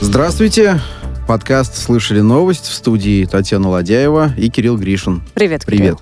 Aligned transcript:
Здравствуйте. 0.00 0.80
Подкаст 1.26 1.76
«Слышали 1.76 2.20
новость» 2.20 2.66
в 2.66 2.72
студии 2.74 3.24
Татьяна 3.24 3.68
Ладяева 3.68 4.32
и 4.36 4.48
Кирилл 4.48 4.76
Гришин. 4.76 5.22
Привет, 5.34 5.64
Привет. 5.66 5.98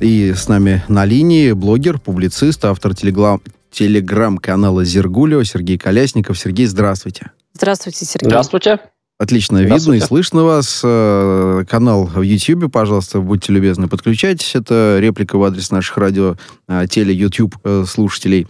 И 0.00 0.32
с 0.34 0.48
нами 0.48 0.82
на 0.88 1.04
линии 1.04 1.52
блогер, 1.52 1.98
публицист, 1.98 2.64
автор 2.64 2.94
телеграм- 2.94 3.40
телеграм-канала 3.70 4.84
«Зергулио» 4.84 5.42
Сергей 5.44 5.78
Колясников. 5.78 6.38
Сергей, 6.38 6.66
здравствуйте. 6.66 7.30
Здравствуйте, 7.54 8.04
Сергей. 8.04 8.28
Здравствуйте. 8.28 8.80
Отлично 9.18 9.58
видно 9.58 9.92
и 9.92 10.00
слышно 10.00 10.44
вас. 10.44 10.80
Э, 10.82 11.64
Канал 11.68 12.06
в 12.06 12.22
YouTube, 12.22 12.72
пожалуйста, 12.72 13.20
будьте 13.20 13.52
любезны, 13.52 13.86
подключайтесь. 13.86 14.54
Это 14.54 14.96
реплика 14.98 15.36
в 15.36 15.44
адрес 15.44 15.70
наших 15.70 15.98
радио, 15.98 16.36
э, 16.68 16.86
теле, 16.88 17.14
YouTube 17.14 17.56
э, 17.64 17.84
слушателей. 17.86 18.46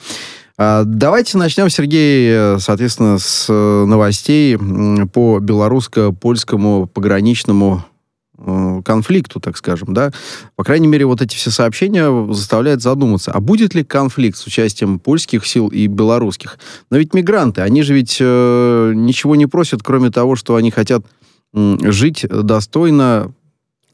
А, 0.63 0.85
Давайте 0.85 1.39
начнем, 1.39 1.71
Сергей, 1.71 2.29
э, 2.31 2.59
соответственно, 2.59 3.17
с 3.19 3.47
э, 3.49 3.85
новостей 3.87 4.59
по 5.11 5.39
белорусско-польскому 5.39 6.87
пограничному 6.87 7.87
э, 8.37 8.83
конфликту, 8.85 9.41
так 9.41 9.57
скажем, 9.57 9.95
да. 9.95 10.13
По 10.57 10.65
крайней 10.65 10.87
мере, 10.87 11.07
вот 11.07 11.23
эти 11.23 11.35
все 11.35 11.51
сообщения 11.51 12.31
заставляют 12.35 12.83
задуматься, 12.83 13.33
а 13.33 13.41
будет 13.41 13.73
ли 13.73 13.85
конфликт 13.85 14.37
с 14.37 14.47
участием 14.47 14.99
польских 14.99 15.47
сил 15.47 15.69
и 15.69 15.87
белорусских? 15.87 16.59
Но 16.91 16.99
ведь 16.99 17.15
мигранты, 17.15 17.63
они 17.63 17.81
же 17.81 17.95
ведь 17.95 18.19
э, 18.21 18.93
ничего 18.95 19.37
не 19.37 19.47
просят, 19.47 19.83
кроме 19.83 20.11
того, 20.11 20.37
что 20.37 20.57
они 20.57 20.71
хотят 20.71 21.07
жить 21.55 22.27
достойно. 22.29 23.33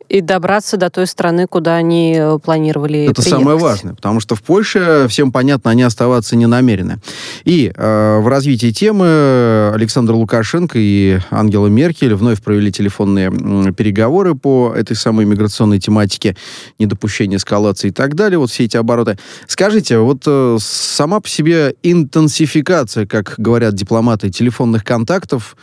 И 0.09 0.20
добраться 0.20 0.77
до 0.77 0.88
той 0.88 1.06
страны, 1.06 1.46
куда 1.48 1.77
они 1.77 2.15
э, 2.16 2.38
планировали 2.38 3.05
Это 3.05 3.23
приехать. 3.23 3.41
самое 3.41 3.59
важное, 3.59 3.95
потому 3.95 4.20
что 4.20 4.34
в 4.37 4.42
Польше, 4.42 5.06
всем 5.09 5.32
понятно, 5.32 5.70
они 5.73 5.82
оставаться 5.82 6.37
не 6.37 6.46
намерены. 6.46 6.98
И 7.45 7.73
э, 7.74 8.19
в 8.20 8.29
развитии 8.29 8.70
темы 8.70 9.73
Александр 9.74 10.12
Лукашенко 10.12 10.79
и 10.79 11.19
Ангела 11.30 11.66
Меркель 11.66 12.15
вновь 12.15 12.41
провели 12.42 12.70
телефонные 12.70 13.29
м, 13.29 13.74
переговоры 13.74 14.35
по 14.37 14.73
этой 14.76 14.95
самой 14.96 15.24
миграционной 15.24 15.80
тематике, 15.80 16.37
недопущение 16.79 17.38
эскалации 17.38 17.88
и 17.88 17.93
так 17.93 18.15
далее, 18.15 18.38
вот 18.38 18.51
все 18.51 18.65
эти 18.65 18.76
обороты. 18.76 19.18
Скажите, 19.48 19.98
вот 19.98 20.23
э, 20.26 20.57
сама 20.60 21.20
по 21.20 21.29
себе 21.29 21.74
интенсификация, 21.82 23.07
как 23.07 23.35
говорят 23.38 23.74
дипломаты, 23.74 24.30
телефонных 24.30 24.85
контактов, 24.85 25.57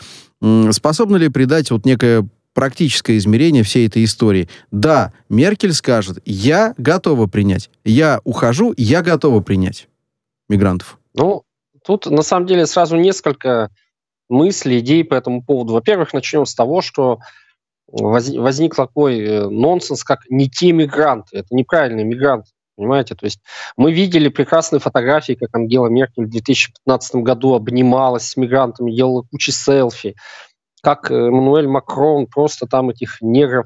способна 0.71 1.15
ли 1.15 1.29
придать 1.29 1.71
вот 1.71 1.85
некое 1.85 2.27
практическое 2.53 3.17
измерение 3.17 3.63
всей 3.63 3.87
этой 3.87 4.03
истории. 4.03 4.49
Да, 4.71 5.13
Меркель 5.29 5.73
скажет, 5.73 6.19
я 6.25 6.73
готова 6.77 7.27
принять. 7.27 7.69
Я 7.83 8.21
ухожу, 8.23 8.73
я 8.77 9.01
готова 9.01 9.41
принять 9.41 9.87
мигрантов. 10.49 10.99
Ну, 11.13 11.43
тут 11.83 12.05
на 12.05 12.21
самом 12.21 12.45
деле 12.47 12.65
сразу 12.65 12.95
несколько 12.95 13.69
мыслей, 14.29 14.79
идей 14.79 15.03
по 15.03 15.15
этому 15.15 15.43
поводу. 15.43 15.73
Во-первых, 15.73 16.13
начнем 16.13 16.45
с 16.45 16.55
того, 16.55 16.81
что 16.81 17.19
воз- 17.87 18.35
возник 18.35 18.75
такой 18.75 19.19
э, 19.19 19.49
нонсенс, 19.49 20.03
как 20.03 20.19
не 20.29 20.49
те 20.49 20.71
мигранты. 20.71 21.37
Это 21.37 21.47
неправильные 21.51 22.05
мигранты, 22.05 22.49
понимаете? 22.75 23.15
То 23.15 23.25
есть 23.25 23.39
мы 23.77 23.91
видели 23.91 24.29
прекрасные 24.29 24.79
фотографии, 24.79 25.33
как 25.33 25.49
Ангела 25.53 25.87
Меркель 25.87 26.25
в 26.25 26.29
2015 26.29 27.15
году 27.15 27.53
обнималась 27.53 28.27
с 28.27 28.37
мигрантами, 28.37 28.91
делала 28.91 29.23
кучу 29.23 29.51
селфи, 29.51 30.15
как 30.83 31.09
э, 31.09 31.15
Эммануэль 31.15 31.67
Макрон 31.67 32.27
просто 32.27 32.67
там 32.67 32.89
этих 32.89 33.21
негров 33.21 33.65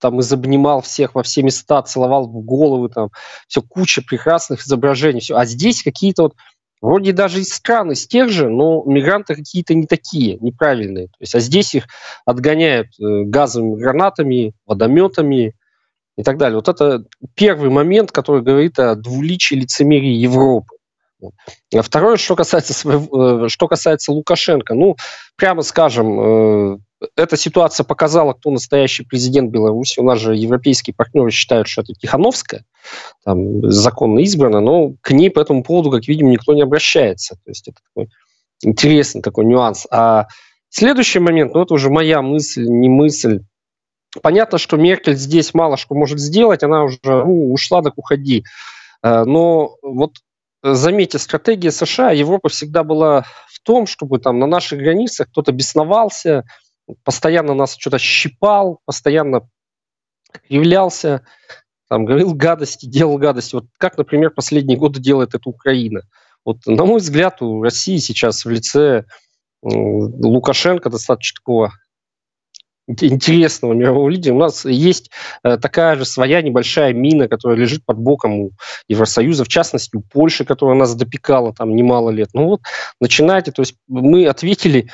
там 0.00 0.20
изобнимал 0.20 0.82
всех 0.82 1.14
во 1.14 1.22
все 1.22 1.42
места, 1.42 1.82
целовал 1.82 2.28
в 2.28 2.44
головы, 2.44 2.88
там, 2.88 3.08
все, 3.48 3.62
куча 3.62 4.02
прекрасных 4.02 4.64
изображений. 4.64 5.20
Все. 5.20 5.34
А 5.34 5.44
здесь 5.44 5.82
какие-то 5.82 6.24
вот, 6.24 6.34
вроде 6.80 7.12
даже 7.12 7.40
из 7.40 7.52
стран, 7.52 7.90
из 7.90 8.06
тех 8.06 8.28
же, 8.28 8.48
но 8.48 8.84
мигранты 8.84 9.34
какие-то 9.34 9.74
не 9.74 9.86
такие, 9.86 10.36
неправильные. 10.40 11.06
То 11.06 11.16
есть, 11.20 11.34
а 11.34 11.40
здесь 11.40 11.74
их 11.74 11.86
отгоняют 12.26 12.88
э, 13.00 13.22
газовыми 13.24 13.80
гранатами, 13.80 14.52
водометами 14.66 15.54
и 16.16 16.22
так 16.22 16.36
далее. 16.36 16.56
Вот 16.56 16.68
это 16.68 17.04
первый 17.34 17.70
момент, 17.70 18.12
который 18.12 18.42
говорит 18.42 18.78
о 18.78 18.94
двуличии 18.94 19.54
лицемерии 19.56 20.14
Европы. 20.14 20.77
А 21.20 21.82
второе, 21.82 22.16
что 22.16 22.36
касается, 22.36 22.72
своего, 22.74 23.46
э, 23.46 23.48
что 23.48 23.68
касается 23.68 24.12
Лукашенко. 24.12 24.74
Ну, 24.74 24.96
прямо 25.36 25.62
скажем, 25.62 26.20
э, 26.20 26.78
эта 27.16 27.36
ситуация 27.36 27.84
показала, 27.84 28.32
кто 28.32 28.50
настоящий 28.50 29.04
президент 29.04 29.50
Беларуси. 29.50 30.00
У 30.00 30.04
нас 30.04 30.18
же 30.20 30.36
европейские 30.36 30.94
партнеры 30.94 31.30
считают, 31.30 31.68
что 31.68 31.82
это 31.82 31.94
Тихановская, 31.94 32.64
там, 33.24 33.70
законно 33.70 34.20
избрана, 34.20 34.60
но 34.60 34.94
к 35.00 35.10
ней 35.12 35.30
по 35.30 35.40
этому 35.40 35.62
поводу, 35.62 35.90
как 35.90 36.06
видим, 36.08 36.30
никто 36.30 36.54
не 36.54 36.62
обращается. 36.62 37.34
То 37.44 37.50
есть 37.50 37.68
это 37.68 37.78
такой 37.94 38.10
интересный 38.62 39.22
такой 39.22 39.44
нюанс. 39.44 39.86
А 39.90 40.26
следующий 40.68 41.20
момент, 41.20 41.54
ну 41.54 41.62
это 41.62 41.74
уже 41.74 41.90
моя 41.90 42.22
мысль, 42.22 42.66
не 42.66 42.88
мысль. 42.88 43.42
Понятно, 44.22 44.58
что 44.58 44.76
Меркель 44.76 45.16
здесь 45.16 45.54
мало 45.54 45.76
что 45.76 45.94
может 45.94 46.18
сделать, 46.18 46.62
она 46.62 46.84
уже 46.84 46.98
ну, 47.04 47.52
ушла, 47.52 47.82
так 47.82 47.94
уходи. 47.96 48.44
Э, 49.02 49.24
Но 49.24 49.76
вот 49.82 50.14
заметьте, 50.62 51.18
стратегия 51.18 51.70
США, 51.70 52.10
Европа 52.10 52.48
всегда 52.48 52.84
была 52.84 53.22
в 53.48 53.60
том, 53.62 53.86
чтобы 53.86 54.18
там 54.18 54.38
на 54.38 54.46
наших 54.46 54.78
границах 54.80 55.28
кто-то 55.28 55.52
бесновался, 55.52 56.44
постоянно 57.04 57.54
нас 57.54 57.76
что-то 57.78 57.98
щипал, 57.98 58.80
постоянно 58.84 59.48
кривлялся, 60.48 61.26
там, 61.88 62.04
говорил 62.04 62.34
гадости, 62.34 62.86
делал 62.86 63.18
гадости. 63.18 63.54
Вот 63.54 63.66
как, 63.78 63.96
например, 63.96 64.30
последние 64.30 64.78
годы 64.78 65.00
делает 65.00 65.34
это 65.34 65.48
Украина. 65.48 66.02
Вот, 66.44 66.58
на 66.66 66.84
мой 66.84 67.00
взгляд, 67.00 67.42
у 67.42 67.62
России 67.62 67.96
сейчас 67.98 68.44
в 68.44 68.50
лице 68.50 69.04
Лукашенко 69.62 70.90
достаточно 70.90 71.36
такого 71.36 71.72
интересного 72.88 73.74
мирового 73.74 74.08
лидера. 74.08 74.34
У 74.34 74.38
нас 74.38 74.64
есть 74.64 75.10
э, 75.44 75.58
такая 75.58 75.96
же 75.96 76.04
своя 76.04 76.42
небольшая 76.42 76.92
мина, 76.92 77.28
которая 77.28 77.58
лежит 77.58 77.84
под 77.84 77.98
боком 77.98 78.40
у 78.40 78.52
Евросоюза, 78.88 79.44
в 79.44 79.48
частности, 79.48 79.96
у 79.96 80.00
Польши, 80.00 80.44
которая 80.44 80.76
нас 80.76 80.94
допекала 80.94 81.52
там 81.52 81.76
немало 81.76 82.10
лет. 82.10 82.30
Ну 82.32 82.46
вот, 82.46 82.62
начинайте, 83.00 83.52
то 83.52 83.62
есть 83.62 83.74
мы 83.86 84.26
ответили, 84.26 84.88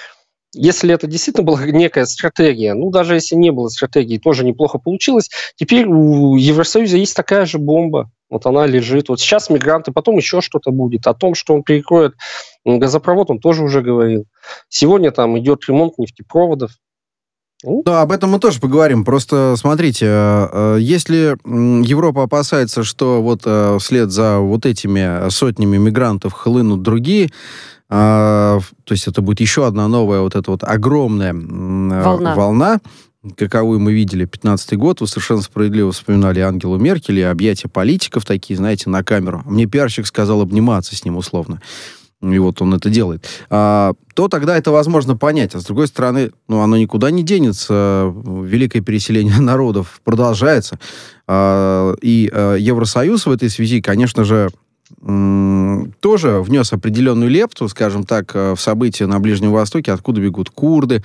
если 0.55 0.93
это 0.95 1.07
действительно 1.07 1.45
была 1.45 1.65
некая 1.67 2.07
стратегия, 2.07 2.75
ну 2.75 2.91
даже 2.91 3.15
если 3.15 3.37
не 3.37 3.51
было 3.51 3.69
стратегии, 3.69 4.19
тоже 4.19 4.45
неплохо 4.45 4.79
получилось, 4.79 5.31
теперь 5.57 5.87
у 5.87 6.37
Евросоюза 6.37 6.97
есть 6.97 7.17
такая 7.17 7.47
же 7.47 7.59
бомба, 7.59 8.11
вот 8.31 8.47
она 8.47 8.67
лежит. 8.67 9.09
Вот 9.09 9.21
сейчас 9.21 9.49
мигранты, 9.49 9.93
потом 9.93 10.17
еще 10.17 10.41
что-то 10.41 10.73
будет. 10.73 11.07
О 11.07 11.15
том, 11.15 11.35
что 11.35 11.55
он 11.55 11.63
перекроет 11.63 12.15
газопровод, 12.65 13.31
он 13.31 13.39
тоже 13.39 13.63
уже 13.63 13.81
говорил. 13.81 14.25
Сегодня 14.69 15.13
там 15.13 15.39
идет 15.39 15.69
ремонт 15.69 15.99
нефтепроводов. 15.99 16.73
Да, 17.85 18.03
об 18.03 18.13
этом 18.13 18.31
мы 18.31 18.39
тоже 18.39 18.61
поговорим. 18.61 19.05
Просто 19.05 19.55
смотрите, 19.57 20.07
э, 20.07 20.49
э, 20.53 20.79
если 20.81 21.37
Европа 21.87 22.25
опасается, 22.25 22.85
что 22.85 23.23
вот 23.23 23.43
э, 23.45 23.79
вслед 23.81 24.11
за 24.11 24.39
вот 24.39 24.67
этими 24.67 25.29
сотнями 25.31 25.79
мигрантов 25.79 26.33
хлынут 26.33 26.83
другие, 26.83 27.31
то 27.89 28.63
есть 28.91 29.07
это 29.07 29.21
будет 29.21 29.41
еще 29.41 29.67
одна 29.67 29.87
новая 29.89 30.21
вот 30.21 30.35
эта 30.35 30.51
вот 30.51 30.65
огромная 30.65 31.35
Волна. 31.35 32.35
волна, 32.35 32.81
каковую 33.37 33.79
мы 33.79 33.93
видели 33.93 34.25
15 34.25 34.77
год, 34.79 35.01
вы 35.01 35.07
совершенно 35.07 35.43
справедливо 35.43 35.93
вспоминали 35.93 36.41
Ангелу 36.41 36.79
Меркель 36.79 37.19
и 37.19 37.23
объятия 37.23 37.69
политиков 37.69 38.25
такие, 38.25 38.57
знаете, 38.57 38.91
на 38.91 39.05
камеру. 39.05 39.43
Мне 39.45 39.67
пиарщик 39.67 40.07
сказал 40.07 40.41
обниматься 40.41 40.97
с 40.97 41.05
ним 41.05 41.17
условно. 41.17 41.61
И 42.33 42.39
вот 42.39 42.63
он 42.63 42.75
это 42.75 42.91
делает. 42.91 43.27
А, 43.51 43.93
то 44.15 44.29
тогда 44.29 44.57
это 44.57 44.71
возможно 44.71 45.17
понять. 45.17 45.55
А 45.55 45.61
с 45.61 45.65
другой 45.65 45.89
стороны, 45.89 46.31
ну, 46.49 46.61
оно 46.61 46.77
никуда 46.77 47.11
не 47.11 47.23
денется. 47.23 48.13
Великое 48.25 48.81
переселение 48.81 49.37
народов 49.41 50.01
продолжается. 50.05 50.79
А, 51.27 51.95
и 52.01 52.31
а, 52.33 52.55
Евросоюз 52.55 53.27
в 53.27 53.31
этой 53.31 53.51
связи, 53.51 53.81
конечно 53.81 54.25
же, 54.25 54.51
тоже 55.01 56.41
внес 56.43 56.73
определенную 56.73 57.31
лепту, 57.31 57.69
скажем 57.69 58.05
так, 58.05 58.35
э, 58.35 58.55
в 58.55 58.61
события 58.61 59.07
на 59.07 59.19
Ближнем 59.19 59.51
Востоке, 59.51 59.93
откуда 59.93 60.21
бегут 60.21 60.51
курды 60.51 61.03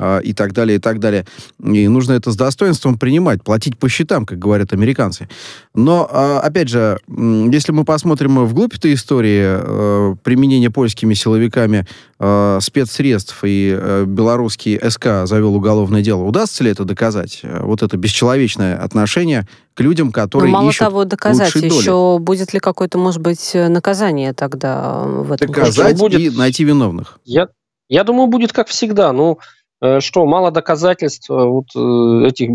э, 0.00 0.20
и 0.24 0.32
так 0.32 0.52
далее, 0.52 0.76
и 0.76 0.80
так 0.80 0.98
далее. 0.98 1.26
И 1.62 1.86
нужно 1.88 2.14
это 2.14 2.32
с 2.32 2.36
достоинством 2.36 2.98
принимать, 2.98 3.42
платить 3.44 3.78
по 3.78 3.88
счетам, 3.88 4.24
как 4.26 4.38
говорят 4.38 4.72
американцы. 4.72 5.28
Но, 5.74 6.08
э, 6.10 6.38
опять 6.42 6.68
же, 6.68 6.98
если 7.08 7.72
мы 7.72 7.84
посмотрим 7.84 8.44
вглубь 8.46 8.74
этой 8.74 8.94
истории, 8.94 9.44
э, 9.44 10.14
применение 10.24 10.70
польскими 10.70 11.14
силовиками 11.14 11.86
э, 12.18 12.58
спецсредств 12.60 13.38
и 13.44 13.76
э, 13.78 14.04
белорусский 14.06 14.78
СК 14.90 15.26
завел 15.28 15.54
уголовное 15.54 16.02
дело, 16.02 16.22
удастся 16.24 16.64
ли 16.64 16.70
это 16.70 16.84
доказать? 16.84 17.42
Вот 17.42 17.82
это 17.82 17.96
бесчеловечное 17.96 18.76
отношение 18.82 19.46
к 19.74 19.80
людям, 19.80 20.06
Ну, 20.08 20.12
которые 20.12 20.50
мало 20.52 20.68
ищут 20.70 20.80
того, 20.80 21.04
доказать 21.04 21.54
лучшей 21.54 21.68
доли. 21.68 21.80
еще 21.80 22.18
будет 22.20 22.52
ли 22.54 22.60
какое-то, 22.60 22.98
может 22.98 23.20
быть, 23.20 23.52
наказание 23.54 24.32
тогда 24.32 25.02
в 25.04 25.32
этом 25.32 25.48
доказать 25.48 25.98
будет- 25.98 26.20
и 26.20 26.30
найти 26.30 26.64
виновных. 26.64 27.18
Я, 27.24 27.48
я 27.88 28.04
думаю, 28.04 28.26
будет 28.28 28.52
как 28.52 28.68
всегда. 28.68 29.12
Ну, 29.12 29.38
э, 29.38 29.59
что, 30.00 30.26
мало 30.26 30.50
доказательств 30.50 31.30
э, 31.30 31.34
вот 31.34 31.66
э, 31.74 32.28
этих 32.28 32.50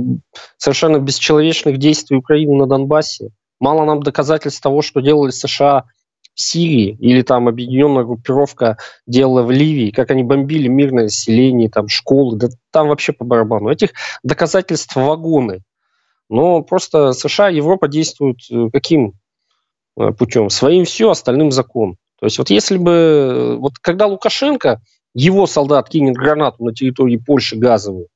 совершенно 0.57 1.00
бесчеловечных 1.00 1.77
действий 1.77 2.18
Украины 2.18 2.56
на 2.56 2.68
Донбассе. 2.68 3.30
Мало 3.60 3.86
нам 3.86 4.04
доказательств 4.04 4.62
того, 4.62 4.81
что 4.81 5.01
делали 5.01 5.31
США 5.31 5.86
в 6.36 6.42
Сирии, 6.42 6.98
или 7.00 7.22
там 7.22 7.48
объединенная 7.48 8.04
группировка 8.04 8.77
делала 9.07 9.42
в 9.42 9.51
Ливии, 9.51 9.92
как 9.92 10.12
они 10.12 10.24
бомбили 10.24 10.68
мирное 10.68 11.06
население, 11.06 11.69
там 11.69 11.88
школы, 11.88 12.38
да 12.38 12.50
там 12.72 12.89
вообще 12.89 13.13
по 13.13 13.24
барабану. 13.24 13.69
Этих 13.69 13.92
доказательств 14.24 14.95
вагоны. 14.95 15.62
Но 16.30 16.62
просто 16.62 17.13
США 17.13 17.50
Европа 17.50 17.88
действуют 17.88 18.39
э, 18.51 18.69
каким 18.71 19.13
э, 19.98 20.12
путем? 20.12 20.50
Своим 20.50 20.86
все, 20.86 21.10
остальным 21.10 21.51
закон. 21.51 21.95
То 22.19 22.25
есть 22.25 22.38
вот 22.38 22.50
если 22.50 22.78
бы, 22.78 22.92
э, 22.92 23.56
вот 23.56 23.74
когда 23.80 24.07
Лукашенко, 24.07 24.81
его 25.16 25.48
солдат 25.48 25.90
кинет 25.90 26.16
гранату 26.16 26.64
на 26.64 26.74
территории 26.74 27.18
Польши 27.18 27.56
газовую, 27.56 28.10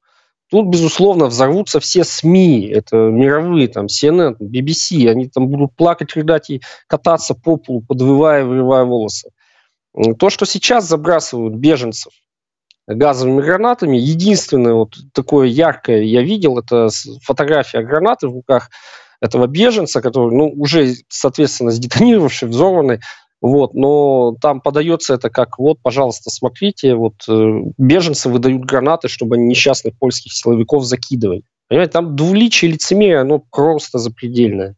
тут, 0.52 0.68
безусловно, 0.68 1.26
взорвутся 1.26 1.80
все 1.80 2.04
СМИ, 2.04 2.68
это 2.68 2.98
мировые, 2.98 3.68
там, 3.70 3.88
CNN, 3.88 4.38
BBC, 4.40 5.10
они 5.10 5.28
там 5.28 5.48
будут 5.48 5.76
плакать, 5.76 6.16
рыдать 6.16 6.50
и 6.50 6.62
кататься 6.88 7.34
по 7.34 7.58
полу, 7.58 7.82
подвывая, 7.82 8.46
вырывая 8.46 8.84
волосы. 8.84 9.30
То, 10.20 10.30
что 10.30 10.46
сейчас 10.46 10.88
забрасывают 10.88 11.56
беженцев 11.56 12.14
газовыми 12.96 13.42
гранатами. 13.42 13.98
Единственное 13.98 14.74
вот 14.74 14.96
такое 15.14 15.48
яркое 15.48 16.02
я 16.02 16.22
видел, 16.22 16.58
это 16.58 16.90
фотография 17.24 17.82
гранаты 17.82 18.28
в 18.28 18.34
руках 18.34 18.70
этого 19.22 19.48
беженца, 19.48 20.02
который, 20.02 20.36
ну, 20.36 20.50
уже, 20.50 20.96
соответственно, 21.08 21.72
сдетонировавший, 21.72 22.48
взорванный, 22.48 23.02
вот, 23.42 23.74
но 23.74 24.36
там 24.42 24.60
подается 24.60 25.14
это 25.14 25.30
как, 25.30 25.60
вот, 25.60 25.80
пожалуйста, 25.82 26.30
смотрите, 26.30 26.96
вот 26.96 27.16
э, 27.30 27.62
беженцы 27.78 28.30
выдают 28.30 28.66
гранаты, 28.66 29.08
чтобы 29.08 29.36
они 29.36 29.46
несчастных 29.46 29.98
польских 29.98 30.34
силовиков 30.34 30.84
закидывали. 30.84 31.44
Понимаете, 31.70 31.94
там 31.94 32.16
двуличие 32.16 32.72
лицемерие, 32.72 33.20
оно 33.20 33.40
просто 33.40 33.98
запредельное. 33.98 34.76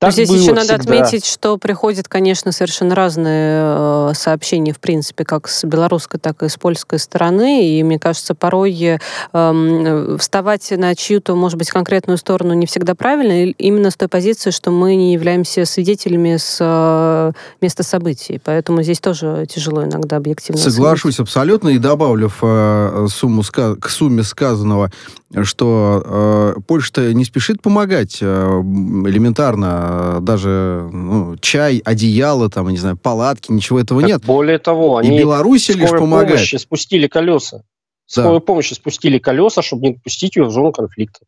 Так 0.00 0.14
Здесь 0.14 0.30
еще 0.30 0.52
надо 0.54 0.78
всегда. 0.78 0.94
отметить, 0.94 1.26
что 1.26 1.58
приходят, 1.58 2.08
конечно, 2.08 2.52
совершенно 2.52 2.94
разные 2.94 3.60
э, 3.62 4.12
сообщения, 4.14 4.72
в 4.72 4.80
принципе, 4.80 5.24
как 5.24 5.46
с 5.46 5.62
белорусской, 5.64 6.18
так 6.18 6.42
и 6.42 6.48
с 6.48 6.56
польской 6.56 6.98
стороны. 6.98 7.68
И 7.68 7.82
мне 7.82 7.98
кажется, 7.98 8.34
порой 8.34 8.98
э, 9.30 10.16
вставать 10.18 10.70
на 10.70 10.94
чью-то, 10.94 11.36
может 11.36 11.58
быть, 11.58 11.68
конкретную 11.68 12.16
сторону 12.16 12.54
не 12.54 12.64
всегда 12.64 12.94
правильно, 12.94 13.52
именно 13.58 13.90
с 13.90 13.96
той 13.96 14.08
позиции, 14.08 14.52
что 14.52 14.70
мы 14.70 14.96
не 14.96 15.12
являемся 15.12 15.66
свидетелями 15.66 16.38
с 16.38 16.56
э, 16.60 17.32
места 17.60 17.82
событий. 17.82 18.40
Поэтому 18.42 18.82
здесь 18.82 19.00
тоже 19.00 19.46
тяжело 19.50 19.84
иногда 19.84 20.16
объективно. 20.16 20.62
Соглашусь 20.62 21.16
судить. 21.16 21.28
абсолютно. 21.28 21.68
И 21.68 21.78
добавлю 21.78 22.32
э, 22.40 23.06
сумму, 23.10 23.42
к 23.42 23.90
сумме 23.90 24.22
сказанного, 24.22 24.90
что 25.42 26.02
э, 26.56 26.60
Польша-то 26.66 27.12
не 27.12 27.26
спешит 27.26 27.62
помогать 27.62 28.18
э, 28.22 28.24
элементарно, 28.24 29.89
даже 30.20 30.88
ну, 30.92 31.36
чай, 31.38 31.82
одеяло, 31.84 32.48
там, 32.50 32.68
не 32.68 32.78
знаю, 32.78 32.96
палатки, 32.96 33.52
ничего 33.52 33.80
этого 33.80 34.00
так 34.00 34.10
нет. 34.10 34.24
Более 34.24 34.58
того, 34.58 34.96
они 34.96 35.16
и 35.16 35.18
Беларуси 35.18 35.72
лишь 35.72 35.90
помогает. 35.90 36.30
помощи 36.30 36.56
спустили 36.56 37.06
колеса. 37.06 37.58
Да. 37.58 38.22
Скорой 38.22 38.40
помощи 38.40 38.74
спустили 38.74 39.18
колеса, 39.18 39.62
чтобы 39.62 39.88
не 39.88 39.94
допустить 39.94 40.36
ее 40.36 40.44
в 40.44 40.50
зону 40.50 40.72
конфликта. 40.72 41.20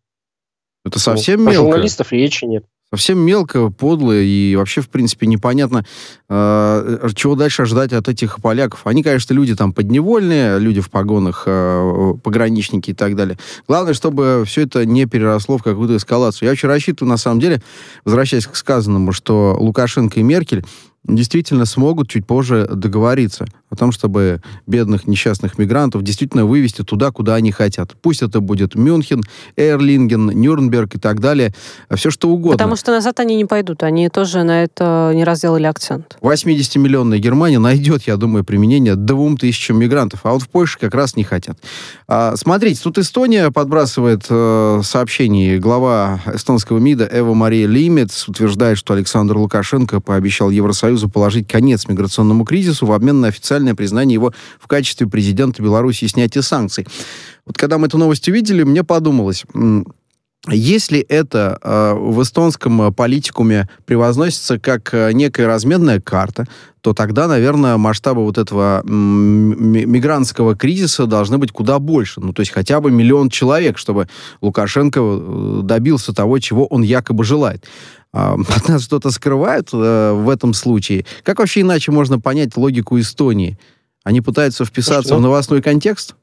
Это 0.84 0.98
совсем 0.98 1.44
ну, 1.44 1.50
мелко. 1.50 1.68
журналистов 1.68 2.12
речи 2.12 2.44
нет 2.44 2.64
совсем 2.92 3.18
мелко, 3.18 3.70
подло 3.70 4.12
и 4.12 4.54
вообще, 4.54 4.82
в 4.82 4.90
принципе, 4.90 5.26
непонятно, 5.26 5.84
э, 6.28 7.08
чего 7.14 7.34
дальше 7.34 7.62
ожидать 7.62 7.92
от 7.92 8.08
этих 8.08 8.40
поляков. 8.40 8.86
Они, 8.86 9.02
конечно, 9.02 9.32
люди 9.32 9.54
там 9.54 9.72
подневольные, 9.72 10.58
люди 10.58 10.80
в 10.80 10.90
погонах, 10.90 11.44
э, 11.46 12.14
пограничники 12.22 12.90
и 12.90 12.94
так 12.94 13.16
далее. 13.16 13.38
Главное, 13.66 13.94
чтобы 13.94 14.44
все 14.46 14.62
это 14.62 14.84
не 14.84 15.06
переросло 15.06 15.56
в 15.56 15.62
какую-то 15.62 15.96
эскалацию. 15.96 16.46
Я 16.46 16.52
очень 16.52 16.68
рассчитываю, 16.68 17.10
на 17.10 17.16
самом 17.16 17.40
деле, 17.40 17.62
возвращаясь 18.04 18.46
к 18.46 18.54
сказанному, 18.54 19.12
что 19.12 19.56
Лукашенко 19.58 20.20
и 20.20 20.22
Меркель 20.22 20.64
действительно 21.04 21.64
смогут 21.64 22.08
чуть 22.08 22.26
позже 22.26 22.68
договориться 22.72 23.46
о 23.72 23.76
том, 23.76 23.90
чтобы 23.90 24.42
бедных 24.66 25.06
несчастных 25.06 25.58
мигрантов 25.58 26.02
действительно 26.02 26.44
вывести 26.44 26.82
туда, 26.82 27.10
куда 27.10 27.36
они 27.36 27.50
хотят. 27.52 27.92
Пусть 28.02 28.22
это 28.22 28.40
будет 28.40 28.74
Мюнхен, 28.74 29.22
Эрлинген, 29.56 30.26
Нюрнберг 30.26 30.96
и 30.96 30.98
так 30.98 31.20
далее. 31.20 31.54
Все 31.94 32.10
что 32.10 32.28
угодно. 32.28 32.58
Потому 32.58 32.76
что 32.76 32.92
назад 32.92 33.18
они 33.20 33.34
не 33.34 33.46
пойдут. 33.46 33.82
Они 33.82 34.08
тоже 34.10 34.42
на 34.42 34.62
это 34.62 35.12
не 35.14 35.24
разделали 35.24 35.64
акцент. 35.64 36.18
80-миллионная 36.20 37.18
Германия 37.18 37.58
найдет, 37.58 38.02
я 38.02 38.16
думаю, 38.16 38.44
применение 38.44 38.94
двум 38.94 39.36
тысячам 39.38 39.78
мигрантов. 39.78 40.20
А 40.24 40.32
вот 40.32 40.42
в 40.42 40.48
Польше 40.48 40.78
как 40.78 40.94
раз 40.94 41.16
не 41.16 41.24
хотят. 41.24 41.58
А, 42.06 42.36
смотрите, 42.36 42.80
тут 42.82 42.98
Эстония 42.98 43.50
подбрасывает 43.50 44.26
э, 44.28 44.80
сообщение. 44.84 45.58
Глава 45.58 46.20
эстонского 46.32 46.78
МИДа 46.78 47.08
Эва 47.10 47.32
Мария 47.32 47.66
Лимец 47.66 48.28
утверждает, 48.28 48.76
что 48.76 48.92
Александр 48.92 49.38
Лукашенко 49.38 50.00
пообещал 50.00 50.50
Евросоюзу 50.50 50.91
положить 51.08 51.48
конец 51.48 51.88
миграционному 51.88 52.44
кризису 52.44 52.86
в 52.86 52.92
обмен 52.92 53.20
на 53.20 53.28
официальное 53.28 53.74
признание 53.74 54.14
его 54.14 54.32
в 54.60 54.66
качестве 54.66 55.06
президента 55.06 55.62
Беларуси 55.62 56.04
и 56.04 56.08
снятие 56.08 56.42
санкций. 56.42 56.86
Вот 57.46 57.56
когда 57.56 57.78
мы 57.78 57.86
эту 57.86 57.98
новость 57.98 58.28
увидели, 58.28 58.62
мне 58.62 58.84
подумалось, 58.84 59.44
если 60.48 60.98
это 61.00 61.58
э, 61.62 61.94
в 61.94 62.20
эстонском 62.22 62.82
э, 62.82 62.90
политикуме 62.90 63.68
превозносится 63.84 64.58
как 64.58 64.92
э, 64.92 65.12
некая 65.12 65.46
разменная 65.46 66.00
карта, 66.00 66.48
то 66.80 66.94
тогда, 66.94 67.28
наверное, 67.28 67.76
масштабы 67.76 68.24
вот 68.24 68.38
этого 68.38 68.82
мигрантского 68.84 70.56
кризиса 70.56 71.06
должны 71.06 71.38
быть 71.38 71.52
куда 71.52 71.78
больше. 71.78 72.20
Ну, 72.20 72.32
то 72.32 72.40
есть 72.40 72.50
хотя 72.50 72.80
бы 72.80 72.90
миллион 72.90 73.30
человек, 73.30 73.78
чтобы 73.78 74.08
Лукашенко 74.40 75.00
э, 75.00 75.60
добился 75.62 76.12
того, 76.12 76.40
чего 76.40 76.66
он 76.66 76.82
якобы 76.82 77.22
желает. 77.22 77.64
А, 78.12 78.34
от 78.34 78.68
нас 78.68 78.82
что-то 78.82 79.12
скрывают 79.12 79.68
э, 79.72 80.12
в 80.12 80.28
этом 80.28 80.54
случае. 80.54 81.06
Как 81.22 81.38
вообще 81.38 81.60
иначе 81.60 81.92
можно 81.92 82.18
понять 82.18 82.56
логику 82.56 82.98
Эстонии? 82.98 83.58
Они 84.02 84.20
пытаются 84.20 84.64
вписаться 84.64 84.94
Слушайте, 84.94 85.14
ну... 85.14 85.18
в 85.20 85.22
новостной 85.22 85.62
контекст? 85.62 86.16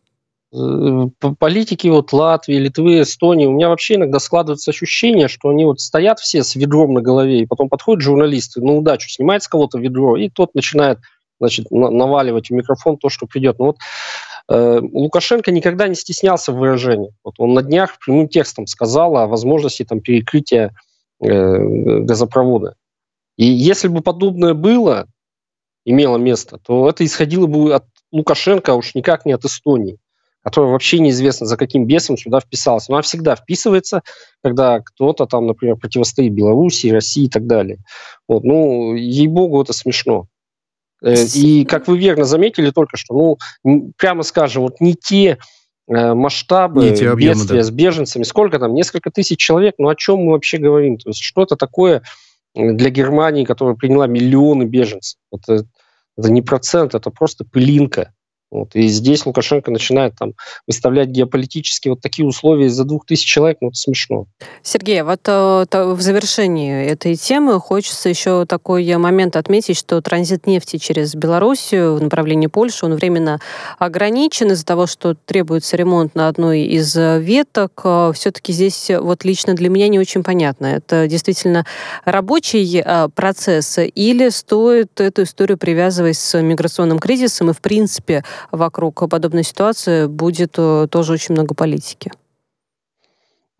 Э, 0.51 1.07
политики 1.37 1.87
вот 1.87 2.11
Латвии, 2.11 2.55
Литвы, 2.55 3.01
Эстонии, 3.01 3.45
у 3.45 3.51
меня 3.51 3.69
вообще 3.69 3.95
иногда 3.95 4.19
складывается 4.19 4.71
ощущение, 4.71 5.27
что 5.27 5.49
они 5.49 5.65
вот 5.65 5.79
стоят 5.79 6.19
все 6.19 6.43
с 6.43 6.55
ведром 6.55 6.93
на 6.93 7.01
голове, 7.01 7.41
и 7.41 7.45
потом 7.45 7.69
подходят 7.69 8.01
журналисты, 8.01 8.61
на 8.61 8.73
удачу 8.73 9.09
снимает 9.09 9.43
с 9.43 9.47
кого-то 9.47 9.77
ведро, 9.77 10.17
и 10.17 10.29
тот 10.29 10.55
начинает 10.55 10.99
значит, 11.39 11.69
наваливать 11.69 12.49
в 12.49 12.53
микрофон 12.53 12.97
то, 12.97 13.09
что 13.09 13.27
придет. 13.27 13.59
Ну 13.59 13.65
вот 13.67 13.77
э, 14.49 14.81
Лукашенко 14.91 15.51
никогда 15.51 15.87
не 15.87 15.95
стеснялся 15.95 16.51
в 16.51 16.57
выражении. 16.57 17.13
Вот 17.23 17.35
он 17.37 17.53
на 17.53 17.61
днях 17.61 17.97
прямым 18.03 18.27
текстом 18.27 18.65
сказал 18.65 19.17
о 19.17 19.27
возможности 19.27 19.85
там, 19.85 20.01
перекрытия 20.01 20.73
э, 21.21 21.57
газопровода. 21.99 22.75
И 23.37 23.45
если 23.45 23.87
бы 23.87 24.01
подобное 24.01 24.55
было, 24.55 25.05
имело 25.85 26.17
место, 26.17 26.57
то 26.57 26.89
это 26.89 27.05
исходило 27.05 27.45
бы 27.45 27.73
от 27.73 27.85
Лукашенко, 28.11 28.73
а 28.73 28.75
уж 28.75 28.95
никак 28.95 29.25
не 29.25 29.31
от 29.31 29.45
Эстонии 29.45 29.99
которая 30.43 30.71
вообще 30.71 30.99
неизвестно, 30.99 31.45
за 31.45 31.57
каким 31.57 31.85
бесом 31.85 32.17
сюда 32.17 32.39
вписалась. 32.39 32.89
Она 32.89 33.01
всегда 33.01 33.35
вписывается, 33.35 34.01
когда 34.43 34.79
кто-то 34.79 35.25
там, 35.25 35.47
например, 35.47 35.75
противостоит 35.75 36.33
Беларуси, 36.33 36.87
России 36.87 37.25
и 37.25 37.29
так 37.29 37.45
далее. 37.45 37.79
Вот, 38.27 38.43
ну, 38.43 38.95
ей-богу, 38.95 39.61
это 39.61 39.73
смешно. 39.73 40.27
Э, 41.03 41.25
и, 41.35 41.65
как 41.65 41.87
вы 41.87 41.97
верно 41.97 42.25
заметили 42.25 42.71
только 42.71 42.97
что, 42.97 43.37
ну, 43.63 43.91
прямо 43.97 44.23
скажем, 44.23 44.63
вот 44.63 44.79
не 44.79 44.95
те 44.95 45.37
э, 45.87 46.13
масштабы 46.13 46.89
не 46.89 46.95
те 46.95 47.09
объемы, 47.09 47.35
бедствия 47.35 47.59
да. 47.59 47.63
с 47.63 47.71
беженцами, 47.71 48.23
сколько 48.23 48.59
там, 48.59 48.73
несколько 48.73 49.11
тысяч 49.11 49.39
человек, 49.39 49.75
ну 49.77 49.89
о 49.89 49.95
чем 49.95 50.19
мы 50.19 50.31
вообще 50.31 50.57
говорим? 50.57 50.97
То 50.97 51.09
есть 51.09 51.21
что 51.21 51.43
это 51.43 51.55
такое 51.55 52.01
для 52.55 52.89
Германии, 52.89 53.45
которая 53.45 53.75
приняла 53.75 54.07
миллионы 54.07 54.63
беженцев? 54.63 55.19
Это, 55.31 55.65
это 56.17 56.31
не 56.31 56.41
процент, 56.41 56.95
это 56.95 57.09
просто 57.11 57.45
пылинка. 57.45 58.13
Вот. 58.51 58.75
И 58.75 58.87
здесь 58.87 59.25
Лукашенко 59.25 59.69
начинает 59.69 60.15
там 60.17 60.33
выставлять 60.65 61.09
геополитические 61.09 61.93
вот 61.93 62.01
такие 62.01 62.27
условия 62.27 62.65
из-за 62.65 62.83
двух 62.83 63.05
тысяч 63.05 63.25
человек, 63.25 63.59
ну 63.61 63.67
это 63.67 63.77
смешно. 63.77 64.25
Сергей, 64.63 65.03
вот 65.03 65.21
э, 65.27 65.65
в 65.71 66.01
завершении 66.01 66.85
этой 66.85 67.15
темы 67.15 67.59
хочется 67.59 68.09
еще 68.09 68.45
такой 68.45 68.95
момент 68.97 69.35
отметить, 69.35 69.77
что 69.77 70.01
транзит 70.01 70.47
нефти 70.47 70.77
через 70.77 71.13
Белоруссию 71.13 71.95
в 71.95 72.01
направлении 72.01 72.47
Польши, 72.47 72.85
он 72.85 72.95
временно 72.95 73.39
ограничен 73.77 74.51
из-за 74.51 74.65
того, 74.65 74.87
что 74.87 75.13
требуется 75.13 75.77
ремонт 75.77 76.15
на 76.15 76.27
одной 76.27 76.61
из 76.61 76.95
веток. 76.95 77.81
Э, 77.83 78.11
Все-таки 78.15 78.51
здесь 78.51 78.89
вот 78.89 79.25
лично 79.25 79.53
для 79.53 79.69
меня 79.69 79.87
не 79.89 79.99
очень 79.99 80.23
понятно. 80.23 80.65
Это 80.65 81.07
действительно 81.07 81.65
рабочий 82.03 82.81
э, 82.83 83.09
процесс 83.13 83.77
или 83.77 84.29
стоит 84.29 84.99
эту 84.99 85.23
историю 85.23 85.59
привязывать 85.59 86.17
с 86.17 86.41
миграционным 86.41 86.97
кризисом 86.97 87.51
и, 87.51 87.53
в 87.53 87.61
принципе, 87.61 88.23
вокруг 88.51 89.09
подобной 89.09 89.43
ситуации 89.43 90.07
будет 90.07 90.55
э, 90.57 90.87
тоже 90.89 91.13
очень 91.13 91.33
много 91.33 91.55
политики? 91.55 92.11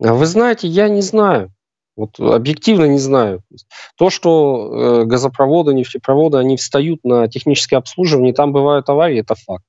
А 0.02 0.14
вы 0.14 0.26
знаете, 0.26 0.68
я 0.68 0.88
не 0.88 1.02
знаю. 1.02 1.52
Вот 1.96 2.18
объективно 2.18 2.86
не 2.86 2.98
знаю. 2.98 3.42
То, 3.96 4.08
что 4.10 5.02
э, 5.02 5.04
газопроводы, 5.04 5.74
нефтепроводы, 5.74 6.38
они 6.38 6.56
встают 6.56 7.04
на 7.04 7.28
техническое 7.28 7.76
обслуживание, 7.76 8.32
там 8.32 8.52
бывают 8.52 8.88
аварии, 8.88 9.20
это 9.20 9.34
факт. 9.34 9.66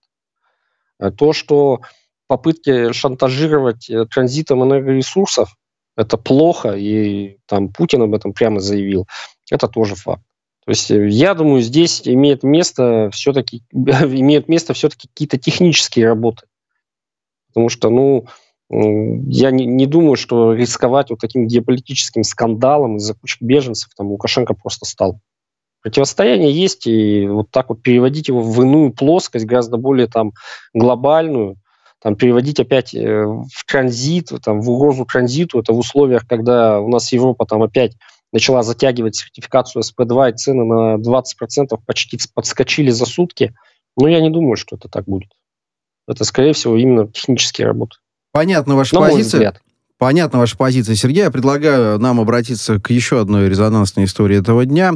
А 0.98 1.12
то, 1.12 1.34
что 1.34 1.82
попытки 2.28 2.94
шантажировать 2.94 3.90
э, 3.90 4.06
транзитом 4.06 4.64
энергоресурсов, 4.64 5.58
это 5.98 6.18
плохо, 6.18 6.72
и 6.78 7.38
там 7.48 7.68
Путин 7.68 8.04
об 8.04 8.14
этом 8.14 8.32
прямо 8.32 8.62
заявил, 8.62 9.08
это 9.50 9.68
тоже 9.68 9.96
факт. 9.96 10.24
То 10.72 10.74
есть 10.74 10.90
я 10.90 11.34
думаю, 11.34 11.62
здесь 11.62 12.08
имеет 12.08 12.44
место 12.44 13.10
все-таки 13.12 13.62
имеют 13.74 14.48
место 14.48 14.74
все-таки 14.74 15.10
какие-то 15.10 15.38
технические 15.38 16.08
работы. 16.08 16.46
Потому 17.50 17.68
что, 17.68 17.90
ну, 17.90 18.26
я 18.70 19.52
не, 19.52 19.66
не 19.66 19.86
думаю, 19.86 20.16
что 20.16 20.54
рисковать 20.54 21.10
вот 21.10 21.20
таким 21.20 21.46
геополитическим 21.46 22.24
скандалом 22.24 22.96
из-за 22.96 23.16
кучки 23.16 23.44
беженцев, 23.44 23.90
там 23.98 24.12
Лукашенко 24.12 24.54
просто 24.54 24.86
стал. 24.86 25.20
Противостояние 25.82 26.54
есть, 26.54 26.88
и 26.88 27.28
вот 27.28 27.52
так 27.52 27.68
вот 27.68 27.84
переводить 27.84 28.30
его 28.30 28.40
в 28.40 28.62
иную 28.62 28.94
плоскость, 28.94 29.46
гораздо 29.46 29.76
более 29.76 30.08
там 30.08 30.32
глобальную, 30.74 31.58
там 32.02 32.16
переводить 32.16 32.62
опять 32.62 32.96
э, 32.96 33.26
в 33.26 33.66
транзит, 33.68 34.32
там, 34.42 34.62
в 34.62 34.72
угрозу 34.72 35.04
транзиту, 35.04 35.60
это 35.60 35.74
в 35.74 35.80
условиях, 35.80 36.26
когда 36.26 36.80
у 36.80 36.88
нас 36.88 37.12
Европа 37.12 37.46
там 37.46 37.62
опять 37.62 37.98
начала 38.32 38.64
затягивать 38.64 39.16
сертификацию 39.16 39.84
СП2, 39.84 40.32
и 40.32 40.38
цены 40.38 40.66
на 40.66 40.96
20% 40.96 41.78
почти 41.86 42.20
подскочили 42.34 42.90
за 42.92 43.06
сутки. 43.06 43.54
Но 43.98 44.08
я 44.08 44.22
не 44.22 44.30
думаю, 44.30 44.56
что 44.56 44.76
это 44.76 44.88
так 44.88 45.06
будет. 45.06 45.30
Это, 46.08 46.24
скорее 46.24 46.54
всего, 46.54 46.78
именно 46.78 47.08
технические 47.08 47.68
работы. 47.68 47.98
Понятно 48.32 48.76
ваша 48.76 48.96
На 48.96 49.02
позиция. 49.02 49.54
Понятна 49.98 50.40
ваша 50.40 50.58
позиция, 50.58 50.96
Сергей. 50.96 51.24
Я 51.24 51.32
предлагаю 51.32 52.00
нам 52.00 52.20
обратиться 52.20 52.80
к 52.80 52.90
еще 52.90 53.22
одной 53.22 53.50
резонансной 53.50 54.06
истории 54.06 54.40
этого 54.40 54.66
дня. 54.66 54.94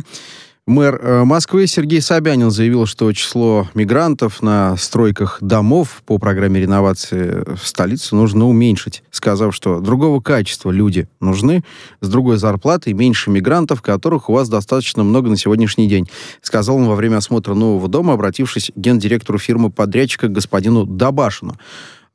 Мэр 0.67 0.99
э, 0.99 1.23
Москвы 1.25 1.67
Сергей 1.67 2.01
Собянин 2.01 2.49
заявил, 2.49 2.87
что 2.87 3.13
число 3.13 3.69
мигрантов 3.75 4.41
на 4.41 4.75
стройках 4.77 5.37
домов 5.39 6.01
по 6.07 6.17
программе 6.17 6.59
реновации 6.59 7.43
в 7.55 7.67
столице 7.67 8.15
нужно 8.15 8.47
уменьшить, 8.47 9.03
сказав, 9.11 9.53
что 9.53 9.79
другого 9.79 10.21
качества 10.21 10.71
люди 10.71 11.07
нужны, 11.19 11.63
с 12.01 12.09
другой 12.09 12.37
зарплатой, 12.37 12.93
меньше 12.93 13.29
мигрантов, 13.29 13.83
которых 13.83 14.27
у 14.27 14.33
вас 14.33 14.49
достаточно 14.49 15.03
много 15.03 15.29
на 15.29 15.37
сегодняшний 15.37 15.87
день, 15.87 16.09
сказал 16.41 16.77
он 16.77 16.87
во 16.87 16.95
время 16.95 17.17
осмотра 17.17 17.53
нового 17.53 17.87
дома, 17.87 18.13
обратившись 18.13 18.71
к 18.75 18.79
гендиректору 18.79 19.37
фирмы-подрядчика 19.37 20.29
господину 20.29 20.87
Дабашину. 20.87 21.57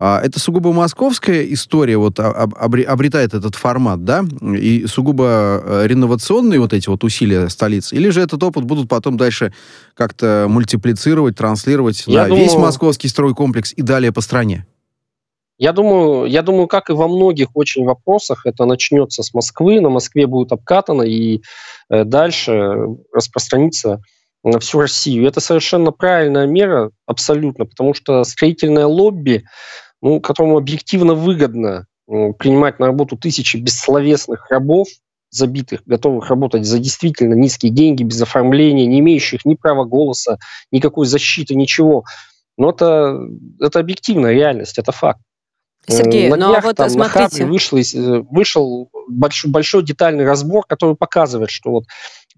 А, 0.03 0.19
это 0.25 0.41
сугубо 0.41 0.73
московская 0.73 1.45
история 1.53 1.99
вот 1.99 2.19
обретает 2.19 3.35
этот 3.35 3.55
формат, 3.55 4.03
да, 4.03 4.25
и 4.41 4.87
сугубо 4.87 5.63
э, 5.63 5.87
реновационные 5.87 6.59
вот 6.59 6.73
эти 6.73 6.89
вот 6.89 7.05
усилия 7.05 7.51
столицы, 7.51 7.95
или 7.95 8.09
же 8.09 8.23
этот 8.23 8.43
опыт 8.43 8.65
будут 8.65 8.89
потом 8.89 9.19
дальше 9.19 9.53
как-то 9.93 10.47
мультиплицировать, 10.49 11.37
транслировать 11.37 12.05
Я 12.07 12.23
на 12.23 12.29
думаю... 12.29 12.45
весь 12.45 12.55
московский 12.55 13.09
стройкомплекс 13.09 13.75
и 13.77 13.83
далее 13.83 14.11
по 14.11 14.23
стране? 14.23 14.67
Я 15.59 15.73
думаю, 15.73 16.25
я 16.25 16.41
думаю, 16.41 16.67
как 16.67 16.89
и 16.89 16.95
во 16.95 17.07
многих 17.07 17.49
очень 17.53 17.85
вопросах, 17.85 18.47
это 18.47 18.65
начнется 18.65 19.23
с 19.23 19.35
Москвы, 19.35 19.83
на 19.83 19.91
Москве 19.91 20.27
будет 20.27 20.53
обкатано 20.53 21.03
и 21.03 21.43
э, 21.91 22.05
дальше 22.05 22.87
распространится 23.13 24.01
на 24.43 24.59
всю 24.61 24.81
Россию. 24.81 25.27
Это 25.27 25.41
совершенно 25.41 25.93
правильная 25.93 26.47
мера, 26.47 26.91
абсолютно, 27.07 27.67
потому 27.67 27.93
что 27.93 28.25
строительное 28.25 28.87
лобби, 28.87 29.45
ну, 30.03 30.21
которому 30.21 30.57
объективно 30.59 31.15
выгодно 31.15 31.87
принимать 32.07 32.79
на 32.79 32.87
работу 32.87 33.17
тысячи 33.17 33.57
бессловесных 33.57 34.51
рабов, 34.51 34.89
забитых, 35.31 35.83
готовых 35.87 36.29
работать 36.29 36.67
за 36.67 36.79
действительно 36.79 37.35
низкие 37.35 37.71
деньги, 37.71 38.03
без 38.03 38.21
оформления, 38.21 38.87
не 38.87 38.99
имеющих 38.99 39.45
ни 39.45 39.55
права 39.55 39.85
голоса, 39.85 40.39
никакой 40.73 41.07
защиты, 41.07 41.55
ничего. 41.55 42.05
Но 42.59 42.71
это, 42.71 43.17
это 43.61 43.79
объективная 43.79 44.33
реальность, 44.33 44.79
это 44.79 44.93
факт. 44.93 45.21
Сергей, 45.87 46.29
на 46.29 46.37
днях, 46.37 46.49
ну 46.49 46.57
а 46.57 46.61
вот 46.61 46.77
там, 46.77 46.91
смотрите... 46.91 47.45
На 47.45 47.51
вышел, 47.51 47.79
э, 47.79 48.23
вышел 48.31 48.91
большой, 49.09 49.51
большой 49.51 49.83
детальный 49.83 50.25
разбор, 50.25 50.65
который 50.67 50.95
показывает, 50.95 51.51
что 51.51 51.71
вот 51.71 51.85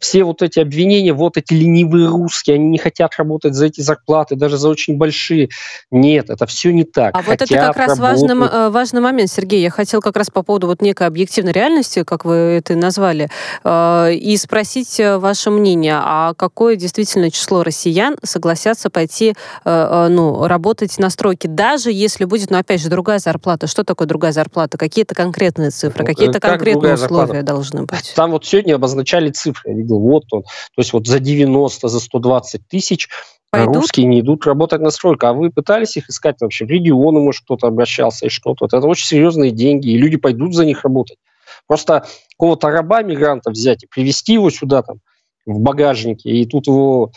все 0.02 0.24
вот 0.24 0.42
эти 0.42 0.58
обвинения, 0.58 1.12
вот 1.12 1.36
эти 1.36 1.54
ленивые 1.54 2.08
русские, 2.08 2.56
они 2.56 2.66
не 2.66 2.78
хотят 2.78 3.12
работать 3.16 3.54
за 3.54 3.66
эти 3.66 3.80
зарплаты, 3.80 4.34
даже 4.34 4.56
за 4.56 4.68
очень 4.68 4.96
большие. 4.96 5.48
Нет, 5.92 6.28
это 6.28 6.44
все 6.46 6.72
не 6.72 6.82
так. 6.82 7.14
А 7.14 7.22
хотят, 7.22 7.48
вот 7.48 7.50
это 7.50 7.66
как 7.66 7.76
раз 7.76 7.98
важный, 7.98 8.34
э, 8.34 8.70
важный 8.70 9.00
момент, 9.00 9.30
Сергей. 9.30 9.62
Я 9.62 9.70
хотел 9.70 10.00
как 10.00 10.16
раз 10.16 10.28
по 10.28 10.42
поводу 10.42 10.66
вот 10.66 10.82
некой 10.82 11.06
объективной 11.06 11.52
реальности, 11.52 12.02
как 12.02 12.24
вы 12.24 12.34
это 12.34 12.74
назвали, 12.74 13.28
э, 13.62 14.14
и 14.14 14.36
спросить 14.36 14.98
э, 14.98 15.18
ваше 15.18 15.50
мнение, 15.50 15.98
а 16.02 16.34
какое 16.34 16.74
действительно 16.74 17.30
число 17.30 17.62
россиян 17.62 18.16
согласятся 18.22 18.90
пойти 18.90 19.34
ну, 19.64 20.46
работать 20.46 20.98
на 20.98 21.10
стройке, 21.10 21.48
даже 21.48 21.92
если 21.92 22.24
будет, 22.24 22.50
ну, 22.50 22.58
опять 22.58 22.80
же, 22.80 22.88
другая 22.88 23.18
зарплата. 23.18 23.66
Что 23.66 23.84
такое 23.84 24.08
другая 24.08 24.32
зарплата? 24.32 24.78
Какие-то 24.78 25.14
конкретные 25.14 25.70
цифры, 25.70 26.04
какие-то 26.04 26.40
как 26.40 26.52
конкретные 26.52 26.94
условия 26.94 26.96
зарплата? 26.96 27.42
должны 27.42 27.82
быть? 27.84 28.12
Там 28.16 28.32
вот 28.32 28.44
сегодня 28.44 28.74
обозначали 28.74 29.30
цифры 29.30 29.74
видел, 29.92 30.00
вот 30.00 30.24
он. 30.30 30.42
То 30.42 30.48
есть 30.78 30.92
вот 30.92 31.06
за 31.06 31.18
90, 31.18 31.88
за 31.88 32.00
120 32.00 32.68
тысяч 32.68 33.08
Пойдут? 33.50 33.76
русские 33.76 34.06
не 34.06 34.20
идут 34.20 34.46
работать 34.46 34.80
на 34.80 34.90
стройку. 34.90 35.26
А 35.26 35.32
вы 35.32 35.50
пытались 35.50 35.96
их 35.96 36.08
искать 36.08 36.36
вообще? 36.40 36.64
В 36.64 36.70
регионы, 36.70 37.20
может, 37.20 37.44
кто-то 37.44 37.66
обращался 37.66 38.26
и 38.26 38.28
что-то. 38.30 38.64
Это 38.64 38.78
очень 38.86 39.06
серьезные 39.06 39.50
деньги, 39.50 39.90
и 39.90 39.98
люди 39.98 40.16
пойдут 40.16 40.54
за 40.54 40.64
них 40.64 40.82
работать. 40.84 41.18
Просто 41.66 42.06
какого-то 42.32 42.70
раба 42.70 43.02
мигранта 43.02 43.50
взять 43.50 43.84
и 43.84 43.86
привезти 43.86 44.34
его 44.34 44.50
сюда 44.50 44.82
там 44.82 44.98
в 45.44 45.58
багажнике, 45.58 46.30
и 46.30 46.46
тут 46.46 46.66
его 46.66 47.12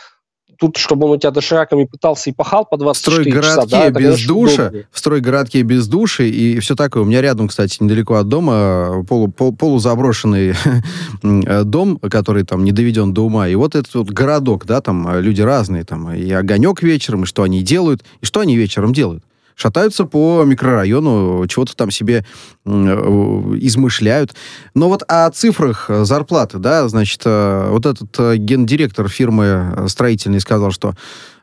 тут, 0.57 0.77
чтобы 0.77 1.05
он 1.07 1.13
у 1.13 1.17
тебя 1.17 1.31
дошираками 1.31 1.85
пытался 1.85 2.29
и 2.29 2.33
пахал 2.33 2.65
по 2.65 2.77
24 2.77 3.31
часа. 3.31 3.65
Да, 3.65 3.89
без 3.89 4.25
душа, 4.25 4.71
в 4.91 5.00
стройгородке 5.00 5.62
без 5.62 5.88
души 5.88 6.29
и 6.29 6.59
все 6.59 6.75
такое. 6.75 7.03
У 7.03 7.05
меня 7.05 7.21
рядом, 7.21 7.47
кстати, 7.47 7.81
недалеко 7.81 8.15
от 8.15 8.27
дома 8.27 9.03
полу, 9.07 9.27
пол, 9.27 9.55
полузаброшенный 9.55 10.53
дом, 11.63 11.97
который 11.97 12.43
там 12.43 12.63
не 12.63 12.71
доведен 12.71 13.13
до 13.13 13.25
ума. 13.25 13.47
И 13.47 13.55
вот 13.55 13.75
этот 13.75 13.93
вот 13.95 14.09
городок, 14.09 14.65
да, 14.65 14.81
там 14.81 15.19
люди 15.19 15.41
разные, 15.41 15.83
там 15.83 16.13
и 16.13 16.31
огонек 16.31 16.81
вечером, 16.81 17.24
и 17.24 17.25
что 17.25 17.43
они 17.43 17.62
делают, 17.62 18.03
и 18.21 18.25
что 18.25 18.39
они 18.39 18.55
вечером 18.55 18.93
делают 18.93 19.24
шатаются 19.55 20.05
по 20.05 20.43
микрорайону, 20.43 21.45
чего-то 21.47 21.75
там 21.75 21.91
себе 21.91 22.25
э, 22.65 22.69
измышляют. 22.69 24.35
Но 24.74 24.89
вот 24.89 25.03
о 25.07 25.29
цифрах 25.31 25.89
зарплаты, 25.89 26.59
да, 26.59 26.88
значит, 26.88 27.21
э, 27.25 27.69
вот 27.71 27.85
этот 27.85 28.13
э, 28.19 28.38
гендиректор 28.38 29.07
фирмы 29.07 29.85
строительной 29.88 30.41
сказал, 30.41 30.71
что 30.71 30.93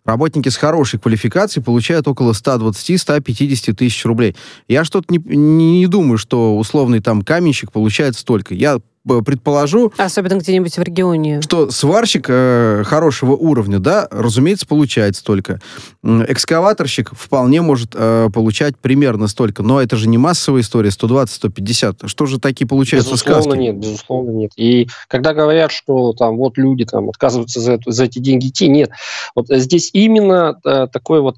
работники 0.04 0.48
с 0.48 0.56
хорошей 0.56 1.00
квалификацией 1.00 1.64
получают 1.64 2.06
около 2.08 2.32
120-150 2.32 3.72
тысяч 3.72 4.04
рублей. 4.04 4.36
Я 4.68 4.84
что-то 4.84 5.06
не, 5.08 5.18
не 5.18 5.86
думаю, 5.86 6.18
что 6.18 6.56
условный 6.56 7.00
там 7.00 7.22
каменщик 7.22 7.72
получает 7.72 8.16
столько. 8.16 8.54
Я 8.54 8.78
предположу... 9.06 9.92
Особенно 9.96 10.38
где-нибудь 10.38 10.76
в 10.76 10.82
регионе. 10.82 11.42
Что 11.42 11.70
сварщик 11.70 12.26
э, 12.28 12.82
хорошего 12.84 13.32
уровня, 13.32 13.78
да, 13.78 14.06
разумеется, 14.10 14.66
получает 14.66 15.16
столько. 15.16 15.60
Экскаваторщик 16.02 17.12
вполне 17.14 17.62
может 17.62 17.90
э, 17.94 18.28
получать 18.32 18.76
примерно 18.78 19.26
столько. 19.26 19.62
Но 19.62 19.80
это 19.80 19.96
же 19.96 20.08
не 20.08 20.18
массовая 20.18 20.62
история, 20.62 20.90
120-150. 20.90 22.06
Что 22.08 22.26
же 22.26 22.38
такие 22.38 22.66
получаются 22.66 23.12
безусловно 23.12 23.42
сказки? 23.42 23.58
нет, 23.58 23.76
безусловно 23.76 24.30
нет. 24.30 24.52
И 24.56 24.88
когда 25.08 25.34
говорят, 25.34 25.72
что 25.72 26.12
там 26.12 26.36
вот 26.36 26.56
люди 26.56 26.84
там 26.84 27.08
отказываются 27.08 27.60
за, 27.60 27.72
это, 27.72 27.90
за 27.90 28.04
эти 28.04 28.18
деньги 28.18 28.48
идти, 28.48 28.68
нет. 28.68 28.90
Вот 29.34 29.46
здесь 29.48 29.90
именно 29.92 30.58
э, 30.64 30.86
такой 30.92 31.20
вот 31.20 31.36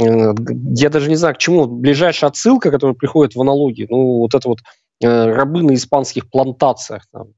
э, 0.00 0.34
я 0.74 0.90
даже 0.90 1.08
не 1.08 1.16
знаю, 1.16 1.34
к 1.34 1.38
чему 1.38 1.66
ближайшая 1.66 2.30
отсылка, 2.30 2.70
которая 2.70 2.94
приходит 2.94 3.34
в 3.34 3.40
аналогии, 3.40 3.86
ну, 3.88 4.18
вот 4.18 4.34
это 4.34 4.48
вот 4.48 4.58
рабы 5.00 5.62
на 5.62 5.74
испанских 5.74 6.30
плантациях. 6.30 7.06
Там. 7.12 7.28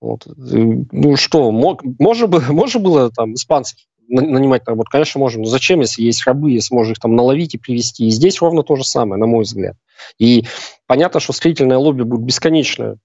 Вот. 0.00 0.26
Э, 0.26 0.30
ну 0.32 1.16
что, 1.16 1.50
мог, 1.50 1.82
можно, 1.98 2.26
было, 2.26 2.40
можно 2.50 2.80
было 2.80 3.10
там 3.10 3.34
испанцев 3.34 3.78
нанимать 4.08 4.66
на 4.66 4.72
работу? 4.72 4.90
Конечно, 4.90 5.18
можно. 5.20 5.42
Но 5.42 5.48
зачем, 5.48 5.80
если 5.80 6.02
есть 6.02 6.26
рабы, 6.26 6.52
если 6.52 6.74
можно 6.74 6.92
их 6.92 6.98
там 6.98 7.14
наловить 7.14 7.54
и 7.54 7.58
привести? 7.58 8.06
И 8.06 8.10
здесь 8.10 8.40
ровно 8.40 8.62
то 8.62 8.76
же 8.76 8.84
самое, 8.84 9.20
на 9.20 9.26
мой 9.26 9.44
взгляд. 9.44 9.76
И 10.18 10.44
понятно, 10.86 11.20
что 11.20 11.32
строительное 11.32 11.78
лобби 11.78 12.02
будет 12.02 12.22
бесконечно 12.22 12.96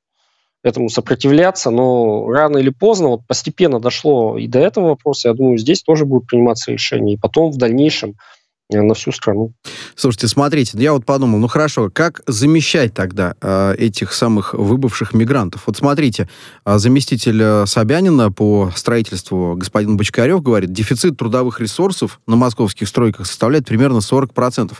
этому 0.63 0.89
сопротивляться, 0.89 1.69
но 1.69 2.27
рано 2.27 2.57
или 2.57 2.71
поздно, 2.71 3.09
вот 3.09 3.27
постепенно 3.27 3.79
дошло 3.79 4.35
и 4.35 4.47
до 4.47 4.57
этого 4.57 4.87
вопроса, 4.89 5.27
я 5.27 5.35
думаю, 5.35 5.59
здесь 5.59 5.83
тоже 5.83 6.05
будут 6.05 6.27
приниматься 6.27 6.71
решения. 6.71 7.13
И 7.13 7.17
потом 7.17 7.51
в 7.51 7.57
дальнейшем 7.57 8.15
Э, 8.15 8.44
на 8.69 8.93
всю 8.93 9.11
страну. 9.11 9.53
Слушайте, 9.95 10.27
смотрите, 10.27 10.77
я 10.79 10.93
вот 10.93 11.05
подумал, 11.05 11.39
ну 11.39 11.47
хорошо, 11.47 11.89
как 11.93 12.21
замещать 12.25 12.93
тогда 12.93 13.35
э, 13.41 13.75
этих 13.77 14.11
самых 14.13 14.53
выбывших 14.53 15.13
мигрантов? 15.13 15.63
Вот 15.67 15.77
смотрите, 15.77 16.27
э, 16.65 16.77
заместитель 16.77 17.41
э, 17.41 17.65
Собянина 17.67 18.31
по 18.31 18.71
строительству 18.75 19.55
господин 19.55 19.97
Бочкарев 19.97 20.41
говорит, 20.41 20.71
дефицит 20.71 21.17
трудовых 21.17 21.59
ресурсов 21.61 22.19
на 22.27 22.35
московских 22.35 22.87
стройках 22.87 23.27
составляет 23.27 23.65
примерно 23.65 23.99
40%. 23.99 24.73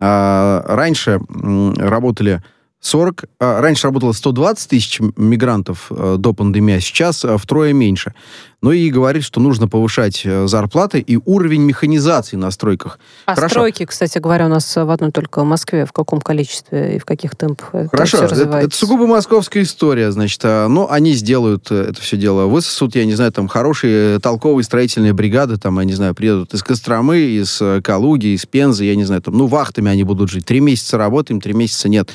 Э, 0.00 0.62
раньше 0.64 1.20
э, 1.20 1.72
работали 1.76 2.42
40, 2.82 3.24
а, 3.38 3.60
раньше 3.60 3.86
работало 3.86 4.10
120 4.10 4.68
тысяч 4.68 5.00
мигрантов 5.16 5.86
э, 5.90 6.16
до 6.18 6.32
пандемии, 6.32 6.74
а 6.74 6.80
сейчас 6.80 7.24
э, 7.24 7.38
втрое 7.38 7.72
меньше. 7.72 8.12
но 8.60 8.72
и 8.72 8.90
говорит, 8.90 9.22
что 9.22 9.40
нужно 9.40 9.68
повышать 9.68 10.22
э, 10.24 10.48
зарплаты 10.48 10.98
и 10.98 11.16
уровень 11.24 11.62
механизации 11.62 12.34
на 12.36 12.50
стройках. 12.50 12.98
А 13.26 13.36
Хорошо. 13.36 13.52
стройки, 13.52 13.86
кстати 13.86 14.18
говоря, 14.18 14.46
у 14.46 14.48
нас 14.48 14.74
в 14.74 14.90
одной 14.90 15.12
только 15.12 15.44
Москве. 15.44 15.86
В 15.86 15.92
каком 15.92 16.20
количестве 16.20 16.96
и 16.96 16.98
в 16.98 17.04
каких 17.04 17.36
темпах 17.36 17.70
Хорошо, 17.92 18.18
это, 18.18 18.34
это, 18.34 18.56
это 18.58 18.76
сугубо 18.76 19.06
московская 19.06 19.62
история, 19.62 20.10
значит. 20.10 20.40
А, 20.42 20.66
но 20.66 20.90
они 20.90 21.14
сделают 21.14 21.70
это 21.70 22.00
все 22.00 22.16
дело, 22.16 22.46
высосут, 22.46 22.96
я 22.96 23.04
не 23.04 23.14
знаю, 23.14 23.30
там 23.30 23.46
хорошие 23.46 24.18
толковые 24.18 24.64
строительные 24.64 25.12
бригады, 25.12 25.56
там, 25.56 25.78
я 25.78 25.84
не 25.84 25.94
знаю, 25.94 26.16
приедут 26.16 26.52
из 26.52 26.64
Костромы, 26.64 27.20
из 27.20 27.62
Калуги, 27.84 28.34
из 28.34 28.44
Пензы, 28.44 28.86
я 28.86 28.96
не 28.96 29.04
знаю, 29.04 29.22
там, 29.22 29.38
ну, 29.38 29.46
вахтами 29.46 29.88
они 29.88 30.02
будут 30.02 30.30
жить. 30.30 30.46
Три 30.46 30.58
месяца 30.58 30.98
работаем, 30.98 31.40
три 31.40 31.52
месяца 31.52 31.88
нет. 31.88 32.10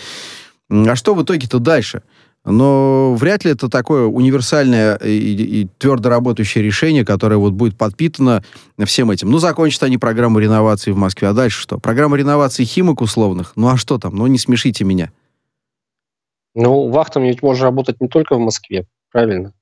А 0.69 0.95
что 0.95 1.15
в 1.15 1.23
итоге-то 1.23 1.59
дальше? 1.59 2.03
Но 2.43 3.13
вряд 3.15 3.43
ли 3.43 3.51
это 3.51 3.67
такое 3.67 4.05
универсальное 4.05 4.95
и, 4.95 5.09
и 5.63 5.67
твердо 5.77 6.09
работающее 6.09 6.63
решение, 6.63 7.03
которое 7.03 7.35
вот 7.35 7.51
будет 7.51 7.77
подпитано 7.77 8.41
всем 8.85 9.11
этим. 9.11 9.29
Ну, 9.29 9.37
закончат 9.39 9.83
они 9.83 9.97
программу 9.97 10.39
реновации 10.39 10.91
в 10.91 10.97
Москве, 10.97 11.27
а 11.27 11.33
дальше 11.33 11.59
что? 11.61 11.77
Программа 11.77 12.15
реновации 12.15 12.63
химок 12.63 13.01
условных? 13.01 13.51
Ну, 13.57 13.67
а 13.67 13.75
что 13.75 13.97
там? 13.97 14.15
Ну, 14.15 14.27
не 14.27 14.37
смешите 14.37 14.85
меня. 14.85 15.11
Ну, 16.55 16.89
вахтами 16.89 17.27
ведь 17.27 17.43
можно 17.43 17.65
работать 17.65 17.99
не 17.99 18.07
только 18.07 18.35
в 18.35 18.39
Москве, 18.39 18.87
правильно? 19.11 19.53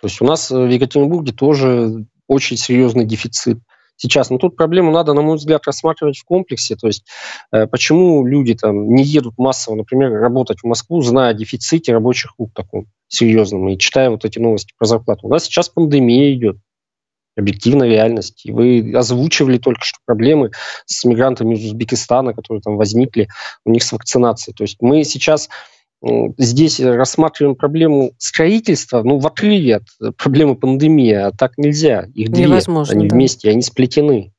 То 0.00 0.06
есть 0.06 0.20
у 0.20 0.26
нас 0.26 0.50
в 0.50 0.68
Екатеринбурге 0.68 1.32
тоже 1.32 2.06
очень 2.26 2.56
серьезный 2.56 3.04
дефицит 3.04 3.58
сейчас. 4.00 4.30
Но 4.30 4.38
тут 4.38 4.56
проблему 4.56 4.90
надо, 4.90 5.12
на 5.12 5.22
мой 5.22 5.36
взгляд, 5.36 5.62
рассматривать 5.66 6.18
в 6.18 6.24
комплексе. 6.24 6.76
То 6.76 6.86
есть 6.86 7.04
э, 7.52 7.66
почему 7.66 8.26
люди 8.26 8.54
там 8.54 8.94
не 8.94 9.04
едут 9.04 9.34
массово, 9.38 9.76
например, 9.76 10.12
работать 10.12 10.60
в 10.60 10.66
Москву, 10.66 11.02
зная 11.02 11.30
о 11.30 11.34
дефиците 11.34 11.92
рабочих 11.92 12.32
рук 12.38 12.52
таком 12.54 12.86
серьезном 13.08 13.68
и 13.68 13.78
читая 13.78 14.10
вот 14.10 14.24
эти 14.24 14.38
новости 14.38 14.72
про 14.78 14.86
зарплату. 14.86 15.26
У 15.26 15.30
нас 15.30 15.44
сейчас 15.44 15.68
пандемия 15.68 16.32
идет 16.34 16.56
объективная 17.36 17.88
реальность. 17.88 18.44
И 18.44 18.52
вы 18.52 18.92
озвучивали 18.94 19.58
только 19.58 19.84
что 19.84 19.98
проблемы 20.04 20.50
с 20.86 21.04
мигрантами 21.04 21.54
из 21.54 21.64
Узбекистана, 21.64 22.34
которые 22.34 22.60
там 22.60 22.76
возникли 22.76 23.28
у 23.64 23.70
них 23.70 23.82
с 23.82 23.92
вакцинацией. 23.92 24.54
То 24.54 24.64
есть 24.64 24.76
мы 24.80 25.04
сейчас 25.04 25.48
здесь 26.38 26.80
рассматриваем 26.80 27.56
проблему 27.56 28.12
строительства, 28.18 29.02
ну, 29.02 29.18
в 29.18 29.26
отрыве 29.26 29.76
от 29.76 29.82
э, 30.00 30.12
проблемы 30.16 30.56
пандемии, 30.56 31.12
а 31.12 31.30
так 31.30 31.58
нельзя. 31.58 32.06
Их 32.14 32.30
две, 32.30 32.44
Невозможно, 32.44 32.94
они 32.94 33.08
да. 33.08 33.14
вместе, 33.14 33.50
они 33.50 33.62
сплетены. 33.62 34.32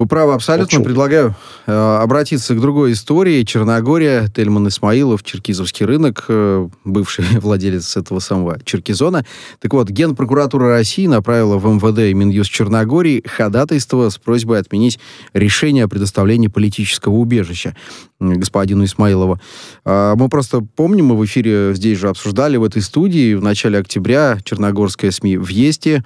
Вы 0.00 0.06
правы 0.06 0.32
абсолютно. 0.32 0.80
Предлагаю 0.80 1.34
э, 1.66 1.72
обратиться 1.72 2.54
к 2.54 2.60
другой 2.60 2.92
истории. 2.92 3.44
Черногория, 3.44 4.28
Тельман 4.34 4.66
Исмаилов, 4.68 5.22
Черкизовский 5.22 5.84
рынок, 5.84 6.24
э, 6.26 6.68
бывший 6.86 7.26
владелец 7.38 7.98
этого 7.98 8.18
самого 8.18 8.58
Черкизона. 8.64 9.26
Так 9.60 9.74
вот, 9.74 9.90
Генпрокуратура 9.90 10.68
России 10.68 11.06
направила 11.06 11.58
в 11.58 11.66
МВД 11.66 11.98
и 11.98 12.14
Минюст 12.14 12.50
Черногории 12.50 13.22
ходатайство 13.26 14.08
с 14.08 14.16
просьбой 14.16 14.60
отменить 14.60 14.98
решение 15.34 15.84
о 15.84 15.88
предоставлении 15.88 16.48
политического 16.48 17.16
убежища 17.16 17.76
господину 18.20 18.84
Исмаилову. 18.84 19.38
Э, 19.84 20.14
мы 20.16 20.30
просто 20.30 20.62
помним, 20.62 21.08
мы 21.08 21.18
в 21.18 21.24
эфире 21.26 21.74
здесь 21.74 21.98
же 21.98 22.08
обсуждали 22.08 22.56
в 22.56 22.64
этой 22.64 22.80
студии 22.80 23.34
в 23.34 23.42
начале 23.42 23.78
октября 23.78 24.38
черногорская 24.42 25.10
СМИ 25.10 25.36
«Вести» 25.36 26.02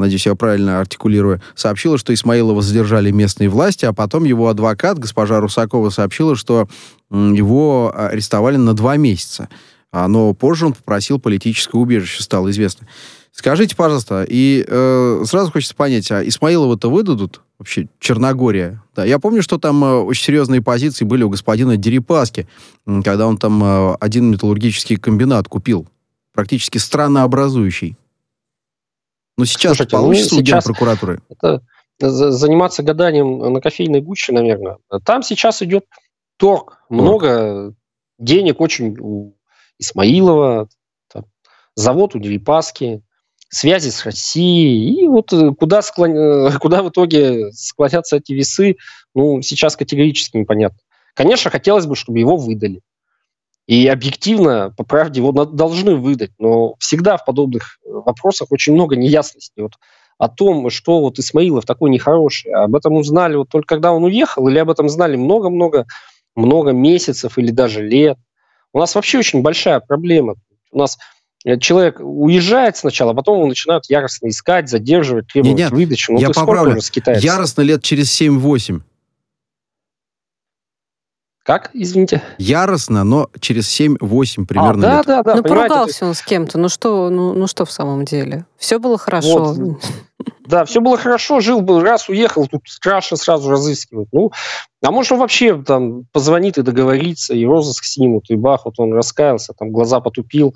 надеюсь, 0.00 0.26
я 0.26 0.34
правильно 0.34 0.80
артикулирую, 0.80 1.40
сообщила, 1.54 1.98
что 1.98 2.14
Исмаилова 2.14 2.62
задержали 2.62 3.10
местные 3.10 3.48
власти, 3.48 3.84
а 3.84 3.92
потом 3.92 4.24
его 4.24 4.48
адвокат, 4.48 4.98
госпожа 4.98 5.40
Русакова, 5.40 5.90
сообщила, 5.90 6.36
что 6.36 6.68
его 7.10 7.92
арестовали 7.94 8.56
на 8.56 8.74
два 8.74 8.96
месяца. 8.96 9.48
А, 9.90 10.06
но 10.08 10.34
позже 10.34 10.66
он 10.66 10.74
попросил 10.74 11.18
политическое 11.18 11.78
убежище, 11.78 12.22
стало 12.22 12.50
известно. 12.50 12.86
Скажите, 13.32 13.76
пожалуйста, 13.76 14.26
и 14.28 14.64
э, 14.66 15.22
сразу 15.24 15.52
хочется 15.52 15.76
понять, 15.76 16.10
а 16.10 16.26
Исмаилова-то 16.26 16.90
выдадут? 16.90 17.40
Вообще, 17.58 17.88
Черногория. 18.00 18.82
Да, 18.96 19.04
я 19.04 19.18
помню, 19.18 19.42
что 19.42 19.58
там 19.58 19.84
э, 19.84 19.94
очень 19.98 20.24
серьезные 20.24 20.60
позиции 20.60 21.04
были 21.04 21.22
у 21.22 21.28
господина 21.28 21.76
Дерипаски, 21.76 22.48
когда 22.84 23.26
он 23.28 23.38
там 23.38 23.62
э, 23.62 23.94
один 24.00 24.30
металлургический 24.30 24.96
комбинат 24.96 25.46
купил, 25.46 25.86
практически 26.34 26.78
странообразующий. 26.78 27.96
Но 29.38 29.44
сейчас 29.44 29.76
Слушайте, 29.76 29.96
получится 29.96 30.34
ну, 30.34 30.40
сейчас 30.40 30.64
у 30.66 30.72
прокуратуры? 30.72 31.22
Это 31.30 31.62
заниматься 32.00 32.82
гаданием 32.82 33.38
на 33.38 33.60
кофейной 33.60 34.00
гуще, 34.00 34.32
наверное. 34.32 34.78
Там 35.04 35.22
сейчас 35.22 35.62
идет 35.62 35.86
торг. 36.36 36.82
Много 36.88 37.74
денег 38.18 38.60
очень 38.60 38.96
у 38.98 39.34
Исмаилова, 39.78 40.68
там, 41.12 41.26
завод 41.76 42.16
у 42.16 42.18
Дерипаски, 42.18 43.02
связи 43.48 43.90
с 43.90 44.04
Россией. 44.04 45.04
И 45.04 45.06
вот 45.06 45.32
э, 45.32 45.52
куда, 45.54 45.82
склон... 45.82 46.16
Э, 46.16 46.58
куда 46.60 46.82
в 46.82 46.90
итоге 46.90 47.52
склонятся 47.52 48.16
эти 48.16 48.32
весы, 48.32 48.76
ну, 49.14 49.40
сейчас 49.42 49.76
категорически 49.76 50.36
непонятно. 50.36 50.78
Конечно, 51.14 51.50
хотелось 51.50 51.86
бы, 51.86 51.96
чтобы 51.96 52.18
его 52.18 52.36
выдали. 52.36 52.80
И 53.68 53.86
объективно, 53.86 54.72
по 54.76 54.82
правде, 54.82 55.20
его 55.20 55.30
должны 55.30 55.94
выдать. 55.94 56.30
Но 56.38 56.74
всегда 56.78 57.18
в 57.18 57.24
подобных 57.24 57.78
э, 57.84 57.90
вопросах 57.90 58.50
очень 58.50 58.72
много 58.72 58.96
неясностей. 58.96 59.62
Вот 59.62 59.74
о 60.16 60.28
том, 60.28 60.68
что 60.70 61.00
вот 61.00 61.18
Исмаилов 61.18 61.64
такой 61.64 61.90
нехороший. 61.90 62.50
Об 62.50 62.74
этом 62.74 62.94
узнали 62.94 63.36
вот 63.36 63.50
только 63.50 63.74
когда 63.74 63.92
он 63.92 64.02
уехал, 64.02 64.48
или 64.48 64.58
об 64.58 64.70
этом 64.70 64.88
знали 64.88 65.16
много-много 65.16 65.86
много 66.34 66.70
месяцев 66.70 67.36
или 67.36 67.50
даже 67.50 67.86
лет. 67.86 68.16
У 68.72 68.78
нас 68.78 68.94
вообще 68.94 69.18
очень 69.18 69.42
большая 69.42 69.80
проблема. 69.80 70.34
У 70.72 70.78
нас 70.78 70.98
э, 71.44 71.58
человек 71.58 72.00
уезжает 72.00 72.76
сначала, 72.76 73.12
а 73.12 73.14
потом 73.14 73.38
его 73.38 73.46
начинают 73.48 73.84
яростно 73.88 74.28
искать, 74.28 74.68
задерживать, 74.68 75.26
требовать 75.28 75.58
нет, 75.58 75.70
нет, 75.70 75.78
выдачи. 75.78 76.10
Ну, 76.10 76.18
я 76.18 76.30
поправлю. 76.30 76.80
Яростно 77.20 77.62
лет 77.62 77.82
через 77.82 78.20
7-8. 78.20 78.80
Как, 81.48 81.70
извините? 81.72 82.20
Яростно, 82.36 83.04
но 83.04 83.30
через 83.40 83.80
7-8 83.80 84.44
примерно 84.44 84.86
а, 84.86 84.90
да, 84.90 84.96
лет. 84.98 85.06
Да, 85.06 85.22
да, 85.22 85.34
Ну, 85.36 85.42
поругался 85.42 86.04
он 86.04 86.12
с 86.12 86.20
кем-то. 86.20 86.58
Ну 86.58 86.68
что, 86.68 87.08
ну, 87.08 87.32
ну 87.32 87.46
что 87.46 87.64
в 87.64 87.72
самом 87.72 88.04
деле? 88.04 88.44
Все 88.58 88.78
было 88.78 88.98
хорошо. 88.98 89.54
Вот. 89.54 89.80
Да, 90.46 90.66
все 90.66 90.82
было 90.82 90.98
хорошо, 90.98 91.40
жил 91.40 91.62
был, 91.62 91.80
раз 91.80 92.10
уехал, 92.10 92.46
тут 92.46 92.64
страшно 92.66 93.16
сразу 93.16 93.48
разыскивать. 93.48 94.08
Ну, 94.12 94.30
а 94.82 94.90
может, 94.90 95.12
он 95.12 95.20
вообще 95.20 95.62
там 95.62 96.04
позвонит 96.12 96.58
и 96.58 96.62
договорится, 96.62 97.32
и 97.32 97.46
розыск 97.46 97.84
снимут, 97.84 98.28
и 98.28 98.36
бах, 98.36 98.66
вот 98.66 98.74
он 98.76 98.92
раскаялся, 98.92 99.54
там 99.58 99.72
глаза 99.72 100.00
потупил, 100.00 100.54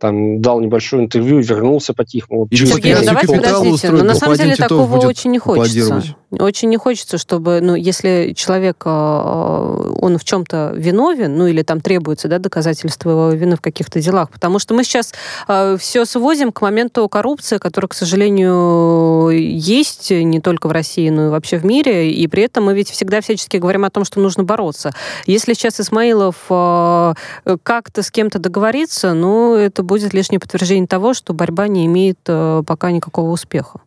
там 0.00 0.40
дал 0.40 0.60
небольшое 0.60 1.04
интервью, 1.04 1.40
вернулся 1.40 1.94
по-тихому. 1.94 2.48
Сергей, 2.50 2.94
ну, 2.94 3.04
давайте 3.04 3.36
подождите, 3.36 3.90
но 3.90 4.04
на 4.04 4.14
самом 4.14 4.36
деле 4.36 4.56
такого 4.56 4.96
очень 5.06 5.30
не 5.30 5.38
хочется. 5.38 6.02
Очень 6.30 6.68
не 6.68 6.76
хочется, 6.76 7.16
чтобы, 7.16 7.60
ну, 7.60 7.76
если 7.76 8.34
человек, 8.36 8.82
э, 8.84 8.90
он 8.90 10.18
в 10.18 10.24
чем-то 10.24 10.72
виновен, 10.74 11.36
ну, 11.36 11.46
или 11.46 11.62
там 11.62 11.80
требуется, 11.80 12.26
да, 12.26 12.40
доказательства 12.40 13.10
его 13.10 13.30
вины 13.30 13.56
в 13.56 13.60
каких-то 13.60 14.00
делах, 14.00 14.30
потому 14.30 14.58
что 14.58 14.74
мы 14.74 14.82
сейчас 14.82 15.14
э, 15.46 15.76
все 15.78 16.04
свозим 16.04 16.50
к 16.50 16.60
моменту 16.60 17.08
коррупции, 17.08 17.58
которая, 17.58 17.88
к 17.88 17.94
сожалению, 17.94 19.30
есть 19.30 20.10
не 20.10 20.40
только 20.40 20.66
в 20.66 20.72
России, 20.72 21.08
но 21.08 21.26
и 21.26 21.28
вообще 21.28 21.56
в 21.56 21.64
мире, 21.64 22.10
и 22.10 22.26
при 22.26 22.42
этом 22.42 22.64
мы 22.64 22.74
ведь 22.74 22.90
всегда 22.90 23.20
всячески 23.20 23.58
говорим 23.58 23.84
о 23.84 23.90
том, 23.90 24.04
что 24.04 24.18
нужно 24.18 24.42
бороться. 24.42 24.90
Если 25.26 25.54
сейчас 25.54 25.78
Исмаилов 25.78 26.36
э, 26.50 27.14
как-то 27.62 28.02
с 28.02 28.10
кем-то 28.10 28.40
договорится, 28.40 29.14
ну, 29.14 29.54
это 29.54 29.83
будет 29.84 30.14
лишнее 30.14 30.40
подтверждение 30.40 30.86
того, 30.86 31.14
что 31.14 31.32
борьба 31.32 31.68
не 31.68 31.86
имеет 31.86 32.18
э, 32.26 32.62
пока 32.66 32.90
никакого 32.90 33.30
успеха. 33.30 33.80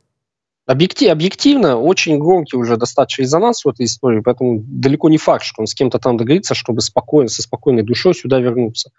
Объектив, 0.67 1.11
объективно, 1.11 1.79
очень 1.79 2.19
громкий 2.19 2.57
уже 2.57 2.75
достаточно 2.75 3.21
резонанс 3.21 3.63
в 3.63 3.69
этой 3.69 3.85
истории, 3.85 4.19
поэтому 4.19 4.61
далеко 4.67 5.07
не 5.07 5.17
факт, 5.17 5.45
что 5.45 5.61
он 5.61 5.67
с 5.67 5.73
кем-то 5.73 5.97
там 5.97 6.17
договорится, 6.17 6.55
чтобы 6.55 6.81
спокойно, 6.81 7.29
со 7.29 7.41
спокойной 7.41 7.83
душой 7.83 8.13
сюда 8.13 8.39
вернуться. 8.39 8.91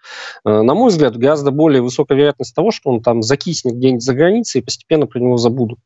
Э, 0.43 0.63
на 0.63 0.73
мой 0.73 0.89
взгляд, 0.89 1.15
гораздо 1.15 1.51
более 1.51 1.83
высокая 1.83 2.17
вероятность 2.17 2.55
того, 2.55 2.71
что 2.71 2.89
он 2.89 3.03
там 3.03 3.21
закиснет 3.21 3.75
где-нибудь 3.75 4.01
за 4.01 4.15
границей 4.15 4.61
и 4.61 4.63
постепенно 4.63 5.05
про 5.05 5.19
него 5.19 5.37
забудут. 5.37 5.77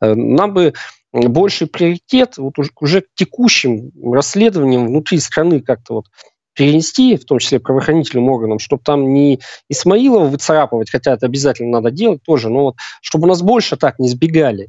Э, 0.00 0.14
нам 0.14 0.54
бы 0.54 0.74
больший 1.12 1.68
приоритет 1.68 2.36
вот 2.36 2.58
уже, 2.58 2.70
уже 2.80 3.00
к 3.02 3.06
текущим 3.14 3.92
расследованиям 4.12 4.88
внутри 4.88 5.20
страны 5.20 5.60
как-то 5.60 5.94
вот 5.94 6.06
перенести, 6.58 7.16
в 7.16 7.24
том 7.24 7.38
числе 7.38 7.60
правоохранительным 7.60 8.28
органам, 8.28 8.58
чтобы 8.58 8.82
там 8.84 9.14
не 9.14 9.38
Исмаилова 9.68 10.26
выцарапывать, 10.26 10.90
хотя 10.90 11.14
это 11.14 11.26
обязательно 11.26 11.70
надо 11.70 11.92
делать 11.92 12.20
тоже, 12.24 12.50
но 12.50 12.64
вот 12.64 12.76
чтобы 13.00 13.28
нас 13.28 13.42
больше 13.42 13.76
так 13.76 14.00
не 14.00 14.08
сбегали. 14.08 14.68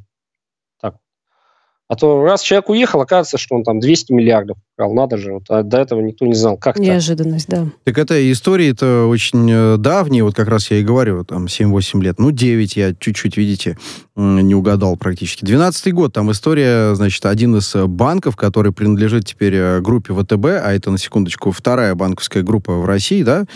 А 1.90 1.96
то 1.96 2.22
раз 2.22 2.42
человек 2.42 2.68
уехал, 2.68 3.00
оказывается, 3.00 3.36
что 3.36 3.56
он 3.56 3.64
там 3.64 3.80
200 3.80 4.12
миллиардов 4.12 4.56
украл. 4.76 4.94
Надо 4.94 5.16
же, 5.16 5.32
вот, 5.32 5.42
а 5.48 5.64
до 5.64 5.78
этого 5.78 6.00
никто 6.00 6.24
не 6.24 6.34
знал, 6.34 6.56
как 6.56 6.78
Неожиданность, 6.78 7.48
так? 7.48 7.64
да. 7.64 7.70
Так 7.82 7.98
это 7.98 8.32
истории 8.32 8.70
это 8.70 9.06
очень 9.06 9.50
э, 9.50 9.76
давние, 9.76 10.22
вот 10.22 10.36
как 10.36 10.46
раз 10.46 10.70
я 10.70 10.76
и 10.76 10.84
говорю, 10.84 11.24
там 11.24 11.46
7-8 11.46 12.00
лет. 12.00 12.20
Ну, 12.20 12.30
9 12.30 12.76
я 12.76 12.94
чуть-чуть, 12.94 13.36
видите, 13.36 13.76
не 14.14 14.54
угадал 14.54 14.96
практически. 14.96 15.44
12 15.44 15.92
год, 15.92 16.12
там 16.12 16.30
история, 16.30 16.94
значит, 16.94 17.26
один 17.26 17.56
из 17.56 17.74
банков, 17.74 18.36
который 18.36 18.72
принадлежит 18.72 19.24
теперь 19.24 19.54
э, 19.56 19.80
группе 19.80 20.14
ВТБ, 20.14 20.44
а 20.62 20.72
это, 20.72 20.92
на 20.92 20.98
секундочку, 20.98 21.50
вторая 21.50 21.96
банковская 21.96 22.44
группа 22.44 22.74
в 22.74 22.84
России, 22.84 23.24
да, 23.24 23.46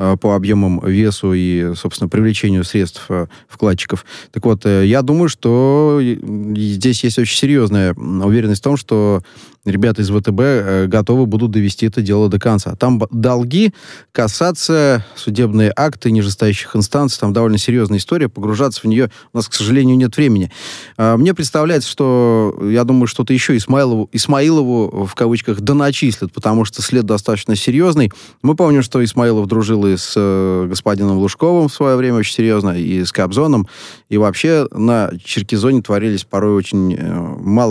э, 0.00 0.16
по 0.20 0.34
объемам, 0.34 0.84
весу 0.84 1.32
и, 1.32 1.76
собственно, 1.76 2.08
привлечению 2.08 2.64
средств 2.64 3.08
вкладчиков. 3.46 4.04
Так 4.32 4.44
вот, 4.44 4.64
я 4.64 5.02
думаю, 5.02 5.28
что 5.28 6.00
здесь 6.02 7.04
есть 7.04 7.20
очень 7.20 7.36
серьезная 7.36 7.83
уверенность 7.96 8.60
в 8.60 8.64
том, 8.64 8.76
что 8.76 9.22
ребята 9.64 10.02
из 10.02 10.10
ВТБ 10.10 10.40
э, 10.40 10.86
готовы 10.86 11.26
будут 11.26 11.50
довести 11.50 11.86
это 11.86 12.02
дело 12.02 12.28
до 12.28 12.38
конца. 12.38 12.74
Там 12.76 13.02
долги, 13.10 13.72
касаться 14.12 15.04
судебные 15.16 15.72
акты 15.74 16.10
нижестоящих 16.10 16.76
инстанций, 16.76 17.18
там 17.18 17.32
довольно 17.32 17.58
серьезная 17.58 17.98
история, 17.98 18.28
погружаться 18.28 18.80
в 18.82 18.84
нее 18.84 19.10
у 19.32 19.36
нас, 19.36 19.48
к 19.48 19.54
сожалению, 19.54 19.96
нет 19.96 20.16
времени. 20.16 20.50
А, 20.96 21.16
мне 21.16 21.34
представляется, 21.34 21.88
что, 21.88 22.58
я 22.62 22.84
думаю, 22.84 23.06
что-то 23.06 23.32
еще 23.32 23.56
Исмаилову, 23.56 24.08
Исмаилову, 24.12 25.06
в 25.06 25.14
кавычках, 25.14 25.60
доначислят, 25.60 26.32
потому 26.32 26.64
что 26.64 26.82
след 26.82 27.04
достаточно 27.04 27.56
серьезный. 27.56 28.12
Мы 28.42 28.54
помним, 28.54 28.82
что 28.82 29.02
Исмаилов 29.02 29.46
дружил 29.46 29.86
и 29.86 29.96
с 29.96 30.12
э, 30.16 30.66
господином 30.68 31.18
Лужковым 31.18 31.68
в 31.68 31.74
свое 31.74 31.96
время 31.96 32.18
очень 32.18 32.34
серьезно, 32.34 32.78
и 32.78 33.04
с 33.04 33.12
Кобзоном, 33.12 33.66
и 34.08 34.18
вообще 34.18 34.66
на 34.70 35.10
Черкизоне 35.24 35.82
творились 35.82 36.24
порой 36.24 36.54
очень 36.54 36.94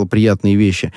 э, 0.04 0.14
малоприятные 0.14 0.56
вещи. 0.56 0.92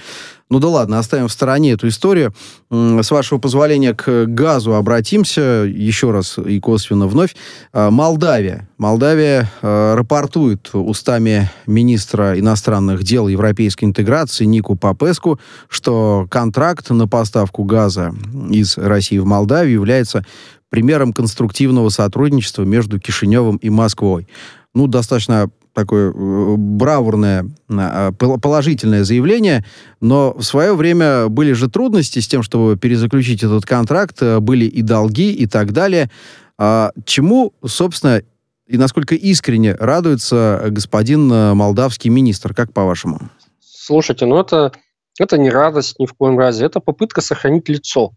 Ну 0.50 0.60
да 0.60 0.70
ладно, 0.70 1.00
оставим 1.00 1.28
в 1.28 1.32
стороне 1.32 1.74
эту 1.74 1.90
историю. 1.90 2.34
С 2.70 3.12
вашего 3.12 3.38
позволения 3.38 3.94
к 3.94 4.26
газу 4.28 4.76
обратимся 4.76 5.66
еще 5.68 6.12
раз 6.12 6.38
и 6.38 6.60
косвенно 6.62 7.08
вновь. 7.08 7.36
А, 7.74 7.92
Молдавия. 7.92 8.70
Молдавия 8.78 9.52
э, 9.62 9.96
рапортует 9.96 10.70
устами 10.74 11.50
министра 11.66 12.40
иностранных 12.40 13.04
дел 13.04 13.28
европейской 13.28 13.86
интеграции 13.86 14.46
Нику 14.46 14.78
Папеску, 14.78 15.38
что 15.68 16.28
контракт 16.30 16.90
на 16.92 17.08
поставку 17.08 17.66
газа 17.66 18.14
из 18.50 18.78
России 18.78 19.18
в 19.18 19.26
Молдавию 19.26 19.74
является 19.74 20.26
примером 20.70 21.12
конструктивного 21.12 21.90
сотрудничества 21.90 22.64
между 22.64 23.00
Кишиневым 23.00 23.58
и 23.58 23.70
Москвой. 23.70 24.28
Ну, 24.74 24.88
достаточно 24.88 25.50
такое 25.78 26.12
э, 26.12 26.56
бравурное, 26.58 27.46
а, 27.70 28.12
положительное 28.12 29.04
заявление, 29.04 29.64
но 30.02 30.34
в 30.34 30.42
свое 30.42 30.76
время 30.76 31.28
были 31.28 31.54
же 31.54 31.70
трудности 31.70 32.18
с 32.18 32.28
тем, 32.28 32.42
чтобы 32.42 32.78
перезаключить 32.78 33.44
этот 33.44 33.64
контракт, 33.68 34.18
э, 34.22 34.40
были 34.40 34.66
и 34.66 34.82
долги 34.82 35.32
и 35.32 35.46
так 35.46 35.74
далее. 35.74 36.10
А 36.58 36.92
чему, 37.06 37.54
собственно, 37.64 38.24
и 38.66 38.78
насколько 38.78 39.14
искренне 39.14 39.76
радуется 39.76 40.64
господин 40.70 41.32
э, 41.32 41.54
молдавский 41.54 42.10
министр, 42.10 42.56
как 42.56 42.74
по-вашему? 42.74 43.30
Слушайте, 43.60 44.26
ну 44.26 44.40
это, 44.40 44.72
это 45.20 45.38
не 45.38 45.52
радость 45.52 46.00
ни 46.00 46.08
в 46.08 46.14
коем 46.14 46.40
разе, 46.40 46.66
это 46.66 46.80
попытка 46.80 47.22
сохранить 47.22 47.70
лицо. 47.70 48.14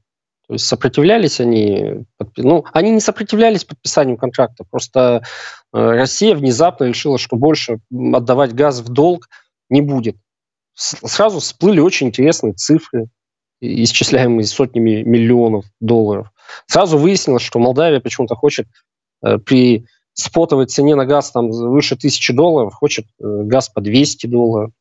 То 0.51 0.55
есть 0.55 0.67
сопротивлялись 0.67 1.39
они, 1.39 2.07
ну, 2.37 2.65
они 2.73 2.91
не 2.91 2.99
сопротивлялись 2.99 3.65
подписанию 3.65 4.17
контракта, 4.17 4.65
просто 4.69 5.23
э, 5.73 5.79
Россия 5.79 6.35
внезапно 6.35 6.87
решила, 6.87 7.19
что 7.19 7.37
больше 7.37 7.79
отдавать 7.89 8.53
газ 8.53 8.81
в 8.81 8.89
долг 8.89 9.29
не 9.69 9.81
будет. 9.81 10.17
Сразу 10.75 11.39
всплыли 11.39 11.79
очень 11.79 12.09
интересные 12.09 12.55
цифры, 12.55 13.07
исчисляемые 13.61 14.45
сотнями 14.45 15.05
миллионов 15.05 15.67
долларов. 15.79 16.33
Сразу 16.67 16.99
выяснилось, 16.99 17.45
что 17.45 17.61
Молдавия 17.61 18.01
почему-то 18.01 18.35
хочет 18.35 18.67
э, 19.25 19.39
при 19.39 19.87
спотовой 20.15 20.67
цене 20.67 20.97
на 20.97 21.07
газ 21.07 21.31
там 21.31 21.53
выше 21.53 21.95
тысячи 21.95 22.33
долларов, 22.33 22.75
хочет 22.75 23.07
э, 23.21 23.43
газ 23.45 23.69
по 23.69 23.81
200 23.81 24.27
долларов. 24.27 24.73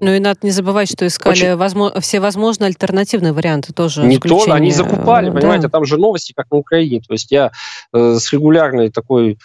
Ну 0.00 0.12
и 0.12 0.18
надо 0.18 0.40
не 0.42 0.50
забывать, 0.50 0.90
что 0.90 1.06
искали 1.06 1.32
Очень... 1.32 1.56
возможно, 1.56 2.00
все 2.00 2.20
возможные 2.20 2.68
альтернативные 2.68 3.32
варианты 3.32 3.72
тоже. 3.72 4.04
Не 4.04 4.18
то, 4.18 4.44
они 4.52 4.72
закупали, 4.72 5.30
да. 5.30 5.38
понимаете, 5.38 5.68
там 5.68 5.84
же 5.84 5.98
новости, 5.98 6.32
как 6.34 6.50
на 6.50 6.58
Украине. 6.58 7.00
То 7.00 7.12
есть 7.12 7.30
я 7.30 7.52
э, 7.92 8.16
с 8.16 8.32
регулярной 8.32 8.90
такой 8.90 9.38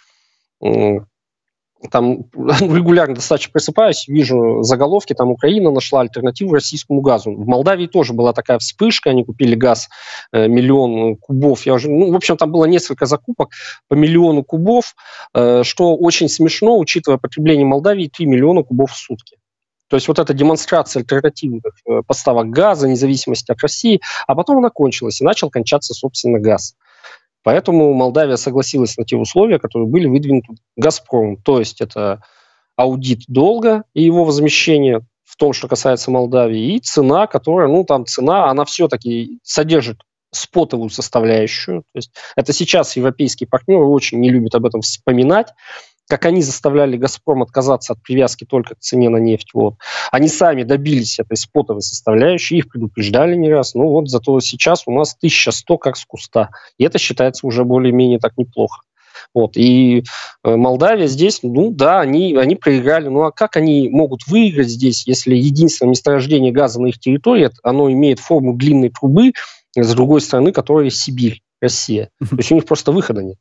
э, 0.64 1.00
там 1.92 2.26
регулярно 2.34 3.16
достаточно 3.16 3.52
просыпаюсь, 3.52 4.08
вижу 4.08 4.64
заголовки, 4.64 5.14
там 5.14 5.32
Украина 5.32 5.72
нашла 5.72 6.02
альтернативу 6.02 6.54
российскому 6.54 7.02
газу. 7.02 7.32
В 7.32 7.48
Молдавии 7.48 7.88
тоже 7.88 8.14
была 8.14 8.34
такая 8.34 8.60
вспышка, 8.60 9.12
они 9.12 9.24
купили 9.24 9.56
газ 9.56 9.88
э, 10.32 10.48
миллион 10.48 11.16
кубов. 11.16 11.66
Я 11.66 11.76
уже, 11.76 11.90
ну, 11.90 12.12
в 12.12 12.16
общем, 12.16 12.38
там 12.38 12.52
было 12.52 12.66
несколько 12.66 13.06
закупок 13.06 13.50
по 13.88 13.94
миллиону 13.94 14.44
кубов, 14.44 14.96
э, 15.34 15.64
что 15.64 15.96
очень 15.96 16.28
смешно, 16.28 16.78
учитывая 16.78 17.18
потребление 17.18 17.66
Молдавии 17.66 18.10
3 18.14 18.26
миллиона 18.26 18.64
кубов 18.64 18.92
в 18.92 18.98
сутки. 18.98 19.38
То 19.90 19.96
есть 19.96 20.08
вот 20.08 20.20
эта 20.20 20.34
демонстрация 20.34 21.02
альтернативных 21.02 21.74
э, 21.88 22.02
поставок 22.06 22.50
газа, 22.50 22.88
независимости 22.88 23.52
от 23.52 23.62
России, 23.62 24.02
а 24.28 24.36
потом 24.36 24.60
она 24.60 24.70
кончилась, 24.70 25.20
и 25.20 25.26
начал 25.26 25.50
кончаться, 25.50 25.94
собственно, 25.94 26.40
газ. 26.40 26.76
Поэтому 27.44 27.94
Молдавия 27.94 28.36
согласилась 28.36 28.98
на 28.98 29.06
те 29.06 29.16
условия, 29.16 29.60
которые 29.60 29.88
были 29.88 30.08
выдвинуты 30.08 30.56
«Газпромом». 30.78 31.38
То 31.38 31.60
есть 31.60 31.82
это 31.82 32.22
аудит 32.76 33.24
долга 33.28 33.84
и 33.94 34.04
его 34.04 34.26
возмещение 34.26 35.02
в 35.26 35.36
том, 35.38 35.54
что 35.54 35.68
касается 35.68 36.12
Молдавии, 36.12 36.76
и 36.76 36.80
цена, 36.80 37.28
которая, 37.28 37.68
ну, 37.68 37.84
там 37.84 38.06
цена, 38.06 38.50
она 38.50 38.66
все-таки 38.66 39.40
содержит 39.44 40.02
спотовую 40.32 40.90
составляющую. 40.90 41.82
То 41.82 41.98
есть 41.98 42.12
это 42.36 42.54
сейчас 42.54 42.96
европейские 42.96 43.48
партнеры 43.48 43.86
очень 43.86 44.20
не 44.20 44.30
любят 44.30 44.54
об 44.56 44.66
этом 44.66 44.82
вспоминать, 44.82 45.54
как 46.10 46.26
они 46.26 46.42
заставляли 46.42 46.98
«Газпром» 46.98 47.44
отказаться 47.44 47.94
от 47.94 48.02
привязки 48.02 48.44
только 48.44 48.74
к 48.74 48.80
цене 48.80 49.10
на 49.10 49.18
нефть. 49.18 49.52
Вот. 49.54 49.76
Они 50.12 50.28
сами 50.28 50.64
добились 50.64 51.20
этой 51.20 51.38
спотовой 51.38 51.84
составляющей, 51.84 52.58
их 52.58 52.70
предупреждали 52.70 53.36
не 53.36 53.52
раз. 53.52 53.76
Ну 53.76 53.88
вот 53.90 54.10
зато 54.10 54.40
сейчас 54.40 54.84
у 54.88 54.92
нас 54.92 55.16
1100 55.16 55.78
как 55.78 55.98
с 55.98 56.06
куста. 56.06 56.50
И 56.80 56.84
это 56.84 56.98
считается 56.98 57.46
уже 57.46 57.64
более-менее 57.64 58.18
так 58.18 58.34
неплохо. 58.38 58.82
Вот. 59.36 59.56
И 59.56 60.04
э, 60.44 60.56
Молдавия 60.56 61.06
здесь, 61.06 61.42
ну 61.44 61.70
да, 61.70 62.00
они, 62.00 62.36
они 62.36 62.56
проиграли. 62.56 63.08
Ну 63.08 63.22
а 63.24 63.32
как 63.32 63.56
они 63.56 63.88
могут 63.90 64.26
выиграть 64.26 64.70
здесь, 64.70 65.06
если 65.06 65.36
единственное 65.36 65.92
месторождение 65.92 66.52
газа 66.52 66.82
на 66.82 66.88
их 66.88 67.00
территории, 67.00 67.52
оно 67.62 67.92
имеет 67.92 68.20
форму 68.20 68.56
длинной 68.56 68.90
трубы, 68.90 69.34
с 69.76 69.94
другой 69.94 70.22
стороны, 70.22 70.52
которая 70.52 70.90
Сибирь, 70.90 71.44
Россия. 71.62 72.10
То 72.20 72.38
есть 72.38 72.52
у 72.52 72.56
них 72.56 72.66
просто 72.66 72.92
выхода 72.92 73.22
нет. 73.22 73.38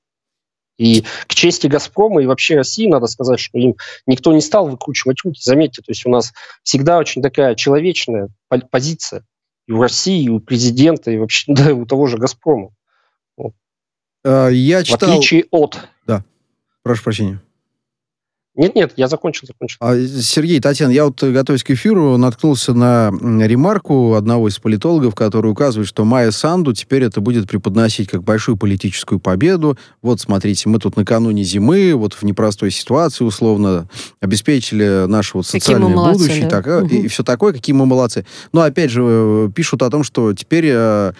И 0.78 1.04
к 1.26 1.34
чести 1.34 1.66
«Газпрома» 1.66 2.22
и 2.22 2.26
вообще 2.26 2.56
России 2.56 2.86
надо 2.86 3.08
сказать, 3.08 3.40
что 3.40 3.58
им 3.58 3.74
никто 4.06 4.32
не 4.32 4.40
стал 4.40 4.68
выкручивать 4.68 5.22
руки. 5.24 5.40
Заметьте, 5.42 5.82
то 5.82 5.90
есть 5.90 6.06
у 6.06 6.10
нас 6.10 6.32
всегда 6.62 6.98
очень 6.98 7.20
такая 7.20 7.56
человечная 7.56 8.28
позиция 8.70 9.24
и 9.66 9.72
у 9.72 9.82
России, 9.82 10.24
и 10.24 10.28
у 10.28 10.40
президента, 10.40 11.10
и 11.10 11.18
вообще 11.18 11.52
да, 11.52 11.74
у 11.74 11.84
того 11.84 12.06
же 12.06 12.16
«Газпрома». 12.16 12.70
Вот. 13.36 13.52
А, 14.24 14.48
я 14.48 14.82
читал... 14.84 15.08
В 15.08 15.12
отличие 15.12 15.46
от... 15.50 15.78
Да, 16.06 16.24
прошу 16.82 17.02
прощения. 17.02 17.42
Нет, 18.58 18.74
нет, 18.74 18.92
я 18.96 19.06
закончил, 19.06 19.46
закончил. 19.46 19.76
А, 19.78 19.96
Сергей, 19.96 20.58
Татьяна, 20.58 20.90
я 20.90 21.04
вот, 21.04 21.22
готовясь 21.22 21.62
к 21.62 21.70
эфиру, 21.70 22.16
наткнулся 22.16 22.74
на 22.74 23.10
ремарку 23.46 24.14
одного 24.14 24.48
из 24.48 24.58
политологов, 24.58 25.14
который 25.14 25.52
указывает, 25.52 25.88
что 25.88 26.04
Майя 26.04 26.32
Санду 26.32 26.74
теперь 26.74 27.04
это 27.04 27.20
будет 27.20 27.48
преподносить 27.48 28.08
как 28.08 28.24
большую 28.24 28.56
политическую 28.56 29.20
победу. 29.20 29.78
Вот, 30.02 30.20
смотрите, 30.20 30.68
мы 30.68 30.80
тут 30.80 30.96
накануне 30.96 31.44
зимы, 31.44 31.94
вот 31.94 32.14
в 32.14 32.24
непростой 32.24 32.72
ситуации, 32.72 33.22
условно, 33.22 33.88
обеспечили 34.20 35.06
наше 35.06 35.36
вот 35.36 35.46
социальное 35.46 35.90
молодцы, 35.90 36.24
будущее 36.24 36.48
да? 36.48 36.60
так, 36.60 36.84
угу. 36.84 36.88
и, 36.88 37.02
и 37.02 37.08
все 37.08 37.22
такое, 37.22 37.52
какие 37.52 37.76
мы 37.76 37.86
молодцы. 37.86 38.26
Но, 38.52 38.62
опять 38.62 38.90
же, 38.90 39.02
э, 39.04 39.50
пишут 39.54 39.82
о 39.82 39.90
том, 39.90 40.02
что 40.02 40.32
теперь 40.32 40.66
э, 40.68 41.12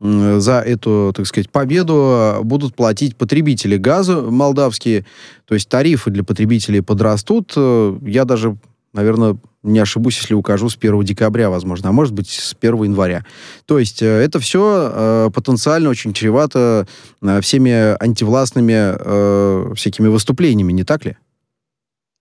за 0.00 0.60
эту, 0.60 1.12
так 1.16 1.26
сказать, 1.26 1.50
победу 1.50 2.38
будут 2.42 2.74
платить 2.74 3.16
потребители 3.16 3.76
газа 3.76 4.20
молдавские. 4.20 5.06
То 5.46 5.54
есть 5.54 5.68
тарифы 5.68 6.10
для 6.10 6.22
потребителей 6.22 6.82
подрастут. 6.82 7.54
Я 7.56 8.24
даже, 8.24 8.58
наверное, 8.92 9.38
не 9.66 9.80
ошибусь, 9.80 10.18
если 10.18 10.34
укажу 10.34 10.68
с 10.68 10.76
1 10.76 11.02
декабря, 11.02 11.50
возможно, 11.50 11.90
а 11.90 11.92
может 11.92 12.14
быть 12.14 12.30
с 12.30 12.56
1 12.58 12.84
января. 12.84 13.24
То 13.66 13.78
есть 13.78 14.00
э, 14.00 14.06
это 14.06 14.38
все 14.38 14.90
э, 14.92 15.30
потенциально 15.34 15.90
очень 15.90 16.12
чревато 16.12 16.86
э, 17.20 17.40
всеми 17.40 18.02
антивластными 18.02 18.94
э, 18.96 19.74
всякими 19.74 20.08
выступлениями, 20.08 20.72
не 20.72 20.84
так 20.84 21.04
ли? 21.04 21.16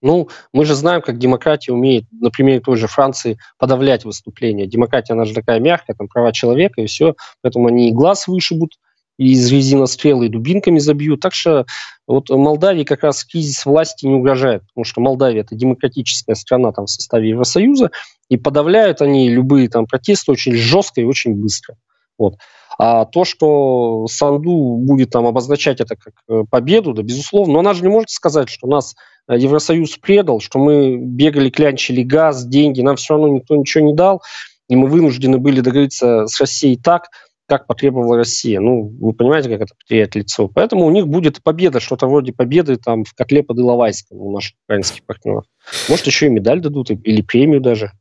Ну, 0.05 0.29
мы 0.53 0.65
же 0.65 0.75
знаем, 0.75 1.01
как 1.01 1.17
демократия 1.17 1.73
умеет, 1.73 2.05
например, 2.11 2.61
той 2.61 2.77
же 2.77 2.85
Франции 2.85 3.39
подавлять 3.57 4.05
выступления. 4.05 4.67
Демократия, 4.67 5.13
она 5.13 5.25
же 5.25 5.33
такая 5.33 5.59
мягкая, 5.59 5.95
там 5.95 6.07
права 6.07 6.31
человека 6.31 6.79
и 6.79 6.85
все, 6.85 7.15
поэтому 7.41 7.69
они 7.69 7.89
и 7.89 7.91
глаз 7.91 8.27
вышибут, 8.27 8.73
из 9.17 9.51
резинострелы 9.51 10.27
и 10.27 10.29
дубинками 10.29 10.77
забьют. 10.77 11.21
Так 11.21 11.33
что 11.33 11.65
вот 12.05 12.29
Молдавии 12.29 12.83
как 12.83 13.01
раз 13.01 13.23
кризис 13.23 13.65
власти 13.65 14.05
не 14.05 14.13
угрожает, 14.13 14.61
потому 14.67 14.83
что 14.85 15.01
Молдавия 15.01 15.41
это 15.41 15.55
демократическая 15.55 16.35
страна 16.35 16.71
там 16.71 16.85
в 16.85 16.91
составе 16.91 17.29
Евросоюза, 17.29 17.89
и 18.29 18.37
подавляют 18.37 19.01
они 19.01 19.29
любые 19.29 19.69
там 19.69 19.87
протесты 19.87 20.31
очень 20.31 20.53
жестко 20.53 21.01
и 21.01 21.05
очень 21.05 21.33
быстро. 21.33 21.77
Вот. 22.19 22.35
А 22.77 23.05
то, 23.05 23.23
что 23.23 24.05
Санду 24.07 24.77
будет 24.77 25.09
там 25.11 25.25
обозначать 25.25 25.79
это 25.79 25.95
как 25.95 26.13
э, 26.27 26.43
победу, 26.49 26.93
да, 26.93 27.03
безусловно, 27.03 27.53
но 27.53 27.59
она 27.59 27.73
же 27.73 27.83
не 27.83 27.89
может 27.89 28.09
сказать, 28.09 28.49
что 28.49 28.67
нас 28.67 28.95
э, 29.27 29.37
Евросоюз 29.37 29.97
предал, 29.97 30.41
что 30.41 30.59
мы 30.59 30.97
бегали, 30.97 31.49
клянчили 31.49 32.03
газ, 32.03 32.45
деньги, 32.45 32.81
нам 32.81 32.97
все 32.97 33.13
равно 33.13 33.29
никто 33.29 33.55
ничего 33.55 33.85
не 33.85 33.93
дал, 33.93 34.21
и 34.67 34.75
мы 34.75 34.87
вынуждены 34.87 35.37
были 35.37 35.61
договориться 35.61 36.27
с 36.27 36.39
Россией 36.39 36.75
так, 36.75 37.09
как 37.47 37.67
потребовала 37.67 38.17
Россия. 38.17 38.59
Ну, 38.59 38.91
вы 38.99 39.13
понимаете, 39.13 39.49
как 39.49 39.61
это 39.61 39.75
потерять 39.75 40.15
лицо. 40.15 40.47
Поэтому 40.47 40.85
у 40.85 40.91
них 40.91 41.07
будет 41.07 41.43
победа, 41.43 41.79
что-то 41.79 42.07
вроде 42.07 42.33
победы 42.33 42.77
там 42.77 43.03
в 43.03 43.13
котле 43.13 43.43
под 43.43 43.59
Иловайском 43.59 44.17
у 44.17 44.31
наших 44.31 44.55
украинских 44.65 45.03
партнеров. 45.03 45.45
Может, 45.87 46.07
еще 46.07 46.25
и 46.25 46.29
медаль 46.29 46.59
дадут, 46.59 46.89
или 46.89 47.21
премию 47.21 47.61
даже. 47.61 47.91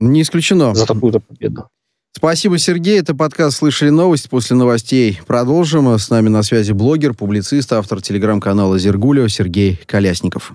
Не 0.00 0.22
исключено. 0.22 0.74
За 0.74 0.86
такую-то 0.86 1.20
победу. 1.20 1.68
Спасибо, 2.16 2.56
Сергей. 2.56 2.98
Это 2.98 3.14
подкаст 3.14 3.58
«Слышали 3.58 3.90
новости». 3.90 4.26
После 4.26 4.56
новостей 4.56 5.20
продолжим. 5.26 5.98
С 5.98 6.08
нами 6.08 6.30
на 6.30 6.42
связи 6.42 6.72
блогер, 6.72 7.12
публицист, 7.12 7.70
автор 7.74 8.00
телеграм-канала 8.00 8.78
«Зергулио» 8.78 9.28
Сергей 9.28 9.78
Колясников. 9.84 10.54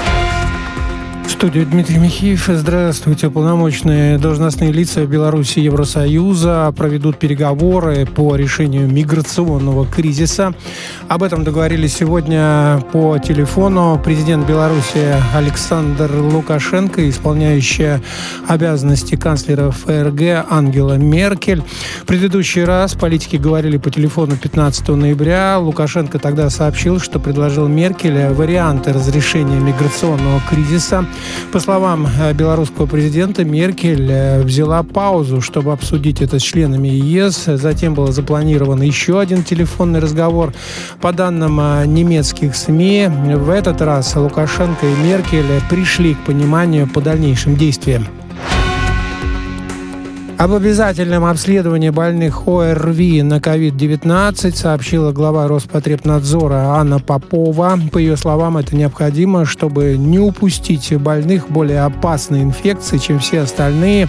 студию 1.41 1.65
Дмитрий 1.65 1.97
Михеев. 1.97 2.45
Здравствуйте. 2.53 3.31
Полномочные 3.31 4.19
должностные 4.19 4.71
лица 4.71 5.03
Беларуси 5.07 5.57
и 5.57 5.63
Евросоюза 5.63 6.71
проведут 6.77 7.17
переговоры 7.17 8.05
по 8.05 8.35
решению 8.35 8.87
миграционного 8.87 9.87
кризиса. 9.87 10.53
Об 11.07 11.23
этом 11.23 11.43
договорились 11.43 11.95
сегодня 11.95 12.79
по 12.91 13.17
телефону 13.17 13.99
президент 14.05 14.47
Беларуси 14.47 15.15
Александр 15.33 16.11
Лукашенко, 16.13 17.09
исполняющая 17.09 18.03
обязанности 18.47 19.15
канцлера 19.15 19.71
ФРГ 19.71 20.45
Ангела 20.47 20.93
Меркель. 20.93 21.63
В 22.03 22.05
предыдущий 22.05 22.63
раз 22.63 22.93
политики 22.93 23.37
говорили 23.37 23.77
по 23.77 23.89
телефону 23.89 24.37
15 24.37 24.89
ноября. 24.89 25.57
Лукашенко 25.57 26.19
тогда 26.19 26.51
сообщил, 26.51 26.99
что 26.99 27.17
предложил 27.17 27.67
Меркель 27.67 28.27
варианты 28.27 28.93
разрешения 28.93 29.59
миграционного 29.59 30.39
кризиса– 30.47 31.03
по 31.51 31.59
словам 31.59 32.07
э, 32.07 32.33
белорусского 32.33 32.85
президента, 32.85 33.43
Меркель 33.43 34.09
э, 34.09 34.41
взяла 34.41 34.83
паузу, 34.83 35.41
чтобы 35.41 35.73
обсудить 35.73 36.21
это 36.21 36.39
с 36.39 36.41
членами 36.41 36.87
ЕС. 36.87 37.45
Затем 37.45 37.93
был 37.93 38.11
запланирован 38.11 38.81
еще 38.81 39.19
один 39.19 39.43
телефонный 39.43 39.99
разговор. 39.99 40.53
По 41.01 41.11
данным 41.11 41.59
э, 41.59 41.85
немецких 41.85 42.55
СМИ, 42.55 43.09
в 43.35 43.49
этот 43.49 43.81
раз 43.81 44.15
Лукашенко 44.15 44.85
и 44.85 44.95
Меркель 45.03 45.61
пришли 45.69 46.13
к 46.13 46.19
пониманию 46.19 46.87
по 46.87 47.01
дальнейшим 47.01 47.55
действиям. 47.55 48.07
Об 50.41 50.53
обязательном 50.53 51.25
обследовании 51.25 51.91
больных 51.91 52.47
ОРВИ 52.47 53.21
на 53.21 53.35
COVID-19 53.35 54.55
сообщила 54.55 55.11
глава 55.11 55.47
Роспотребнадзора 55.47 56.79
Анна 56.79 56.97
Попова. 56.97 57.79
По 57.91 57.99
ее 57.99 58.17
словам, 58.17 58.57
это 58.57 58.75
необходимо, 58.75 59.45
чтобы 59.45 59.97
не 59.99 60.17
упустить 60.17 60.97
больных 60.97 61.51
более 61.51 61.81
опасной 61.81 62.41
инфекции, 62.41 62.97
чем 62.97 63.19
все 63.19 63.41
остальные. 63.41 64.07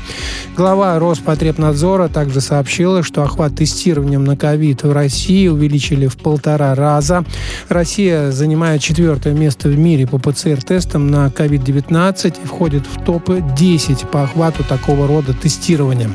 Глава 0.57 0.99
Роспотребнадзора 0.99 2.09
также 2.09 2.41
сообщила, 2.41 3.03
что 3.03 3.23
охват 3.25 3.55
тестированием 3.57 4.25
на 4.25 4.33
COVID 4.33 4.89
в 4.89 4.93
России 4.93 5.49
увеличили 5.49 6.07
в 6.07 6.17
полтора 6.17 6.75
раза. 6.75 7.27
Россия 7.69 8.31
занимает 8.31 8.81
четвертое 8.81 9.35
место 9.35 9.69
в 9.69 9.77
мире 9.77 10.07
по 10.07 10.17
ПЦР-тестам 10.17 11.11
на 11.11 11.27
COVID-19 11.27 12.37
и 12.43 12.47
входит 12.47 12.87
в 12.87 13.05
топ-10 13.05 14.07
по 14.07 14.23
охвату 14.23 14.65
такого 14.65 15.07
рода 15.07 15.35
тестирования. 15.35 16.09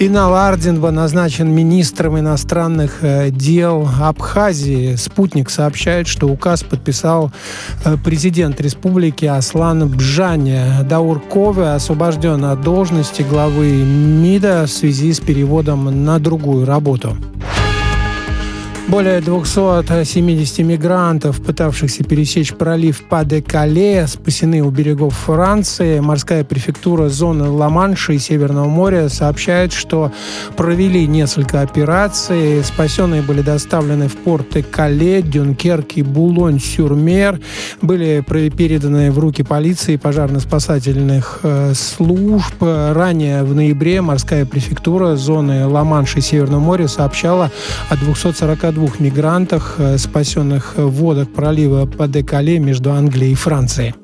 Инал 0.00 0.34
Ардинба 0.34 0.90
назначен 0.90 1.48
министром 1.54 2.18
иностранных 2.18 3.04
э, 3.04 3.30
дел 3.30 3.88
Абхазии. 4.00 4.96
Спутник 4.96 5.50
сообщает, 5.50 6.08
что 6.08 6.26
указ 6.26 6.64
подписал 6.64 7.30
э, 7.84 7.96
президент 8.04 8.60
республики 8.60 9.24
Аслан 9.24 9.88
Бжаня. 9.88 10.82
Даур 10.82 11.20
Кове 11.20 11.68
освобожден 11.68 12.44
от 12.44 12.60
должности 12.62 13.22
главы 13.22 13.70
МИДа 13.70 14.64
в 14.66 14.70
связи 14.70 15.12
с 15.12 15.20
переводом 15.20 16.04
на 16.04 16.18
другую 16.18 16.66
работу. 16.66 17.16
Более 18.86 19.22
270 19.22 20.58
мигрантов, 20.58 21.40
пытавшихся 21.40 22.04
пересечь 22.04 22.52
пролив 22.52 23.02
Па-де-Кале, 23.08 24.06
спасены 24.06 24.60
у 24.60 24.68
берегов 24.68 25.16
Франции. 25.16 26.00
Морская 26.00 26.44
префектура 26.44 27.08
зоны 27.08 27.48
Ла-Манша 27.48 28.12
и 28.12 28.18
Северного 28.18 28.68
моря 28.68 29.08
сообщает, 29.08 29.72
что 29.72 30.12
провели 30.54 31.06
несколько 31.06 31.62
операций. 31.62 32.62
Спасенные 32.62 33.22
были 33.22 33.40
доставлены 33.40 34.08
в 34.08 34.16
порты 34.16 34.62
Кале, 34.62 35.22
Дюнкерк 35.22 35.92
и 35.94 36.02
Булонь-Сюрмер. 36.02 37.40
Были 37.80 38.20
переданы 38.50 39.10
в 39.10 39.18
руки 39.18 39.42
полиции 39.42 39.94
и 39.94 39.98
пожарно-спасательных 39.98 41.40
э, 41.42 41.72
служб. 41.74 42.54
Ранее 42.60 43.44
в 43.44 43.54
ноябре 43.54 44.02
морская 44.02 44.44
префектура 44.44 45.16
зоны 45.16 45.66
Ла-Манша 45.66 46.18
и 46.18 46.22
Северного 46.22 46.60
моря 46.60 46.86
сообщала 46.86 47.50
о 47.88 47.96
240 47.96 48.73
двух 48.74 49.00
мигрантах, 49.00 49.76
э, 49.78 49.98
спасенных 49.98 50.74
в 50.76 50.90
водах 50.90 51.28
пролива 51.28 51.86
Паде-Кале 51.86 52.58
между 52.58 52.92
Англией 52.92 53.32
и 53.32 53.36
Францией. 53.36 53.94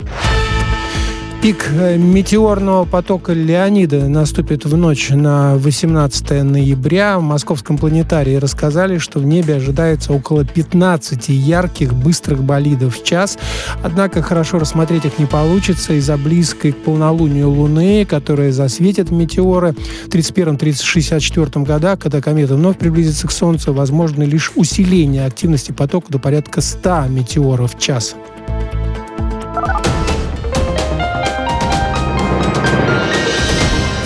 Пик 1.42 1.70
э, 1.72 1.96
метеорного 1.96 2.84
потока 2.84 3.32
Леонида 3.32 4.10
наступит 4.10 4.66
в 4.66 4.76
ночь 4.76 5.08
на 5.08 5.56
18 5.56 6.42
ноября. 6.42 7.18
В 7.18 7.22
Московском 7.22 7.78
планетарии 7.78 8.34
рассказали, 8.34 8.98
что 8.98 9.20
в 9.20 9.24
небе 9.24 9.54
ожидается 9.54 10.12
около 10.12 10.44
15 10.44 11.30
ярких 11.30 11.94
быстрых 11.94 12.44
болидов 12.44 12.98
в 12.98 13.04
час. 13.04 13.38
Однако 13.82 14.20
хорошо 14.20 14.58
рассмотреть 14.58 15.06
их 15.06 15.18
не 15.18 15.24
получится 15.24 15.94
из-за 15.94 16.18
близкой 16.18 16.72
к 16.72 16.76
полнолунию 16.76 17.48
Луны, 17.48 18.04
которая 18.04 18.52
засветит 18.52 19.10
метеоры. 19.10 19.74
В 20.04 20.08
31-64 20.10 21.64
годах, 21.64 22.00
когда 22.00 22.20
комета 22.20 22.54
вновь 22.54 22.76
приблизится 22.76 23.26
к 23.26 23.32
Солнцу, 23.32 23.72
возможно 23.72 24.24
лишь 24.24 24.52
усиление 24.56 25.24
активности 25.24 25.72
потока 25.72 26.12
до 26.12 26.18
порядка 26.18 26.60
100 26.60 27.06
метеоров 27.08 27.76
в 27.76 27.78
час. 27.78 28.14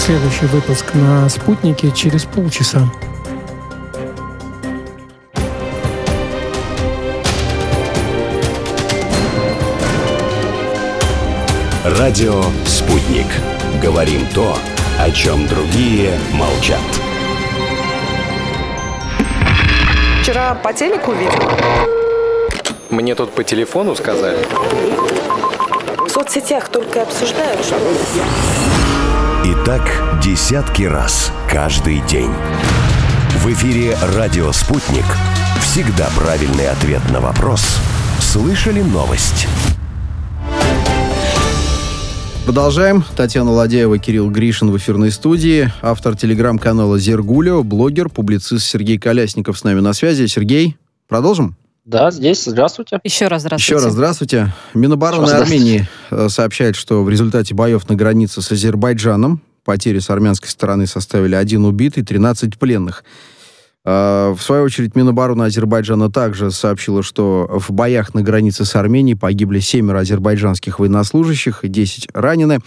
Следующий 0.04 0.44
выпуск 0.44 0.92
на 0.92 1.26
«Спутнике» 1.30 1.90
через 1.90 2.24
полчаса. 2.24 2.80
Радио 11.86 12.42
«Спутник». 12.66 13.24
Говорим 13.82 14.26
то, 14.34 14.58
о 15.00 15.10
чем 15.10 15.46
другие 15.46 16.12
молчат. 16.34 16.82
Вчера 20.20 20.54
по 20.56 20.74
телеку 20.74 21.12
видел. 21.12 21.32
Мне 22.90 23.14
тут 23.14 23.32
по 23.32 23.42
телефону 23.42 23.96
сказали. 23.96 24.46
В 25.98 26.10
соцсетях 26.10 26.68
только 26.68 27.00
обсуждают, 27.00 27.64
что... 27.64 27.76
И 29.44 29.54
так 29.66 29.82
десятки 30.24 30.84
раз 30.84 31.30
каждый 31.50 32.00
день. 32.08 32.30
В 33.42 33.52
эфире 33.52 33.94
«Радио 34.16 34.50
Спутник». 34.52 35.04
Всегда 35.60 36.08
правильный 36.16 36.70
ответ 36.70 37.02
на 37.10 37.20
вопрос. 37.20 37.60
Слышали 38.20 38.80
новость? 38.80 39.46
Продолжаем. 42.46 43.04
Татьяна 43.16 43.50
Ладяева, 43.50 43.98
Кирилл 43.98 44.30
Гришин 44.30 44.70
в 44.70 44.78
эфирной 44.78 45.10
студии. 45.10 45.70
Автор 45.82 46.16
телеграм-канала 46.16 46.98
«Зергуля», 46.98 47.56
блогер, 47.56 48.08
публицист 48.08 48.64
Сергей 48.64 48.98
Колясников 48.98 49.58
с 49.58 49.64
нами 49.64 49.80
на 49.80 49.92
связи. 49.92 50.24
Сергей, 50.24 50.78
продолжим? 51.06 51.54
Да, 51.84 52.10
здесь. 52.10 52.44
Здравствуйте. 52.44 52.98
Еще 53.04 53.28
раз 53.28 53.42
здравствуйте. 53.42 53.74
Еще 53.74 53.84
раз 53.84 53.92
здравствуйте. 53.92 54.54
Минобороны 54.72 55.28
Армении 55.28 55.86
э, 56.10 56.28
сообщает, 56.30 56.76
что 56.76 57.04
в 57.04 57.10
результате 57.10 57.54
боев 57.54 57.88
на 57.90 57.94
границе 57.94 58.40
с 58.40 58.50
Азербайджаном 58.50 59.42
потери 59.64 59.98
с 59.98 60.08
армянской 60.08 60.48
стороны 60.48 60.86
составили 60.86 61.34
один 61.34 61.66
убитый, 61.66 62.02
13 62.02 62.58
пленных. 62.58 63.04
Э, 63.84 64.34
в 64.34 64.40
свою 64.40 64.64
очередь, 64.64 64.96
Минобороны 64.96 65.42
Азербайджана 65.42 66.10
также 66.10 66.50
сообщила, 66.50 67.02
что 67.02 67.46
в 67.50 67.70
боях 67.70 68.14
на 68.14 68.22
границе 68.22 68.64
с 68.64 68.74
Арменией 68.76 69.16
погибли 69.16 69.60
семеро 69.60 69.98
азербайджанских 69.98 70.78
военнослужащих 70.78 71.64
и 71.64 71.68
10 71.68 72.08
ранены. 72.14 72.60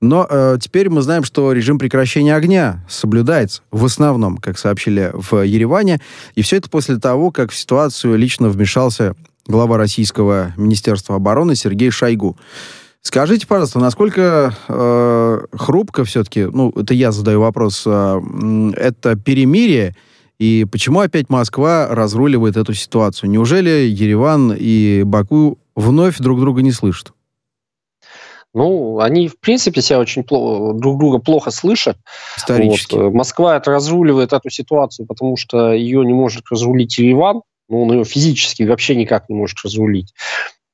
Но 0.00 0.26
э, 0.28 0.58
теперь 0.60 0.90
мы 0.90 1.02
знаем, 1.02 1.24
что 1.24 1.52
режим 1.52 1.78
прекращения 1.78 2.34
огня 2.34 2.84
соблюдается 2.88 3.62
в 3.70 3.84
основном, 3.84 4.36
как 4.38 4.58
сообщили 4.58 5.10
в 5.14 5.42
Ереване. 5.42 6.00
И 6.34 6.42
все 6.42 6.56
это 6.56 6.68
после 6.68 6.98
того, 6.98 7.30
как 7.30 7.50
в 7.50 7.56
ситуацию 7.56 8.16
лично 8.16 8.48
вмешался 8.48 9.14
глава 9.46 9.78
российского 9.78 10.52
Министерства 10.56 11.16
обороны 11.16 11.56
Сергей 11.56 11.90
Шойгу. 11.90 12.36
Скажите, 13.00 13.46
пожалуйста, 13.46 13.78
насколько 13.78 14.54
э, 14.68 15.40
хрупко 15.52 16.04
все-таки, 16.04 16.44
ну, 16.44 16.70
это 16.70 16.92
я 16.92 17.12
задаю 17.12 17.40
вопрос, 17.40 17.84
э, 17.86 18.72
это 18.76 19.14
перемирие, 19.14 19.94
и 20.38 20.66
почему 20.70 21.00
опять 21.00 21.30
Москва 21.30 21.88
разруливает 21.88 22.56
эту 22.56 22.74
ситуацию? 22.74 23.30
Неужели 23.30 23.70
Ереван 23.88 24.52
и 24.58 25.02
Баку 25.04 25.58
вновь 25.74 26.18
друг 26.18 26.40
друга 26.40 26.62
не 26.62 26.72
слышат? 26.72 27.12
Ну, 28.56 29.00
они, 29.00 29.28
в 29.28 29.38
принципе, 29.38 29.82
себя 29.82 29.98
очень 29.98 30.24
плохо, 30.24 30.72
друг 30.72 30.98
друга 30.98 31.18
плохо 31.18 31.50
слышат. 31.50 31.98
Исторически. 32.38 32.94
Вот. 32.94 33.12
Москва 33.12 33.54
это 33.54 33.70
разруливает 33.70 34.32
эту 34.32 34.48
ситуацию, 34.48 35.06
потому 35.06 35.36
что 35.36 35.74
ее 35.74 36.02
не 36.06 36.14
может 36.14 36.44
разрулить 36.50 36.96
Ереван. 36.96 37.42
Ну, 37.68 37.82
он 37.82 37.92
ее 37.92 38.04
физически 38.04 38.62
вообще 38.62 38.96
никак 38.96 39.28
не 39.28 39.34
может 39.34 39.58
разрулить. 39.62 40.14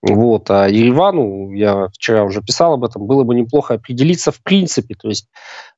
Вот. 0.00 0.48
А 0.48 0.68
Еревану, 0.68 1.50
я 1.54 1.88
вчера 1.88 2.22
уже 2.22 2.40
писал 2.40 2.74
об 2.74 2.84
этом, 2.84 3.04
было 3.04 3.24
бы 3.24 3.34
неплохо 3.34 3.74
определиться 3.74 4.30
в 4.30 4.40
принципе, 4.44 4.94
то 4.94 5.08
есть 5.08 5.26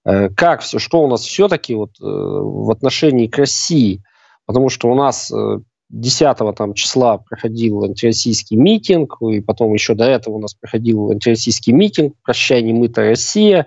э, 0.05 0.29
как 0.29 0.61
все, 0.61 0.79
что 0.79 1.03
у 1.03 1.09
нас 1.09 1.23
все-таки 1.23 1.75
вот, 1.75 1.93
э, 2.03 2.05
в 2.05 2.71
отношении 2.71 3.29
к 3.29 3.39
России, 3.39 4.03
потому 4.45 4.69
что 4.69 4.91
у 4.91 4.95
нас 4.95 5.33
э, 5.33 5.59
10 5.91 6.37
там, 6.57 6.75
числа 6.75 7.19
проходил 7.19 7.85
антироссийский 7.85 8.57
митинг, 8.57 9.17
и 9.23 9.41
потом 9.41 9.75
еще 9.75 9.95
до 9.95 10.05
этого 10.05 10.37
у 10.37 10.41
нас 10.41 10.55
проходил 10.55 11.11
антироссийский 11.11 11.73
митинг 11.73 12.15
«Прощай, 12.23 12.63
немытая 12.63 13.11
Россия», 13.11 13.67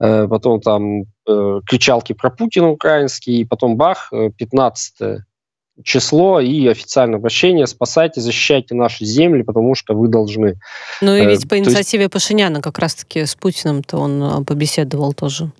э, 0.00 0.26
потом 0.28 0.60
там 0.60 1.02
э, 1.28 1.60
кричалки 1.66 2.12
про 2.12 2.30
Путина 2.30 2.70
украинские, 2.70 3.40
и 3.40 3.44
потом 3.44 3.76
бах, 3.76 4.12
15 4.36 5.00
э, 5.00 5.18
число 5.84 6.38
и 6.40 6.66
официальное 6.68 7.18
обращение 7.18 7.66
«Спасайте, 7.66 8.20
защищайте 8.20 8.74
наши 8.74 9.04
земли, 9.04 9.42
потому 9.42 9.74
что 9.74 9.94
вы 9.94 10.08
должны». 10.08 10.58
Ну 11.00 11.14
и 11.14 11.26
ведь 11.26 11.48
по 11.48 11.58
инициативе 11.58 12.04
есть... 12.04 12.12
Пашиняна 12.12 12.62
как 12.62 12.78
раз-таки 12.78 13.26
с 13.26 13.34
Путиным-то 13.34 13.98
он 13.98 14.44
побеседовал 14.44 15.12
тоже. 15.12 15.50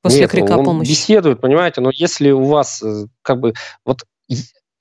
После 0.00 0.20
Нет, 0.20 0.30
крика 0.30 0.56
он 0.56 0.64
помощи. 0.64 0.90
беседует, 0.90 1.40
понимаете, 1.40 1.80
но 1.80 1.90
если 1.92 2.30
у 2.30 2.44
вас 2.44 2.82
как 3.22 3.40
бы... 3.40 3.54
Вот 3.84 4.04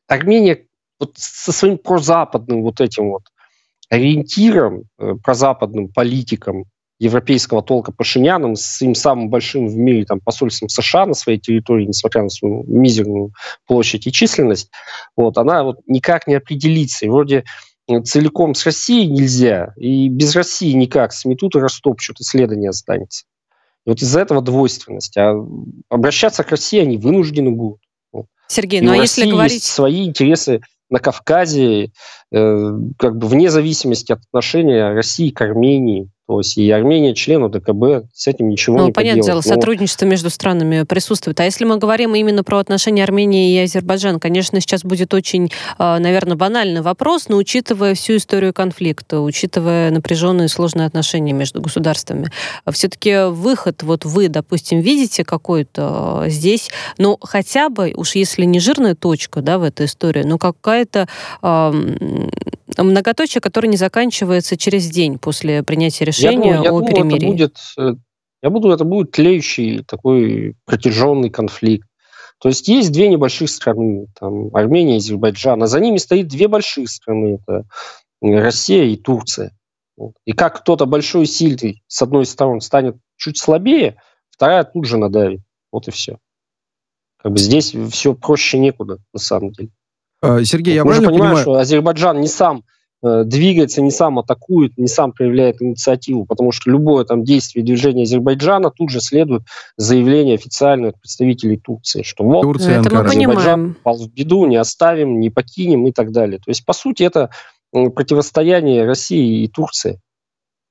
Армения 0.08 0.66
вот 1.00 1.14
со 1.16 1.52
своим 1.52 1.78
прозападным 1.78 2.62
вот 2.64 2.82
этим 2.82 3.10
вот 3.10 3.24
ориентиром, 3.90 4.84
прозападным 5.24 5.90
политиком 5.90 6.66
европейского 6.98 7.62
толка 7.62 7.92
Пашиняном, 7.92 8.56
с 8.56 8.78
своим 8.78 8.96
самым 8.96 9.30
большим 9.30 9.68
в 9.68 9.76
мире 9.76 10.06
там, 10.06 10.22
посольством 10.22 10.70
США 10.70 11.06
на 11.06 11.14
своей 11.14 11.40
территории, 11.40 11.86
несмотря 11.86 12.24
на 12.24 12.30
свою 12.30 12.64
мизерную 12.64 13.32
площадь 13.68 14.08
и 14.08 14.12
численность, 14.12 14.72
вот, 15.18 15.38
она 15.38 15.64
вот 15.64 15.80
никак 15.88 16.26
не 16.28 16.36
определится. 16.36 17.06
И 17.06 17.10
вроде 17.10 17.44
целиком 18.06 18.56
с 18.56 18.66
Россией 18.66 19.08
нельзя, 19.08 19.74
и 19.76 20.08
без 20.08 20.36
России 20.36 20.72
никак. 20.72 21.12
Сметут 21.14 21.56
и 21.56 21.60
растопчут, 21.60 22.20
и 22.22 22.24
следа 22.24 22.56
не 22.56 22.68
останется. 22.68 23.26
И 23.86 23.90
вот 23.90 24.02
из-за 24.02 24.22
этого 24.22 24.42
двойственность. 24.42 25.18
А 25.18 25.36
обращаться 25.90 26.44
к 26.44 26.50
России 26.50 26.80
они 26.80 26.98
вынуждены 26.98 27.52
будут. 27.52 27.82
Сергей, 28.48 28.80
и 28.80 28.84
ну 28.84 28.94
а 28.94 28.98
если 28.98 29.30
говорить... 29.30 29.54
есть 29.54 29.66
свои 29.66 30.06
интересы 30.06 30.62
на 30.90 31.00
Кавказе, 31.00 31.92
э, 32.32 32.72
как 32.98 33.18
бы 33.18 33.28
вне 33.28 33.50
зависимости 33.50 34.12
от 34.12 34.20
отношения 34.20 34.94
России 34.94 35.32
к 35.32 35.42
Армении. 35.42 36.10
То 36.28 36.40
есть 36.40 36.58
и 36.58 36.72
Армения 36.72 37.14
член 37.14 37.44
ОДКБ, 37.44 38.08
с 38.12 38.26
этим 38.26 38.50
ничего 38.50 38.78
ну, 38.78 38.86
не 38.88 38.92
понятное 38.92 39.24
дело, 39.24 39.38
Но... 39.38 39.42
сотрудничество 39.44 40.06
между 40.06 40.32
странами 40.32 40.84
присутствует. 40.84 41.40
А 41.40 41.44
если 41.44 41.66
мы 41.66 41.78
говорим 41.78 42.16
именно 42.16 42.44
про 42.44 42.58
отношения 42.58 43.04
Армении 43.04 43.54
и 43.54 43.60
Азербайджана, 43.60 44.20
конечно, 44.20 44.60
сейчас 44.60 44.84
будет 44.84 45.14
очень, 45.14 45.52
а, 45.78 46.00
наверное, 46.00 46.36
банальный 46.36 46.82
вопрос, 46.82 47.30
но 47.30 47.38
учитывая 47.38 47.94
всю 47.94 48.18
историю 48.18 48.54
конфликта, 48.54 49.22
учитывая 49.22 49.92
напряженные 49.92 50.48
сложные 50.48 50.88
отношения 50.88 51.34
между 51.34 51.62
государствами, 51.62 52.32
все-таки 52.72 53.30
выход, 53.30 53.84
вот 53.84 54.04
вы, 54.04 54.28
допустим, 54.28 54.80
видите 54.80 55.24
какой-то 55.24 56.24
а, 56.24 56.30
здесь, 56.30 56.70
ну, 56.98 57.20
хотя 57.22 57.70
бы, 57.70 57.94
уж 57.96 58.16
если 58.16 58.46
не 58.46 58.60
жирная 58.60 58.96
точка, 58.96 59.42
да, 59.42 59.60
в 59.60 59.64
этой 59.64 59.86
истории, 59.86 60.24
но 60.24 60.40
какая-то 60.40 61.08
э, 61.44 61.74
многоточие, 62.84 63.42
которое 63.42 63.68
не 63.68 63.78
заканчивается 63.78 64.58
через 64.58 64.90
день 64.90 65.18
после 65.18 65.64
принятия 65.64 66.06
решения 66.06 66.52
я 66.52 66.58
думаю, 66.58 66.64
я 66.64 66.70
о 66.70 66.80
думаю, 66.80 66.88
перемирии? 66.88 67.18
Это 67.18 67.28
будет, 67.28 67.58
э, 67.78 67.96
я 68.44 68.50
буду, 68.50 68.72
это 68.72 68.84
будет 68.84 69.12
тлеющий 69.12 69.84
такой 69.84 70.56
протяженный 70.66 71.30
конфликт. 71.30 71.88
То 72.40 72.50
есть 72.50 72.68
есть 72.68 72.92
две 72.92 73.08
небольших 73.08 73.50
страны, 73.50 74.08
там, 74.20 74.56
Армения 74.56 74.96
и 74.96 74.98
Азербайджан, 74.98 75.64
а 75.64 75.68
за 75.68 75.80
ними 75.80 75.98
стоит 75.98 76.28
две 76.28 76.48
большие 76.48 76.88
страны, 76.88 77.40
это 77.42 77.66
Россия 78.22 78.84
и 78.86 78.98
Турция. 78.98 79.52
И 80.26 80.34
как 80.34 80.60
кто-то 80.60 80.86
большой 80.86 81.24
и 81.24 81.28
сильный 81.28 81.82
с 81.88 82.02
одной 82.02 82.26
стороны 82.26 82.62
станет 82.62 82.98
чуть 83.16 83.38
слабее, 83.38 84.02
вторая 84.30 84.64
тут 84.66 84.86
же 84.86 84.98
надавит. 84.98 85.42
Вот 85.72 85.88
и 85.88 85.92
все. 85.92 86.20
Как 87.18 87.32
бы 87.32 87.40
здесь 87.40 87.74
все 87.92 88.14
проще 88.14 88.60
некуда, 88.60 89.00
на 89.14 89.20
самом 89.20 89.52
деле. 89.52 89.72
А, 90.26 90.44
Сергей, 90.44 90.76
я 90.76 90.84
Мы 90.84 90.92
правильно 90.92 91.10
же 91.10 91.12
понимаем, 91.12 91.36
понимаю... 91.36 91.44
что 91.44 91.54
Азербайджан 91.62 92.22
не 92.22 92.28
сам 92.28 92.64
Э, 93.06 93.24
двигается, 93.24 93.84
не 93.84 93.92
сам 93.92 94.18
атакует, 94.18 94.80
не 94.80 94.88
сам 94.88 95.12
проявляет 95.12 95.62
инициативу, 95.62 96.26
потому 96.26 96.52
что 96.52 96.72
любое 96.72 97.06
там 97.06 97.24
действие 97.24 97.64
движение 97.64 98.04
Азербайджана 98.04 98.72
тут 98.72 98.90
же 98.90 99.00
следует 99.00 99.44
заявление 99.78 100.36
официальное 100.36 100.90
от 100.90 101.00
представителей 101.00 101.58
Турции, 101.58 102.02
что 102.02 102.24
мол, 102.24 102.42
Турция, 102.42 102.80
это 102.80 102.92
мы 102.92 103.02
Азербайджан 103.02 103.36
понимаем. 103.36 103.78
пал 103.84 103.98
в 103.98 104.12
беду, 104.12 104.48
не 104.48 104.56
оставим, 104.56 105.20
не 105.20 105.30
покинем 105.30 105.86
и 105.86 105.92
так 105.92 106.12
далее. 106.12 106.40
То 106.40 106.50
есть, 106.50 106.66
по 106.66 106.74
сути, 106.74 107.04
это 107.04 107.30
противостояние 107.72 108.86
России 108.86 109.44
и 109.44 109.48
Турции. 109.50 110.00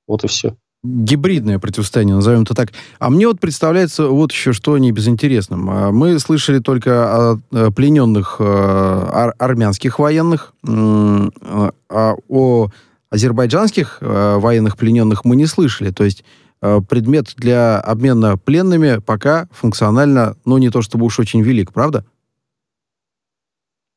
Вот 0.08 0.24
и 0.24 0.26
все 0.26 0.56
гибридное 0.84 1.58
противостояние, 1.58 2.16
назовем 2.16 2.42
это 2.42 2.54
так. 2.54 2.68
А 2.98 3.10
мне 3.10 3.26
вот 3.26 3.40
представляется 3.40 4.06
вот 4.08 4.30
еще 4.30 4.52
что 4.52 4.76
не 4.78 4.92
безинтересным. 4.92 5.70
А 5.70 5.90
мы 5.90 6.18
слышали 6.18 6.58
только 6.58 7.40
о 7.50 7.70
плененных 7.70 8.36
э, 8.38 8.44
ар 8.44 9.34
армянских 9.38 9.98
военных, 9.98 10.52
а 10.62 12.14
о 12.28 12.68
азербайджанских 13.10 13.98
э, 14.00 14.36
военных 14.38 14.76
плененных 14.76 15.24
мы 15.24 15.36
не 15.36 15.46
слышали. 15.46 15.90
То 15.90 16.04
есть 16.04 16.24
э, 16.60 16.80
предмет 16.88 17.32
для 17.36 17.80
обмена 17.80 18.36
пленными 18.36 18.98
пока 18.98 19.48
функционально, 19.52 20.36
ну, 20.44 20.58
не 20.58 20.70
то 20.70 20.82
чтобы 20.82 21.06
уж 21.06 21.18
очень 21.18 21.40
велик, 21.40 21.72
правда? 21.72 22.04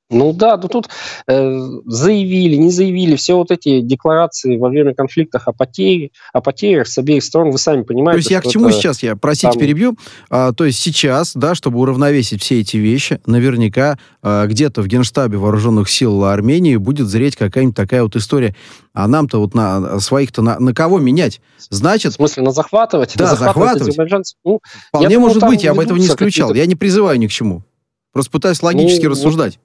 Ну 0.09 0.31
да, 0.31 0.55
ну 0.55 0.69
тут 0.69 0.87
э, 1.27 1.59
заявили, 1.85 2.55
не 2.55 2.71
заявили, 2.71 3.17
все 3.17 3.35
вот 3.35 3.51
эти 3.51 3.81
декларации 3.81 4.55
во 4.55 4.69
время 4.69 4.93
конфликтов 4.93 5.43
о, 5.47 5.51
потере, 5.51 6.11
о 6.31 6.39
потерях 6.39 6.87
с 6.87 6.97
обеих 6.97 7.23
сторон, 7.23 7.51
вы 7.51 7.57
сами 7.57 7.81
понимаете. 7.81 8.13
То 8.13 8.17
есть 8.19 8.31
я 8.31 8.41
к 8.41 8.47
чему 8.51 8.71
сейчас, 8.71 9.03
я, 9.03 9.17
простите, 9.17 9.51
там... 9.51 9.59
перебью, 9.59 9.97
а, 10.29 10.53
то 10.53 10.63
есть 10.63 10.79
сейчас, 10.79 11.35
да, 11.35 11.55
чтобы 11.55 11.79
уравновесить 11.79 12.41
все 12.41 12.61
эти 12.61 12.77
вещи, 12.77 13.19
наверняка 13.25 13.97
а, 14.21 14.47
где-то 14.47 14.81
в 14.81 14.87
Генштабе 14.87 15.37
Вооруженных 15.37 15.89
сил 15.89 16.23
Армении 16.23 16.77
будет 16.77 17.07
зреть 17.07 17.35
какая-нибудь 17.35 17.75
такая 17.75 18.03
вот 18.03 18.15
история. 18.15 18.55
А 18.93 19.07
нам-то 19.07 19.39
вот 19.39 19.53
на 19.53 19.99
своих-то 19.99 20.41
на, 20.41 20.57
на 20.57 20.73
кого 20.73 20.99
менять? 20.99 21.41
Значит... 21.69 22.13
В 22.13 22.15
смысле, 22.15 22.43
на 22.43 22.51
захватывать? 22.51 23.13
Да, 23.17 23.31
на 23.31 23.35
захватывать. 23.35 23.93
захватывать. 23.93 24.35
Ну, 24.45 24.61
Вполне 24.87 25.09
думаю, 25.15 25.33
может 25.33 25.43
быть, 25.43 25.63
я 25.63 25.71
об 25.71 25.79
этом 25.79 25.97
не 25.97 26.07
исключал. 26.07 26.53
Я 26.53 26.65
не 26.65 26.75
призываю 26.75 27.19
ни 27.19 27.27
к 27.27 27.31
чему. 27.31 27.63
Просто 28.13 28.31
пытаюсь 28.31 28.63
логически 28.63 29.05
ну, 29.05 29.11
рассуждать. 29.11 29.59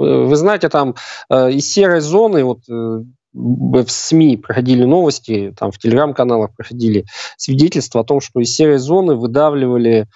Вы 0.00 0.36
знаете, 0.36 0.68
там 0.68 0.94
э, 1.28 1.52
из 1.52 1.70
серой 1.70 2.00
зоны, 2.00 2.44
вот 2.44 2.60
э, 2.68 3.02
в 3.32 3.88
СМИ 3.88 4.36
проходили 4.38 4.84
новости, 4.84 5.54
там 5.58 5.70
в 5.70 5.78
телеграм-каналах 5.78 6.54
проходили 6.56 7.06
свидетельства 7.36 8.00
о 8.00 8.04
том, 8.04 8.20
что 8.20 8.40
из 8.40 8.54
серой 8.54 8.78
зоны 8.78 9.14
выдавливали 9.14 10.08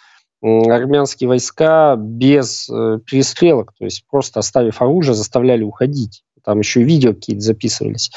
армянские 0.42 1.28
войска 1.28 1.96
без 1.96 2.68
э, 2.68 2.98
перестрелок, 3.06 3.72
то 3.78 3.84
есть 3.84 4.04
просто 4.10 4.40
оставив 4.40 4.82
оружие, 4.82 5.14
заставляли 5.14 5.62
уходить. 5.62 6.22
Там 6.44 6.60
еще 6.60 6.82
видео 6.82 7.14
какие-то 7.14 7.42
записывались. 7.42 8.10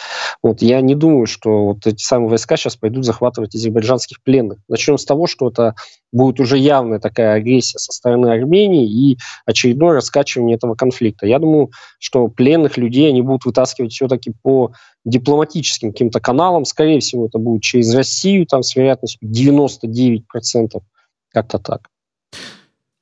Вот, 0.43 0.61
я 0.61 0.81
не 0.81 0.95
думаю, 0.95 1.25
что 1.25 1.67
вот 1.67 1.87
эти 1.87 2.01
самые 2.01 2.29
войска 2.29 2.57
сейчас 2.57 2.75
пойдут 2.75 3.05
захватывать 3.05 3.55
азербайджанских 3.55 4.21
пленных. 4.21 4.59
Начнем 4.67 4.97
с 4.97 5.05
того, 5.05 5.27
что 5.27 5.49
это 5.49 5.75
будет 6.11 6.39
уже 6.39 6.57
явная 6.57 6.99
такая 6.99 7.35
агрессия 7.35 7.79
со 7.79 7.91
стороны 7.91 8.27
Армении 8.27 8.87
и 8.87 9.17
очередное 9.45 9.93
раскачивание 9.93 10.55
этого 10.55 10.75
конфликта. 10.75 11.25
Я 11.25 11.39
думаю, 11.39 11.71
что 11.99 12.27
пленных 12.27 12.77
людей 12.77 13.09
они 13.09 13.21
будут 13.21 13.45
вытаскивать 13.45 13.93
все-таки 13.93 14.33
по 14.41 14.71
дипломатическим 15.05 15.91
каким-то 15.91 16.19
каналам. 16.19 16.65
Скорее 16.65 16.99
всего, 16.99 17.27
это 17.27 17.39
будет 17.39 17.61
через 17.61 17.93
Россию, 17.93 18.45
там 18.45 18.63
с 18.63 18.75
вероятностью 18.75 19.29
99%. 19.29 20.23
Как-то 21.29 21.59
так. 21.59 21.89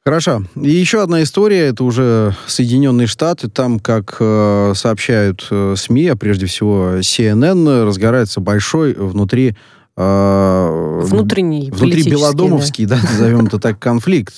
Хорошо. 0.06 0.44
И 0.62 0.70
еще 0.70 1.02
одна 1.02 1.24
история, 1.24 1.62
это 1.62 1.84
уже 1.84 2.36
Соединенные 2.46 3.08
Штаты. 3.08 3.50
Там, 3.50 3.80
как 3.80 4.18
э, 4.20 4.74
сообщают 4.76 5.48
э, 5.50 5.74
СМИ, 5.76 6.10
а 6.10 6.16
прежде 6.16 6.46
всего 6.46 6.98
CNN, 7.00 7.86
разгорается 7.86 8.40
большой 8.40 8.94
внутри 8.94 9.56
э, 9.98 11.02
внутренний, 11.06 11.72
внутри 11.72 12.04
Белодомовский, 12.04 12.86
да, 12.86 12.98
да 13.02 13.10
назовем 13.10 13.48
это 13.48 13.58
так, 13.58 13.80
конфликт, 13.80 14.36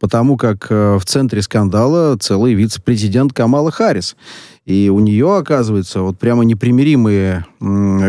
потому 0.00 0.36
как 0.36 0.66
э, 0.70 0.96
в 0.96 1.04
центре 1.04 1.42
скандала 1.42 2.16
целый 2.16 2.54
вице-президент 2.54 3.32
Камала 3.32 3.70
Харрис. 3.70 4.16
И 4.66 4.88
у 4.88 4.98
нее, 4.98 5.36
оказывается, 5.36 6.00
вот 6.00 6.18
прямо 6.18 6.44
непримиримые 6.44 7.46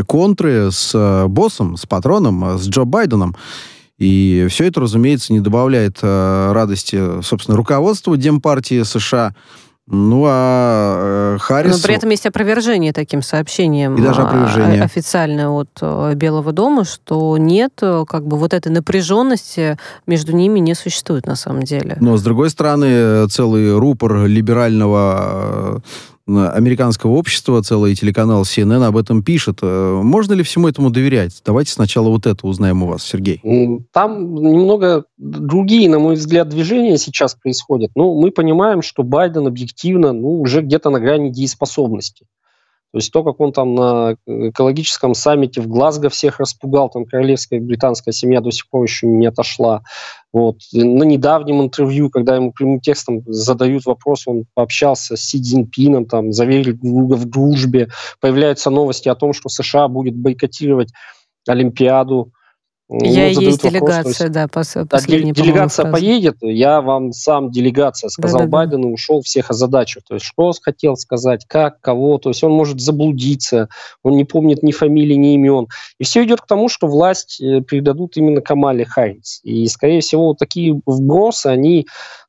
контры 0.07 0.71
с 0.71 0.89
э, 0.95 1.27
боссом, 1.27 1.77
с 1.77 1.85
патроном, 1.85 2.57
с 2.57 2.67
Джо 2.67 2.85
Байденом. 2.85 3.35
И 3.97 4.47
все 4.49 4.67
это, 4.67 4.81
разумеется, 4.81 5.31
не 5.31 5.39
добавляет 5.39 5.99
э, 6.01 6.51
радости, 6.51 7.21
собственно, 7.21 7.55
руководству 7.55 8.17
Демпартии 8.17 8.83
США. 8.83 9.33
Ну, 9.87 10.23
а 10.27 11.35
э, 11.35 11.37
Харрис... 11.39 11.77
Но 11.77 11.83
при 11.83 11.95
этом 11.95 12.09
есть 12.09 12.25
опровержение 12.25 12.91
таким 12.91 13.21
сообщением. 13.21 13.95
И 13.95 14.01
даже 14.01 14.21
а, 14.21 14.27
опровержение. 14.27 14.81
Официальное 14.81 15.47
от 15.47 15.69
э, 15.79 16.13
Белого 16.15 16.51
дома, 16.51 16.85
что 16.85 17.37
нет, 17.37 17.73
э, 17.83 18.03
как 18.07 18.25
бы 18.25 18.37
вот 18.37 18.53
этой 18.53 18.71
напряженности 18.71 19.77
между 20.07 20.33
ними 20.33 20.59
не 20.59 20.73
существует 20.73 21.27
на 21.27 21.35
самом 21.35 21.63
деле. 21.63 21.97
Но, 22.01 22.17
с 22.17 22.23
другой 22.23 22.49
стороны, 22.49 23.27
целый 23.27 23.77
рупор 23.77 24.25
либерального 24.25 25.83
американского 26.27 27.11
общества, 27.11 27.61
целый 27.61 27.95
телеканал 27.95 28.43
CNN 28.43 28.83
об 28.83 28.97
этом 28.97 29.21
пишет. 29.21 29.59
Э, 29.61 30.01
можно 30.03 30.33
ли 30.33 30.43
всему 30.43 30.67
этому 30.67 30.89
доверять? 30.89 31.41
Давайте 31.45 31.71
сначала 31.71 32.09
вот 32.09 32.25
это 32.25 32.47
узнаем 32.47 32.81
у 32.83 32.87
вас, 32.87 33.03
Сергей. 33.03 33.41
Там 33.91 34.35
немного 34.35 35.05
другие, 35.17 35.89
на 35.89 35.99
мой 35.99 36.15
взгляд, 36.15 36.49
движения 36.49 36.97
сейчас 36.97 37.35
происходят. 37.35 37.91
Ну, 37.95 38.19
мы 38.19 38.31
понимаем, 38.31 38.81
что 38.81 39.03
Байден 39.03 39.45
объективно 39.45 40.13
ну, 40.13 40.41
уже 40.41 40.61
где-то 40.61 40.89
на 40.89 40.99
грани 40.99 41.29
дееспособности. 41.29 42.25
То 42.95 42.99
есть 42.99 43.11
то, 43.11 43.25
как 43.25 43.41
он 43.41 43.51
там 43.51 43.75
на 43.75 44.15
экологическом 44.25 45.15
саммите 45.15 45.59
в 45.59 45.67
Глазго 45.67 46.07
всех 46.07 46.39
распугал, 46.39 46.89
там 46.89 47.03
королевская 47.03 47.59
британская 47.59 48.13
семья 48.13 48.39
до 48.39 48.51
сих 48.51 48.69
пор 48.69 48.83
еще 48.83 49.05
не 49.05 49.25
отошла. 49.25 49.81
Вот. 50.31 50.59
На 50.71 51.03
недавнем 51.03 51.61
интервью, 51.61 52.09
когда 52.09 52.37
ему 52.37 52.53
прямым 52.53 52.79
текстом 52.79 53.21
задают 53.25 53.85
вопрос, 53.85 54.25
он 54.27 54.45
пообщался 54.53 55.17
с 55.17 55.19
Си 55.25 55.41
Цзиньпином, 55.41 56.05
там, 56.05 56.31
заверил 56.31 56.77
друга 56.81 57.15
в 57.15 57.25
дружбе. 57.25 57.89
Появляются 58.21 58.69
новости 58.69 59.09
о 59.09 59.15
том, 59.15 59.33
что 59.33 59.49
США 59.49 59.89
будет 59.89 60.15
бойкотировать 60.15 60.93
Олимпиаду. 61.49 62.31
Я 62.87 63.33
ну, 63.33 63.41
есть 63.41 63.63
делегация, 63.63 64.29
да, 64.29 64.47
пос, 64.47 64.73
да 64.75 64.99
Делегация 64.99 65.91
поедет, 65.91 66.37
я 66.41 66.81
вам 66.81 67.13
сам 67.13 67.49
делегация, 67.49 68.09
сказал 68.09 68.41
да, 68.41 68.45
да, 68.45 68.51
Байден 68.51 68.81
да. 68.83 68.89
и 68.89 68.91
ушел 68.91 69.23
всех 69.23 69.49
озадачив. 69.49 70.03
То 70.07 70.13
есть 70.13 70.25
что 70.27 70.51
хотел 70.61 70.95
сказать, 70.95 71.45
как, 71.47 71.81
кого, 71.81 72.19
то 72.19 72.29
есть 72.29 72.43
он 72.43 72.51
может 72.51 72.79
заблудиться, 72.79 73.69
он 74.03 74.15
не 74.15 74.23
помнит 74.23 74.61
ни 74.61 74.71
фамилии, 74.71 75.15
ни 75.15 75.33
имен. 75.33 75.65
И 75.99 76.03
все 76.03 76.23
идет 76.25 76.41
к 76.41 76.45
тому, 76.45 76.69
что 76.69 76.85
власть 76.85 77.41
э, 77.41 77.61
передадут 77.61 78.17
именно 78.17 78.41
Камале 78.41 78.85
Харрис. 78.85 79.39
И, 79.43 79.65
скорее 79.67 80.01
всего, 80.01 80.27
вот 80.27 80.37
такие 80.37 80.79
вбросы, 80.85 81.47
они 81.47 81.87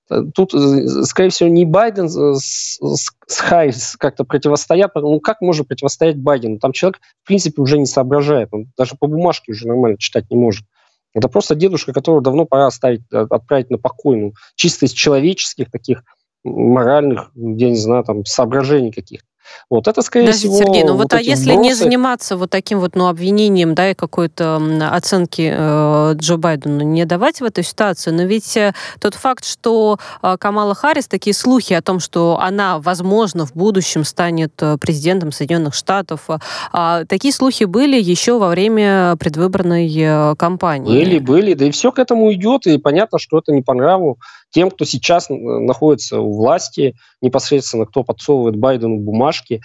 Тут, 0.09 0.55
э, 0.55 1.03
скорее 1.05 1.31
всего, 1.31 1.49
не 1.49 1.65
Байден 1.65 2.09
с, 2.09 2.79
с 2.81 3.39
Харрис 3.39 3.97
как-то 3.99 4.25
противостоят. 4.25 4.93
Ну, 4.95 5.19
как 5.21 5.41
можно 5.41 5.65
противостоять 5.65 6.17
Байдену? 6.17 6.59
Там 6.59 6.73
человек, 6.73 7.01
в 7.23 7.27
принципе, 7.27 7.61
уже 7.61 7.79
не 7.79 7.87
соображает. 7.87 8.51
Он 8.53 8.71
даже 8.79 8.95
по 8.99 9.09
бумажке 9.09 9.53
уже 9.53 9.67
нормально 9.67 9.99
читать 9.99 10.31
не 10.31 10.37
может. 10.37 10.65
Это 11.13 11.29
просто 11.29 11.55
дедушка, 11.55 11.93
которого 11.93 12.23
давно 12.23 12.45
пора 12.45 12.67
оставить, 12.67 13.03
э, 13.13 13.27
отправить 13.29 13.71
на 13.71 13.79
покой. 13.79 14.17
Ну, 14.17 14.33
чисто 14.55 14.87
из 14.87 14.93
человеческих 14.93 15.71
таких 15.71 16.05
моральных, 16.45 17.33
я 17.35 17.71
не 17.71 17.77
знаю, 17.77 18.05
там, 18.05 18.25
соображений 18.25 18.93
каких-то. 18.93 19.27
Вот 19.71 19.89
это, 19.89 20.03
скорее 20.03 20.27
Подождите, 20.27 20.55
всего... 20.55 20.65
Сергей, 20.65 20.85
ну 20.85 20.93
вот, 20.93 21.03
вот 21.05 21.15
а 21.15 21.21
если 21.21 21.53
вбросы... 21.53 21.63
не 21.63 21.75
заниматься 21.75 22.37
вот 22.37 22.51
таким 22.51 22.81
вот 22.81 22.95
ну, 22.95 23.09
обвинением, 23.09 23.75
да, 23.75 23.91
и 23.91 23.95
какой-то 23.95 24.61
оценки 24.93 25.53
э, 25.55 26.15
Джо 26.15 26.37
Байдену, 26.37 26.83
не 26.83 27.05
давать 27.05 27.41
в 27.41 27.45
эту 27.45 27.63
ситуацию, 27.63 28.15
но 28.15 28.23
ведь 28.23 28.57
э, 28.57 28.75
тот 29.01 29.15
факт, 29.15 29.45
что 29.45 29.99
э, 30.23 30.37
Камала 30.39 30.75
Харрис, 30.75 31.09
такие 31.09 31.35
слухи 31.35 31.73
о 31.73 31.83
том, 31.83 32.01
что 32.01 32.39
она, 32.41 32.79
возможно, 32.79 33.47
в 33.47 33.55
будущем 33.55 34.05
станет 34.05 34.53
э, 34.61 34.77
президентом 34.79 35.33
Соединенных 35.33 35.75
Штатов, 35.75 36.23
э, 36.29 36.39
э, 36.73 37.05
такие 37.09 37.33
слухи 37.33 37.65
были 37.65 38.01
еще 38.01 38.39
во 38.39 38.49
время 38.49 39.17
предвыборной 39.19 39.93
э, 39.97 40.35
кампании. 40.37 40.99
Были, 40.99 41.19
были, 41.19 41.55
да 41.55 41.67
и 41.67 41.71
все 41.71 41.93
к 41.93 41.99
этому 41.99 42.33
идет, 42.33 42.67
и 42.67 42.79
понятно, 42.79 43.19
что 43.19 43.39
это 43.39 43.53
не 43.53 43.63
по 43.63 43.75
нраву 43.75 44.19
тем, 44.57 44.71
кто 44.71 44.87
сейчас 44.87 45.27
находится 45.29 46.19
у 46.19 46.33
власти, 46.33 46.95
непосредственно 47.21 47.85
кто 47.85 48.05
подсовывает 48.05 48.57
Байдену 48.57 48.97
бумажки. 48.97 49.61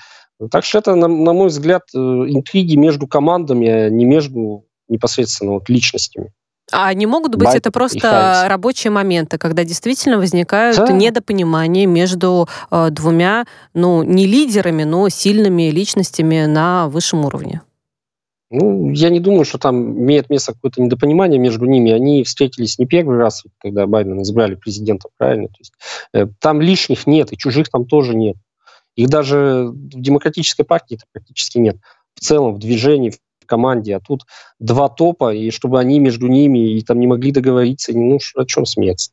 Так 0.52 0.66
что 0.66 0.80
это, 0.80 0.96
на, 0.96 1.08
на 1.08 1.32
мой 1.32 1.48
взгляд, 1.48 1.84
э, 1.96 1.98
интриги 1.98 2.76
между 2.76 3.08
командами, 3.08 3.70
а 3.70 3.90
не 3.90 4.04
между 4.04 4.66
непосредственно 4.90 5.54
вот 5.54 5.70
личностями. 5.70 6.34
А 6.74 6.94
не 6.94 7.06
могут 7.06 7.36
быть 7.36 7.46
Байден 7.46 7.60
это 7.60 7.72
просто 7.72 8.48
рабочие 8.50 8.92
моменты, 8.92 9.38
когда 9.38 9.64
действительно 9.64 10.18
возникают 10.18 10.76
да. 10.76 10.92
недопонимания 10.92 11.88
между 11.88 12.50
э, 12.70 12.90
двумя, 12.92 13.46
ну, 13.74 14.04
не 14.04 14.26
лидерами, 14.26 14.84
но 14.84 15.08
сильными 15.08 15.70
личностями 15.70 16.48
на 16.48 16.90
высшем 16.90 17.24
уровне? 17.24 17.62
Ну, 18.52 18.92
я 18.92 19.10
не 19.10 19.22
думаю, 19.22 19.46
что 19.46 19.58
там 19.58 19.98
имеет 19.98 20.30
место 20.30 20.52
какое-то 20.54 20.82
недопонимание 20.82 21.40
между 21.40 21.66
ними. 21.66 21.92
Они 21.92 22.26
встретились 22.26 22.78
не 22.78 22.86
первый 22.86 23.18
раз, 23.18 23.44
когда 23.60 23.88
Байдена 23.88 24.22
избрали 24.24 24.56
президентом, 24.56 25.10
правильно? 25.18 25.48
То 25.48 25.56
есть, 25.60 25.74
э, 26.14 26.28
там 26.40 26.60
лишних 26.60 27.08
нет, 27.08 27.32
и 27.32 27.38
чужих 27.38 27.70
там 27.70 27.86
тоже 27.86 28.14
нет. 28.14 28.36
Их 28.98 29.08
даже 29.08 29.70
в 29.72 30.02
демократической 30.02 30.64
партии 30.64 30.96
это 30.96 31.06
практически 31.14 31.60
нет. 31.60 31.78
В 32.14 32.20
целом, 32.20 32.56
в 32.56 32.60
движении, 32.60 33.12
в 33.12 33.46
команде. 33.46 33.96
А 33.96 34.02
тут 34.02 34.24
два 34.60 34.90
топа, 34.90 35.34
и 35.34 35.50
чтобы 35.50 35.80
они 35.80 36.00
между 36.00 36.28
ними 36.28 36.74
и 36.74 36.82
там 36.82 37.00
не 37.00 37.08
могли 37.08 37.32
договориться, 37.32 37.94
ну, 37.94 38.20
о 38.36 38.46
чем 38.46 38.66
смеяться? 38.66 39.12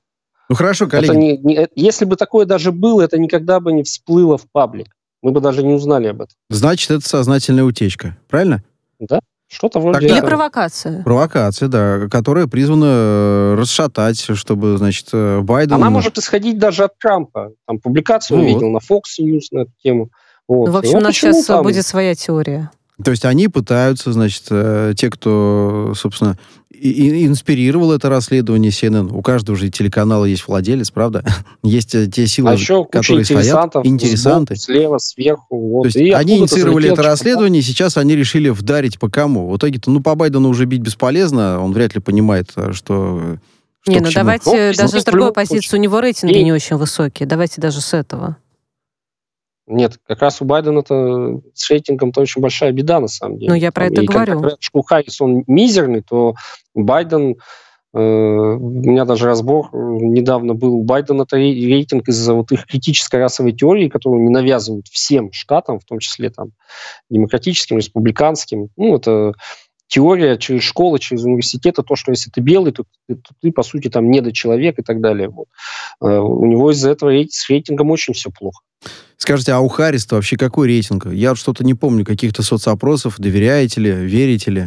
Ну, 0.49 0.57
хорошо, 0.57 0.89
коллеги. 0.89 1.14
не, 1.14 1.36
не, 1.39 1.55
э, 1.59 1.68
если 1.76 2.07
бы 2.07 2.16
такое 2.16 2.45
даже 2.45 2.72
было, 2.72 3.03
это 3.03 3.18
никогда 3.18 3.61
бы 3.61 3.72
не 3.72 3.84
всплыло 3.84 4.36
в 4.36 4.51
паблик. 4.51 4.89
Мы 5.22 5.30
бы 5.30 5.41
даже 5.41 5.62
не 5.62 5.74
узнали 5.74 6.09
об 6.09 6.22
этом. 6.22 6.34
Значит, 6.51 6.91
это 6.91 7.09
сознательная 7.09 7.64
утечка, 7.64 8.16
правильно? 8.28 8.64
Да, 8.99 9.20
что-то 9.49 9.80
вроде 9.80 10.01
Тогда... 10.01 10.18
Или 10.18 10.26
провокация. 10.26 11.03
Провокация, 11.03 11.68
да, 11.68 12.09
которая 12.11 12.46
призвана 12.46 12.84
э, 12.86 13.55
расшатать, 13.59 14.20
чтобы, 14.34 14.76
значит, 14.76 15.09
э, 15.12 15.40
Байден... 15.40 15.74
Она 15.74 15.90
может 15.90 16.18
исходить 16.18 16.59
даже 16.59 16.84
от 16.84 16.99
Трампа. 16.99 17.53
Там 17.66 17.78
публикацию 17.78 18.38
вот. 18.38 18.46
видел 18.46 18.70
на 18.70 18.78
Fox 18.78 19.20
News 19.20 19.44
на 19.53 19.61
эту 19.61 19.72
тему. 19.82 20.11
Вот. 20.46 20.66
Ну, 20.66 20.72
в 20.72 20.76
общем, 20.76 20.92
ну, 20.92 20.99
у 20.99 21.03
нас 21.03 21.14
сейчас 21.14 21.46
там... 21.46 21.62
будет 21.62 21.86
своя 21.86 22.14
теория. 22.14 22.70
То 23.03 23.12
есть 23.12 23.24
они 23.24 23.49
пытаются, 23.49 24.12
значит, 24.12 24.44
э, 24.51 24.92
те, 24.96 25.09
кто, 25.09 25.92
собственно, 25.96 26.36
и, 26.70 27.26
инспирировал 27.26 27.92
это 27.92 28.09
расследование 28.09 28.70
CNN. 28.70 29.12
У 29.12 29.22
каждого 29.22 29.57
же 29.57 29.68
телеканала 29.68 30.24
есть 30.24 30.46
владелец, 30.46 30.90
правда? 30.90 31.24
есть 31.62 31.94
э, 31.94 32.09
те 32.09 32.26
силы, 32.26 32.51
а 32.51 32.53
еще 32.55 32.84
которые 32.84 33.24
стоят. 33.24 33.76
Интересанты. 33.84 34.57
Сбоку, 34.57 34.72
слева, 34.72 34.99
сверху. 34.99 35.59
Вот. 35.59 35.82
То 35.82 35.86
есть 35.86 35.96
и 35.96 36.11
они 36.11 36.38
инициировали 36.38 36.90
это 36.90 37.03
расследование, 37.03 37.61
и 37.61 37.64
сейчас 37.64 37.96
они 37.96 38.16
решили 38.16 38.49
вдарить 38.49 38.99
по 38.99 39.09
кому? 39.09 39.49
В 39.49 39.57
итоге-то, 39.57 39.90
ну, 39.90 40.01
по 40.01 40.14
Байдену 40.14 40.49
уже 40.49 40.64
бить 40.64 40.80
бесполезно, 40.80 41.61
он 41.62 41.72
вряд 41.72 41.94
ли 41.94 42.01
понимает, 42.01 42.51
э, 42.57 42.72
что... 42.72 43.38
что 43.82 43.92
не, 43.92 44.01
ну 44.01 44.09
давайте 44.12 44.72
ну, 44.72 44.76
даже 44.76 45.01
с 45.01 45.05
другой 45.05 45.32
позиции, 45.32 45.76
у 45.76 45.80
него 45.80 46.01
рейтинги 46.01 46.38
и... 46.38 46.44
не 46.44 46.53
очень 46.53 46.76
высокие. 46.76 47.28
Давайте 47.28 47.61
даже 47.61 47.80
с 47.80 47.94
этого. 47.94 48.36
Нет, 49.68 49.98
как 50.06 50.22
раз 50.22 50.40
у 50.40 50.44
Байдена 50.44 50.80
это 50.80 51.40
с 51.54 51.70
рейтингом-то 51.70 52.22
очень 52.22 52.40
большая 52.40 52.72
беда, 52.72 53.00
на 53.00 53.08
самом 53.08 53.38
деле. 53.38 53.50
Ну, 53.50 53.56
я 53.56 53.70
про 53.70 53.86
это 53.86 54.02
и 54.02 54.06
говорю. 54.06 54.40
Когда 54.40 54.56
Харрис 54.86 55.20
он 55.20 55.44
мизерный, 55.46 56.02
то 56.02 56.34
Байден... 56.74 57.36
Э, 57.94 57.98
у 57.98 58.70
меня 58.70 59.04
даже 59.04 59.26
разбор 59.26 59.68
недавно 59.72 60.54
был. 60.54 60.74
У 60.74 60.84
Байдена 60.84 61.22
это 61.22 61.36
рейтинг 61.36 62.08
из-за 62.08 62.34
вот 62.34 62.50
их 62.52 62.66
критической 62.66 63.20
расовой 63.20 63.52
теории, 63.52 63.88
которую 63.88 64.22
не 64.24 64.30
навязывают 64.30 64.88
всем 64.88 65.32
штатам, 65.32 65.80
в 65.80 65.84
том 65.84 65.98
числе 65.98 66.30
там 66.30 66.52
демократическим, 67.10 67.76
республиканским. 67.78 68.68
Ну, 68.76 68.96
это 68.96 69.32
теория 69.89 70.36
через 70.36 70.62
школы, 70.62 70.99
через 70.99 71.24
университеты, 71.24 71.82
то, 71.82 71.97
что 71.97 72.12
если 72.12 72.30
ты 72.30 72.41
белый, 72.41 72.72
то, 72.72 72.84
то 73.09 73.34
ты, 73.43 73.51
по 73.51 73.62
сути, 73.62 73.89
там 73.89 74.11
недочеловек 74.11 74.78
и 74.78 74.82
так 74.82 75.01
далее. 75.01 75.28
Вот. 75.28 75.49
Э, 76.01 76.18
у 76.18 76.45
него 76.45 76.70
из-за 76.70 76.91
этого 76.91 77.11
с 77.28 77.49
рейтингом 77.49 77.91
очень 77.91 78.14
все 78.14 78.30
плохо. 78.30 78.62
Скажите, 79.16 79.53
а 79.53 79.61
у 79.61 79.68
Харриста 79.68 80.14
вообще 80.14 80.36
какой 80.36 80.68
рейтинг? 80.68 81.07
Я 81.07 81.34
что-то 81.34 81.64
не 81.64 81.74
помню 81.74 82.05
каких-то 82.05 82.43
соцопросов. 82.43 83.16
Доверяете 83.18 83.80
ли, 83.80 83.91
верите 83.91 84.51
ли, 84.51 84.66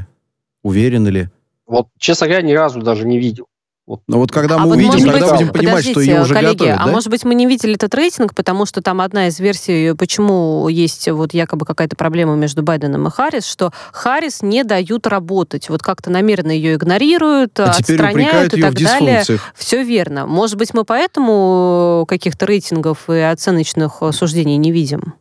уверены 0.63 1.07
ли? 1.07 1.29
Вот, 1.65 1.87
честно 1.97 2.27
говоря, 2.27 2.45
ни 2.45 2.51
разу 2.51 2.81
даже 2.81 3.07
не 3.07 3.17
видел. 3.17 3.47
Вот. 3.91 3.99
Но 4.07 4.19
вот 4.19 4.31
когда 4.31 4.55
а 4.55 4.59
мы 4.59 4.67
вот 4.67 4.75
увидим, 4.77 5.09
когда 5.09 5.31
быть, 5.31 5.31
будем 5.31 5.49
понимать, 5.49 5.85
что 5.85 5.99
ее 5.99 6.21
уже 6.21 6.33
коллеги, 6.33 6.59
готовят, 6.59 6.77
а 6.79 6.85
да? 6.85 6.91
может 6.91 7.09
быть 7.09 7.25
мы 7.25 7.35
не 7.35 7.45
видели 7.45 7.75
этот 7.75 7.93
рейтинг, 7.93 8.33
потому 8.33 8.65
что 8.65 8.81
там 8.81 9.01
одна 9.01 9.27
из 9.27 9.37
версий, 9.37 9.93
почему 9.95 10.69
есть 10.69 11.09
вот 11.09 11.33
якобы 11.33 11.65
какая-то 11.65 11.97
проблема 11.97 12.35
между 12.35 12.63
Байденом 12.63 13.07
и 13.07 13.11
Харрис, 13.11 13.45
что 13.45 13.73
Харрис 13.91 14.43
не 14.43 14.63
дают 14.63 15.07
работать, 15.07 15.67
вот 15.67 15.81
как-то 15.81 16.09
намеренно 16.09 16.51
ее 16.51 16.75
игнорируют, 16.75 17.59
а 17.59 17.71
отстраняют 17.71 18.53
и 18.53 18.61
так 18.61 18.75
далее. 18.75 19.25
Все 19.55 19.83
верно. 19.83 20.25
Может 20.25 20.57
быть 20.57 20.73
мы 20.73 20.85
поэтому 20.85 22.05
каких-то 22.07 22.45
рейтингов 22.45 23.09
и 23.09 23.19
оценочных 23.19 24.01
суждений 24.13 24.55
не 24.55 24.71
видим? 24.71 25.15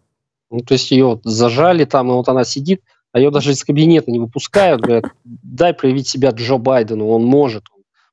Ну, 0.49 0.61
то 0.61 0.75
есть 0.75 0.93
ее 0.93 1.21
зажали 1.25 1.87
там, 1.87 2.09
и 2.11 2.13
вот 2.13 2.29
она 2.29 2.45
сидит, 2.45 2.83
а 3.11 3.19
ее 3.19 3.33
даже 3.33 3.51
из 3.51 3.65
кабинета 3.65 4.13
не 4.13 4.21
выпускают, 4.21 4.81
говорят, 4.81 5.07
дай 5.25 5.75
проявить 5.75 6.07
себя 6.07 6.31
Джо 6.31 6.57
Байдену, 6.59 7.09
он 7.09 7.25
может, 7.25 7.65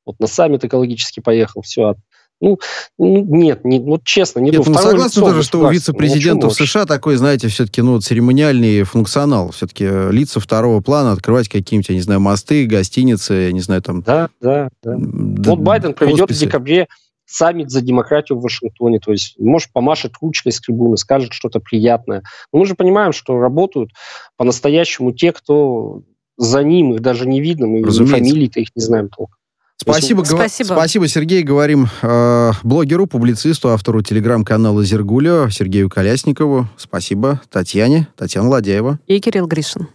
вот 0.08 0.20
на 0.20 0.28
саммит 0.28 0.64
экологически 0.66 1.20
поехал, 1.20 1.62
все. 1.62 1.96
Ну, 2.40 2.60
ну 3.00 3.24
нет, 3.26 3.66
не, 3.66 3.80
ну 3.80 4.00
честно, 4.04 4.40
не 4.40 4.52
Нет, 4.52 4.66
ну, 4.66 4.74
согласны 4.76 5.22
тоже, 5.22 5.42
что 5.42 5.60
у 5.60 5.72
вице-президентов 5.72 6.52
ну, 6.58 6.66
США 6.66 6.86
такой, 6.86 7.16
знаете, 7.16 7.48
все-таки 7.48 7.82
ну, 7.82 8.00
церемониальный 8.00 8.84
функционал. 8.84 9.52
Все-таки 9.52 9.86
э, 9.86 10.12
лица 10.12 10.40
второго 10.40 10.82
плана 10.82 11.14
открывать 11.14 11.50
какие-нибудь, 11.50 11.90
я 11.90 11.96
не 11.96 12.02
знаю, 12.02 12.20
мосты, 12.20 12.68
гостиницы, 12.68 13.34
я 13.34 13.52
не 13.52 13.62
знаю, 13.62 13.82
там... 13.82 14.04
Да, 14.04 14.30
да, 14.40 14.70
да. 14.84 14.96
да 15.00 15.52
вот 15.52 15.60
Байден 15.60 15.94
проведет 15.94 16.30
в 16.30 16.40
декабре 16.40 16.88
саммит 17.26 17.72
за 17.72 17.82
демократию 17.82 18.38
в 18.38 18.42
Вашингтоне, 18.42 19.00
то 19.00 19.12
есть, 19.12 19.38
может, 19.38 19.72
помашет 19.72 20.14
ручкой 20.22 20.52
с 20.52 20.62
трибуны, 20.62 20.96
скажет 20.98 21.34
что-то 21.34 21.60
приятное. 21.60 22.24
Но 22.54 22.60
мы 22.60 22.66
же 22.66 22.76
понимаем, 22.76 23.14
что 23.14 23.40
работают 23.40 23.92
по-настоящему 24.38 25.12
те, 25.12 25.34
кто 25.34 26.04
за 26.38 26.64
ним, 26.64 26.94
их 26.94 27.02
даже 27.02 27.28
не 27.28 27.42
видно, 27.42 27.68
мы 27.68 27.84
фамилии-то 27.84 28.60
их 28.60 28.70
не 28.76 28.82
знаем 28.82 29.10
толком. 29.10 29.37
Спасибо, 29.80 30.24
спасибо. 30.24 30.74
спасибо, 30.74 31.08
Сергей. 31.08 31.44
Говорим 31.44 31.88
э, 32.02 32.52
блогеру, 32.64 33.06
публицисту, 33.06 33.70
автору 33.70 34.02
телеграм-канала 34.02 34.84
«Зергуля» 34.84 35.50
Сергею 35.52 35.90
Колясникову. 35.90 36.68
Спасибо 36.78 37.42
Татьяне, 37.50 38.08
Татьяна 38.18 38.50
Ладяева. 38.50 39.00
И 39.08 39.20
Кирилл 39.20 39.48
Гришин. 39.48 39.88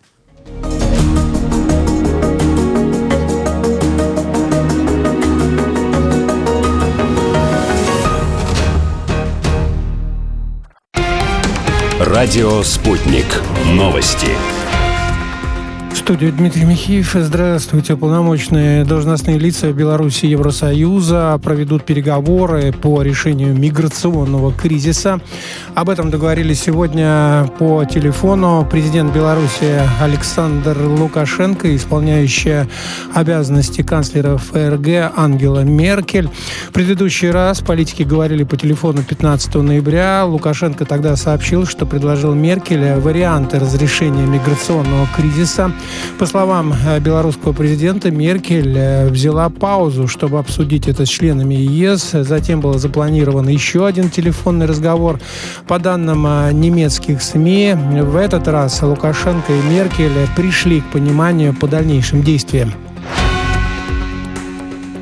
Радио 11.98 12.62
«Спутник». 12.62 13.26
Новости 13.74 14.28
студию 15.96 16.32
Дмитрий 16.32 16.64
Михеев. 16.64 17.12
Здравствуйте. 17.14 17.96
Полномочные 17.96 18.84
должностные 18.84 19.38
лица 19.38 19.72
Беларуси 19.72 20.26
и 20.26 20.30
Евросоюза 20.30 21.38
проведут 21.42 21.84
переговоры 21.84 22.72
по 22.72 23.02
решению 23.02 23.54
миграционного 23.54 24.52
кризиса. 24.52 25.20
Об 25.74 25.90
этом 25.90 26.10
договорились 26.10 26.62
сегодня 26.62 27.50
по 27.58 27.84
телефону 27.84 28.66
президент 28.70 29.12
Беларуси 29.12 29.82
Александр 30.00 30.78
Лукашенко, 30.78 31.74
исполняющая 31.74 32.68
обязанности 33.14 33.82
канцлера 33.82 34.36
ФРГ 34.36 35.12
Ангела 35.16 35.60
Меркель. 35.60 36.28
В 36.68 36.72
предыдущий 36.72 37.30
раз 37.30 37.60
политики 37.60 38.02
говорили 38.02 38.44
по 38.44 38.56
телефону 38.56 39.02
15 39.02 39.54
ноября. 39.56 40.24
Лукашенко 40.24 40.84
тогда 40.84 41.16
сообщил, 41.16 41.66
что 41.66 41.86
предложил 41.86 42.34
Меркель 42.34 42.94
варианты 42.94 43.58
разрешения 43.58 44.26
миграционного 44.26 45.06
кризиса– 45.16 45.72
по 46.18 46.26
словам 46.26 46.72
э, 46.72 47.00
белорусского 47.00 47.52
президента, 47.52 48.10
Меркель 48.10 48.76
э, 48.76 49.08
взяла 49.08 49.48
паузу, 49.48 50.06
чтобы 50.06 50.38
обсудить 50.38 50.86
это 50.86 51.04
с 51.04 51.08
членами 51.08 51.54
ЕС. 51.54 52.10
Затем 52.12 52.60
был 52.60 52.74
запланирован 52.78 53.48
еще 53.48 53.86
один 53.86 54.08
телефонный 54.08 54.66
разговор. 54.66 55.18
По 55.66 55.78
данным 55.78 56.26
э, 56.26 56.52
немецких 56.52 57.22
СМИ, 57.22 57.74
в 58.02 58.16
этот 58.16 58.46
раз 58.46 58.82
Лукашенко 58.82 59.52
и 59.52 59.62
Меркель 59.62 60.28
пришли 60.36 60.80
к 60.80 60.92
пониманию 60.92 61.54
по 61.54 61.66
дальнейшим 61.66 62.22
действиям. 62.22 62.72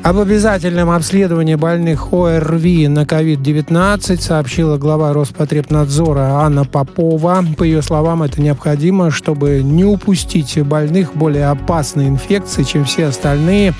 Об 0.03 0.17
обязательном 0.17 0.89
обследовании 0.89 1.53
больных 1.53 2.11
ОРВИ 2.11 2.87
на 2.87 3.03
COVID-19 3.03 4.19
сообщила 4.19 4.79
глава 4.79 5.13
Роспотребнадзора 5.13 6.41
Анна 6.41 6.65
Попова. 6.65 7.45
По 7.55 7.61
ее 7.63 7.83
словам, 7.83 8.23
это 8.23 8.41
необходимо, 8.41 9.11
чтобы 9.11 9.61
не 9.61 9.85
упустить 9.85 10.59
больных 10.63 11.15
более 11.15 11.49
опасной 11.49 12.07
инфекции, 12.07 12.63
чем 12.63 12.85
все 12.85 13.05
остальные. 13.05 13.75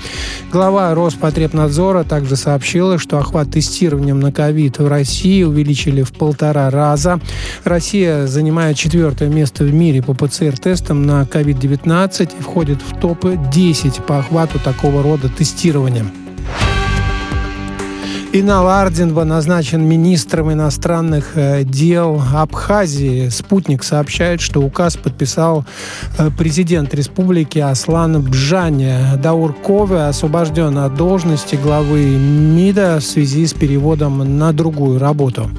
Глава 0.52 0.94
Роспотребнадзора 0.94 2.04
также 2.04 2.36
сообщила, 2.36 2.98
что 2.98 3.18
охват 3.18 3.50
тестированием 3.50 4.20
на 4.20 4.28
COVID 4.28 4.80
в 4.80 4.86
России 4.86 5.42
увеличили 5.42 6.02
в 6.02 6.12
полтора 6.12 6.70
раза. 6.70 7.18
Россия 7.64 8.28
занимает 8.28 8.76
четвертое 8.76 9.28
место 9.28 9.64
в 9.64 9.74
мире 9.74 10.04
по 10.04 10.14
ПЦР-тестам 10.14 11.04
на 11.04 11.22
COVID-19 11.22 12.30
и 12.38 12.42
входит 12.42 12.78
в 12.80 13.00
топ-10 13.00 14.02
по 14.06 14.20
охвату 14.20 14.60
такого 14.60 15.02
рода 15.02 15.28
тестирования. 15.28 16.11
Инал 18.34 18.66
Ардинба 18.66 19.24
назначен 19.24 19.86
министром 19.86 20.50
иностранных 20.50 21.32
э, 21.36 21.64
дел 21.64 22.18
Абхазии. 22.34 23.28
Спутник 23.28 23.84
сообщает, 23.84 24.40
что 24.40 24.62
указ 24.62 24.96
подписал 24.96 25.66
э, 26.16 26.30
президент 26.38 26.94
республики 26.94 27.58
Аслан 27.58 28.22
Бжаня. 28.22 29.18
Даур 29.22 29.52
Кове 29.52 30.04
освобожден 30.04 30.78
от 30.78 30.94
должности 30.94 31.56
главы 31.56 32.06
МИДа 32.06 33.00
в 33.00 33.04
связи 33.04 33.46
с 33.46 33.52
переводом 33.52 34.38
на 34.38 34.54
другую 34.54 34.98
работу. 34.98 35.50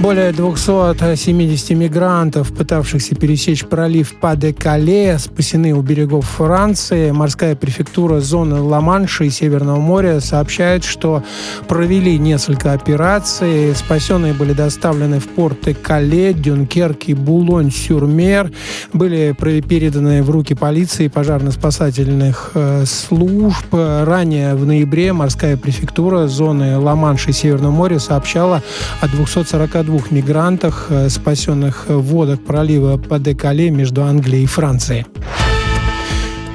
Более 0.00 0.32
270 0.32 1.70
мигрантов, 1.76 2.54
пытавшихся 2.54 3.14
пересечь 3.14 3.66
пролив 3.66 4.14
Па-де-Кале, 4.18 5.18
спасены 5.18 5.74
у 5.74 5.82
берегов 5.82 6.24
Франции. 6.26 7.10
Морская 7.10 7.54
префектура 7.54 8.20
зоны 8.20 8.62
Ла-Манша 8.62 9.24
и 9.24 9.30
Северного 9.30 9.78
моря 9.78 10.20
сообщает, 10.20 10.84
что 10.84 11.22
провели 11.68 12.18
несколько 12.18 12.72
операций. 12.72 13.74
Спасенные 13.74 14.32
были 14.32 14.54
доставлены 14.54 15.20
в 15.20 15.28
порты 15.28 15.74
Кале, 15.74 16.32
Дюнкерк 16.32 17.08
и 17.08 17.12
Булонь-Сюрмер. 17.12 18.52
Были 18.94 19.36
переданы 19.60 20.22
в 20.22 20.30
руки 20.30 20.54
полиции 20.54 21.04
и 21.04 21.08
пожарно-спасательных 21.08 22.52
э, 22.54 22.84
служб. 22.86 23.66
Ранее 23.70 24.54
в 24.54 24.64
ноябре 24.64 25.12
морская 25.12 25.58
префектура 25.58 26.26
зоны 26.26 26.78
Ла-Манша 26.78 27.30
и 27.30 27.34
Северного 27.34 27.72
моря 27.72 27.98
сообщала 27.98 28.62
о 29.02 29.08
242 29.08 29.89
двух 29.90 30.12
мигрантах, 30.12 30.86
э, 30.90 31.08
спасенных 31.08 31.86
в 31.88 32.00
водах 32.00 32.38
пролива 32.38 32.96
Паде-Кале 32.96 33.70
между 33.70 34.04
Англией 34.04 34.44
и 34.44 34.46
Францией. 34.46 35.04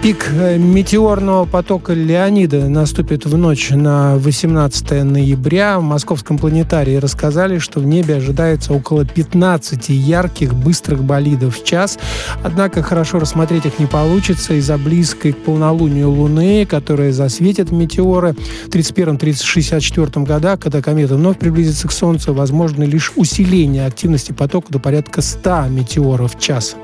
Пик 0.05 0.29
э, 0.31 0.59
метеорного 0.59 1.45
потока 1.45 1.93
Леонида 1.93 2.69
наступит 2.69 3.25
в 3.25 3.35
ночь 3.35 3.71
на 3.71 4.17
18 4.17 5.03
ноября. 5.03 5.79
В 5.79 5.81
Московском 5.81 6.37
планетарии 6.37 6.97
рассказали, 6.97 7.57
что 7.57 7.79
в 7.79 7.87
небе 7.87 8.17
ожидается 8.17 8.73
около 8.73 9.03
15 9.03 9.89
ярких 9.89 10.53
быстрых 10.53 11.03
болидов 11.03 11.57
в 11.57 11.65
час. 11.65 11.97
Однако 12.43 12.83
хорошо 12.83 13.17
рассмотреть 13.17 13.65
их 13.65 13.79
не 13.79 13.87
получится 13.87 14.53
из-за 14.53 14.77
близкой 14.77 15.33
к 15.33 15.37
полнолунию 15.37 16.11
Луны, 16.11 16.67
которая 16.67 17.11
засветит 17.11 17.71
метеоры. 17.71 18.35
В 18.67 18.69
31-64 18.69 20.23
годах, 20.23 20.59
когда 20.59 20.83
комета 20.83 21.15
вновь 21.15 21.39
приблизится 21.39 21.87
к 21.87 21.91
Солнцу, 21.91 22.31
возможно 22.35 22.83
лишь 22.83 23.11
усиление 23.15 23.87
активности 23.87 24.33
потока 24.33 24.71
до 24.71 24.77
порядка 24.77 25.23
100 25.23 25.69
метеоров 25.69 26.35
в 26.35 26.39
час. 26.39 26.75